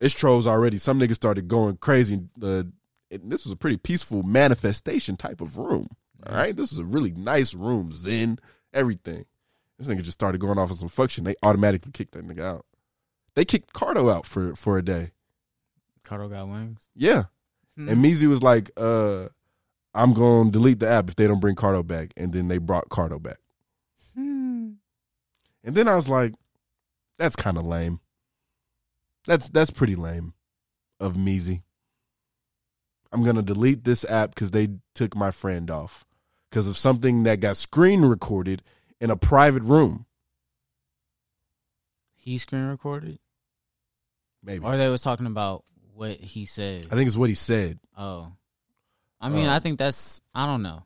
[0.00, 0.78] It's trolls already.
[0.78, 2.20] Some niggas started going crazy.
[2.42, 2.64] Uh,
[3.10, 5.88] and this was a pretty peaceful manifestation type of room.
[6.26, 8.38] All right, this is a really nice room, zen,
[8.72, 9.26] everything.
[9.78, 11.24] This nigga just started going off on some function.
[11.24, 12.64] They automatically kicked that nigga out.
[13.34, 15.12] They kicked Cardo out for for a day.
[16.04, 16.88] Cardo got wings.
[16.94, 17.24] Yeah.
[17.76, 17.88] Hmm.
[17.88, 19.28] And Measy was like, uh,
[19.94, 22.12] I'm going to delete the app if they don't bring Cardo back.
[22.16, 23.38] And then they brought Cardo back.
[25.64, 26.34] And then I was like,
[27.18, 28.00] that's kind of lame.
[29.26, 30.34] That's that's pretty lame
[30.98, 31.62] of Measy.
[33.12, 36.04] I'm going to delete this app because they took my friend off
[36.50, 38.62] because of something that got screen recorded
[39.00, 40.06] in a private room.
[42.14, 43.18] He screen recorded,
[44.42, 44.64] Maybe.
[44.64, 45.64] or they was talking about
[45.94, 46.86] what he said.
[46.90, 47.78] I think it's what he said.
[47.96, 48.32] Oh,
[49.20, 50.20] I mean, Uh, I think that's.
[50.34, 50.82] I don't know.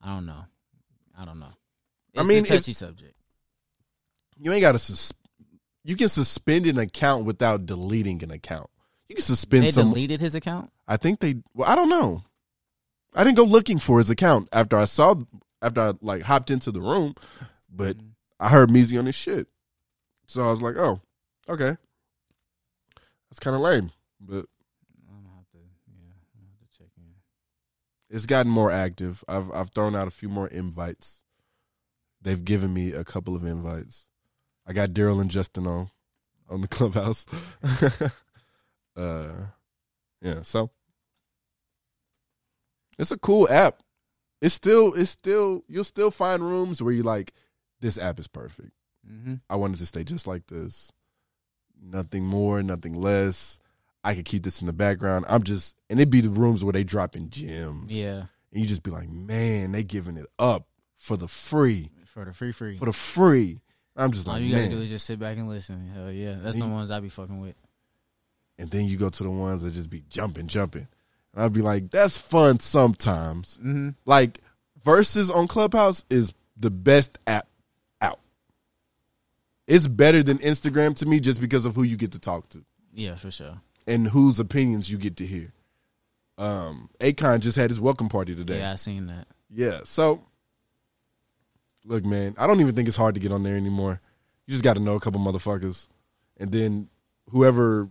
[0.00, 0.44] I don't know.
[1.18, 1.46] I don't know.
[2.16, 3.16] I It's mean, a touchy if- subject.
[4.38, 5.12] You ain't got to sus-
[5.84, 8.70] You can suspend an account without deleting an account.
[9.08, 9.88] You can suspend They some.
[9.88, 10.70] deleted his account.
[10.88, 11.36] I think they.
[11.54, 12.22] Well, I don't know.
[13.14, 15.14] I didn't go looking for his account after I saw
[15.62, 17.14] after I like hopped into the room,
[17.70, 17.96] but
[18.40, 19.46] I heard Measy on his shit,
[20.26, 21.00] so I was like, oh,
[21.48, 21.76] okay,
[23.30, 24.46] that's kind of lame, but
[28.10, 29.24] it's gotten more active.
[29.28, 31.24] I've I've thrown out a few more invites.
[32.20, 34.06] They've given me a couple of invites.
[34.66, 35.90] I got Daryl and Justin on
[36.48, 37.26] on the clubhouse.
[38.96, 39.28] uh,
[40.22, 40.70] yeah, so
[42.98, 43.80] it's a cool app.
[44.40, 47.32] It's still it's still you'll still find rooms where you like
[47.80, 48.70] this app is perfect.
[49.10, 49.40] Mhm.
[49.50, 50.90] I wanted to stay just like this.
[51.86, 53.58] nothing more, nothing less.
[54.02, 55.26] I could keep this in the background.
[55.28, 57.94] I'm just, and it'd be the rooms where they dropping gems.
[57.94, 58.24] Yeah.
[58.52, 60.66] And you just be like, man, they giving it up
[60.96, 62.78] for the free, For the free free.
[62.78, 63.60] for the free.
[63.96, 64.76] I'm just like, All like, you gotta man.
[64.76, 65.88] do is just sit back and listen.
[65.94, 66.34] Hell yeah.
[66.38, 67.54] That's the ones I be fucking with.
[68.58, 70.88] and then you go to the ones that just be jumping, jumping.
[71.34, 73.56] And I'd be like, that's fun sometimes.
[73.58, 73.90] Mm-hmm.
[74.04, 74.40] Like,
[74.84, 77.48] Versus on Clubhouse is the best app
[78.02, 78.20] out.
[79.66, 82.62] It's better than Instagram to me just because of who you get to talk to
[82.92, 83.60] Yeah, for sure.
[83.86, 85.52] and whose opinions you get to hear.
[86.36, 88.58] Um, Akon just had his welcome party today.
[88.58, 89.26] Yeah, I seen that.
[89.50, 89.80] Yeah.
[89.84, 90.22] So,
[91.84, 94.00] look, man, I don't even think it's hard to get on there anymore.
[94.46, 95.88] You just got to know a couple motherfuckers,
[96.38, 96.88] and then
[97.30, 97.88] whoever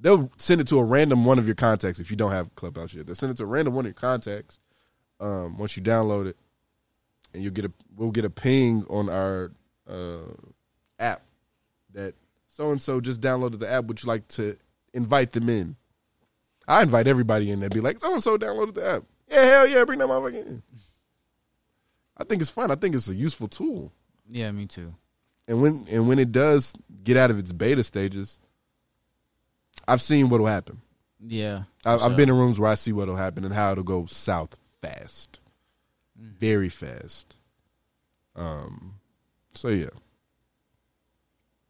[0.00, 2.94] they'll send it to a random one of your contacts if you don't have Clubhouse
[2.94, 3.06] yet.
[3.06, 4.58] They'll send it to a random one of your contacts.
[5.18, 6.36] Um, once you download it,
[7.32, 9.52] and you'll get a we'll get a ping on our
[9.88, 10.32] uh,
[10.98, 11.22] app
[11.92, 12.14] that
[12.48, 13.84] so and so just downloaded the app.
[13.84, 14.56] Would you like to
[14.92, 15.76] invite them in?
[16.68, 17.60] I invite everybody in.
[17.60, 19.02] They'd be like, so and so downloaded the app.
[19.30, 20.62] Yeah, hell yeah, bring that motherfucker in.
[22.16, 22.70] I think it's fun.
[22.70, 23.92] I think it's a useful tool.
[24.28, 24.94] Yeah, me too.
[25.48, 26.74] And when and when it does
[27.04, 28.40] get out of its beta stages,
[29.86, 30.80] I've seen what'll happen.
[31.24, 31.64] Yeah.
[31.84, 34.06] I, for I've been in rooms where I see what'll happen and how it'll go
[34.06, 35.40] south fast,
[36.16, 37.36] very fast.
[38.34, 38.94] Um,
[39.54, 39.88] so yeah,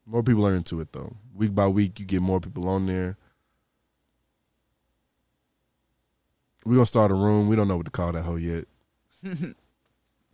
[0.07, 1.17] more people are into it though.
[1.35, 3.19] Week by week, you get more people on there.
[6.65, 7.49] We're gonna start a room.
[7.49, 8.65] We don't know what to call that hoe yet.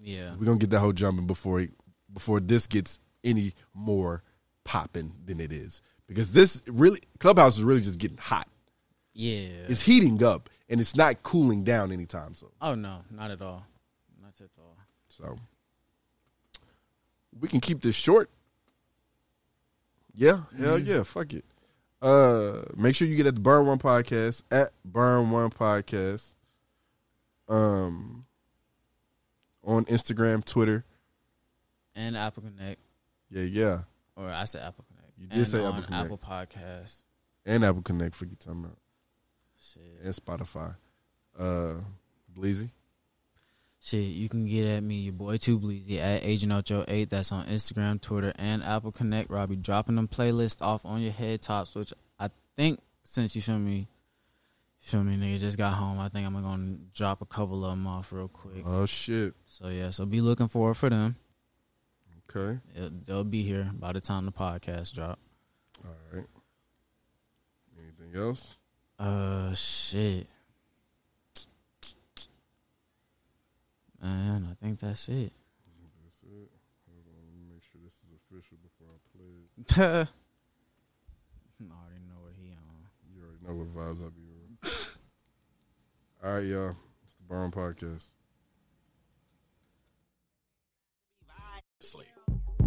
[0.03, 0.35] Yeah.
[0.39, 1.70] We're gonna get that hoe jumping before it,
[2.12, 4.23] before this gets any more
[4.65, 5.81] popping than it is.
[6.09, 8.49] Because this really Clubhouse is really just getting hot.
[9.15, 9.47] Yeah.
[9.69, 12.49] It's heating up and it's not cooling down anytime soon.
[12.61, 13.65] Oh no, not at all.
[14.20, 14.77] Not at all.
[15.09, 15.39] So
[17.39, 18.29] we can keep this short.
[20.15, 20.87] Yeah, hell Mhm.
[20.87, 21.45] yeah, fuck it.
[22.03, 26.35] Uh make sure you get at the Burn One Podcast at Burn One Podcast.
[27.49, 28.27] Um
[29.64, 30.84] on Instagram, Twitter.
[31.94, 32.80] And Apple Connect.
[33.30, 33.80] Yeah, yeah.
[34.16, 35.12] Or I said Apple Connect.
[35.18, 36.05] You did and say Apple Connect.
[36.05, 37.02] Apple Podcasts.
[37.44, 38.78] And Apple Connect for you talking about.
[39.60, 39.82] Shit.
[40.02, 40.74] And Spotify.
[41.39, 41.74] Uh
[42.34, 42.70] Bleezy.
[43.80, 47.10] Shit, you can get at me, your boy Too Bleezy at Agent Ocho Eight.
[47.10, 49.28] That's on Instagram, Twitter, and Apple Connect.
[49.28, 53.59] Robbie dropping them playlists off on your head tops, which I think since you feel
[53.59, 53.89] me,
[54.82, 55.98] feel me, nigga, just got home.
[56.00, 58.62] I think I'm gonna drop a couple of them off real quick.
[58.66, 59.34] Oh shit.
[59.46, 61.16] So yeah, so be looking forward for them.
[62.34, 62.59] Okay.
[62.74, 65.18] It, they'll be here by the time the podcast drop.
[65.84, 66.26] All right.
[67.78, 68.56] Anything else?
[68.98, 70.26] Uh, shit.
[74.02, 75.32] Man, I think that's it.
[76.02, 76.50] That's it.
[76.88, 80.09] Hold on, let me make sure this is official before I play it.
[81.60, 82.82] I already know what he on.
[83.14, 84.22] You already know what vibes I be.
[86.24, 86.77] All right, y'all.
[87.05, 88.11] It's the Burn Podcast.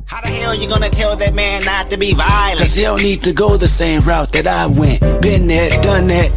[0.06, 2.60] How the hell you gonna tell that man not to be violent?
[2.60, 5.00] Cause he don't need to go the same route that I went.
[5.22, 6.32] Been there, done that.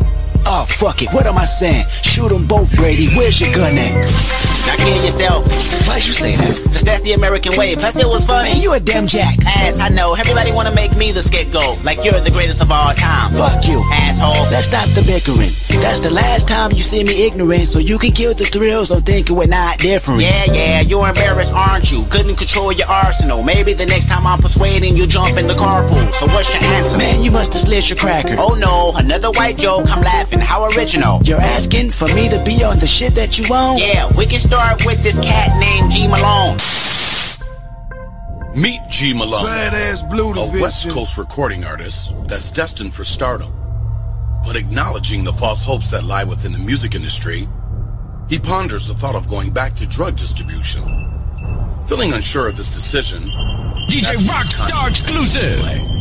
[0.46, 1.12] Oh, fuck it.
[1.12, 1.86] What am I saying?
[1.88, 3.08] Shoot them both, Brady.
[3.16, 4.47] Where's your gun at?
[4.68, 5.48] Now kill yourself.
[5.88, 6.54] Why'd you say that?
[6.68, 7.74] Cause that's the American way.
[7.74, 8.52] Plus it was funny.
[8.52, 9.38] Man, you a damn jack.
[9.46, 10.12] Ass, I know.
[10.12, 11.82] Everybody wanna make me the scapegoat.
[11.84, 13.32] Like you're the greatest of all time.
[13.32, 13.80] Fuck you.
[13.90, 14.44] Asshole.
[14.52, 15.56] Let's stop the bickering.
[15.80, 19.02] That's the last time you see me ignorant, so you can kill the thrills on
[19.02, 20.20] thinking we're not different.
[20.20, 22.04] Yeah, yeah, you're embarrassed, aren't you?
[22.10, 23.42] Couldn't control your arsenal.
[23.42, 26.12] Maybe the next time I'm persuading you jump in the carpool.
[26.12, 26.98] So what's your answer?
[26.98, 28.36] Man, you must have slit your cracker.
[28.38, 29.88] Oh no, another white joke.
[29.88, 30.40] I'm laughing.
[30.40, 31.22] How original.
[31.22, 33.78] You're asking for me to be on the shit that you own?
[33.78, 36.56] Yeah, we can start with this cat named G Malone.
[38.56, 40.60] Meet G Malone, Badass blue a.
[40.60, 43.52] West Coast recording artist that's destined for stardom.
[44.44, 47.46] But acknowledging the false hopes that lie within the music industry,
[48.28, 50.82] he ponders the thought of going back to drug distribution.
[51.86, 53.22] Feeling unsure of this decision,
[53.88, 55.97] DJ Rockstar exclusive.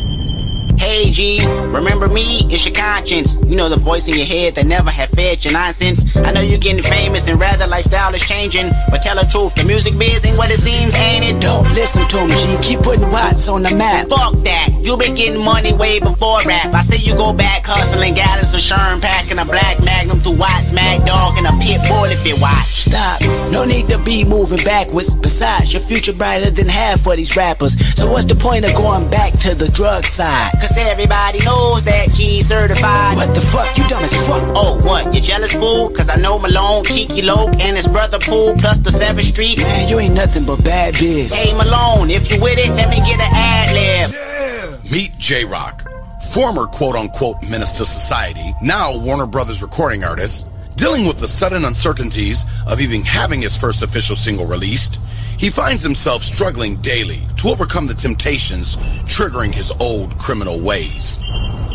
[0.78, 2.46] Hey G, remember me?
[2.50, 3.34] It's your conscience.
[3.44, 6.16] You know the voice in your head that never had fed your nonsense.
[6.16, 8.70] I know you're getting famous and rather lifestyle is changing.
[8.88, 11.42] But tell the truth, the music biz ain't what it seems, ain't it?
[11.42, 12.58] Don't listen to him, G.
[12.62, 14.08] Keep putting Watts on the map.
[14.08, 14.68] Fuck that.
[14.80, 16.72] You been getting money way before rap.
[16.72, 20.72] I see you go back hustling gallons of Sherm, packing a black magnum through Watts,
[20.72, 22.86] Mag Dog, and a pit bull if you watch.
[22.86, 23.20] Stop.
[23.50, 25.12] No need to be moving backwards.
[25.12, 27.74] Besides, your future brighter than half of these rappers.
[27.96, 30.52] So what's the point of going back to the drug side?
[30.68, 33.16] Cause everybody knows that G certified.
[33.16, 33.74] What the fuck?
[33.78, 34.42] You dumb as fuck.
[34.54, 35.14] Oh, what?
[35.14, 35.88] You jealous fool?
[35.88, 39.56] Cause I know Malone, Kiki Loke, and his brother Pool, plus the 7th Street.
[39.56, 41.32] Man, you ain't nothing but bad biz.
[41.32, 44.12] Hey Malone, if you with it, let me get an ad lib.
[44.12, 44.92] Yeah.
[44.92, 45.88] meet Jay Rock,
[46.34, 50.46] former quote unquote menace to society, now Warner Brothers recording artist,
[50.76, 55.00] dealing with the sudden uncertainties of even having his first official single released,
[55.38, 61.18] he finds himself struggling daily to overcome the temptations triggering his old criminal ways.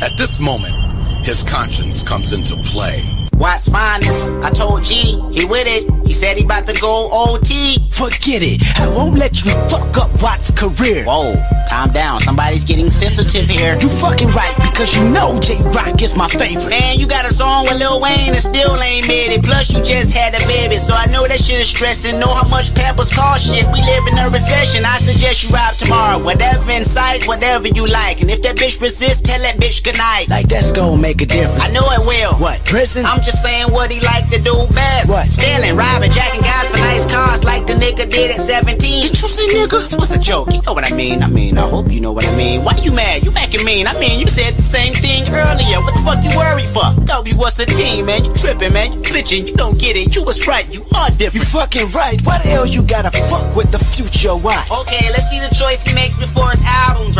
[0.01, 0.75] At this moment,
[1.23, 3.22] his conscience comes into play.
[3.37, 4.29] Watts finest.
[4.43, 5.89] I told G, he with it.
[6.05, 7.77] He said he about to go OT.
[7.89, 8.61] Forget it.
[8.77, 11.03] I won't let you fuck up Watt's career.
[11.05, 11.33] Whoa,
[11.69, 12.21] calm down.
[12.21, 13.77] Somebody's getting sensitive here.
[13.81, 16.69] You fucking right because you know Jay Rock is my favorite.
[16.69, 19.43] Man, you got a song with Lil Wayne and still ain't made it.
[19.43, 22.19] Plus, you just had a baby, so I know that shit is stressing.
[22.19, 23.65] Know how much Pampers cost shit.
[23.73, 24.85] We live in a recession.
[24.85, 26.23] I suggest you ride tomorrow.
[26.23, 28.21] Whatever in sight, whatever you like.
[28.21, 30.29] And if that bitch resists, tell that bitch goodnight.
[30.29, 31.63] Like that's gonna make a difference.
[31.63, 32.33] I know it will.
[32.39, 32.63] What?
[32.65, 33.05] Prison?
[33.05, 35.09] I'm just saying what he like to do best.
[35.09, 35.31] What?
[35.31, 38.77] Stealing, robbing, jacking guys for nice cars like the nigga did at 17.
[38.77, 39.97] Did you say nigga?
[39.97, 40.51] What's a joke?
[40.53, 41.23] You know what I mean?
[41.23, 42.63] I mean, I hope you know what I mean.
[42.63, 43.23] Why you mad?
[43.23, 43.87] You acting mean.
[43.87, 45.79] I mean, you said the same thing earlier.
[45.81, 46.83] What the fuck you worry for?
[47.23, 48.25] We was a team, man.
[48.25, 48.91] You tripping, man.
[48.91, 49.47] You bitching.
[49.47, 50.15] You don't get it.
[50.15, 50.67] You was right.
[50.73, 51.35] You are different.
[51.35, 52.19] You fucking right.
[52.23, 54.69] Why the hell you gotta fuck with the future watch?
[54.81, 57.13] Okay, let's see the choice he makes before his album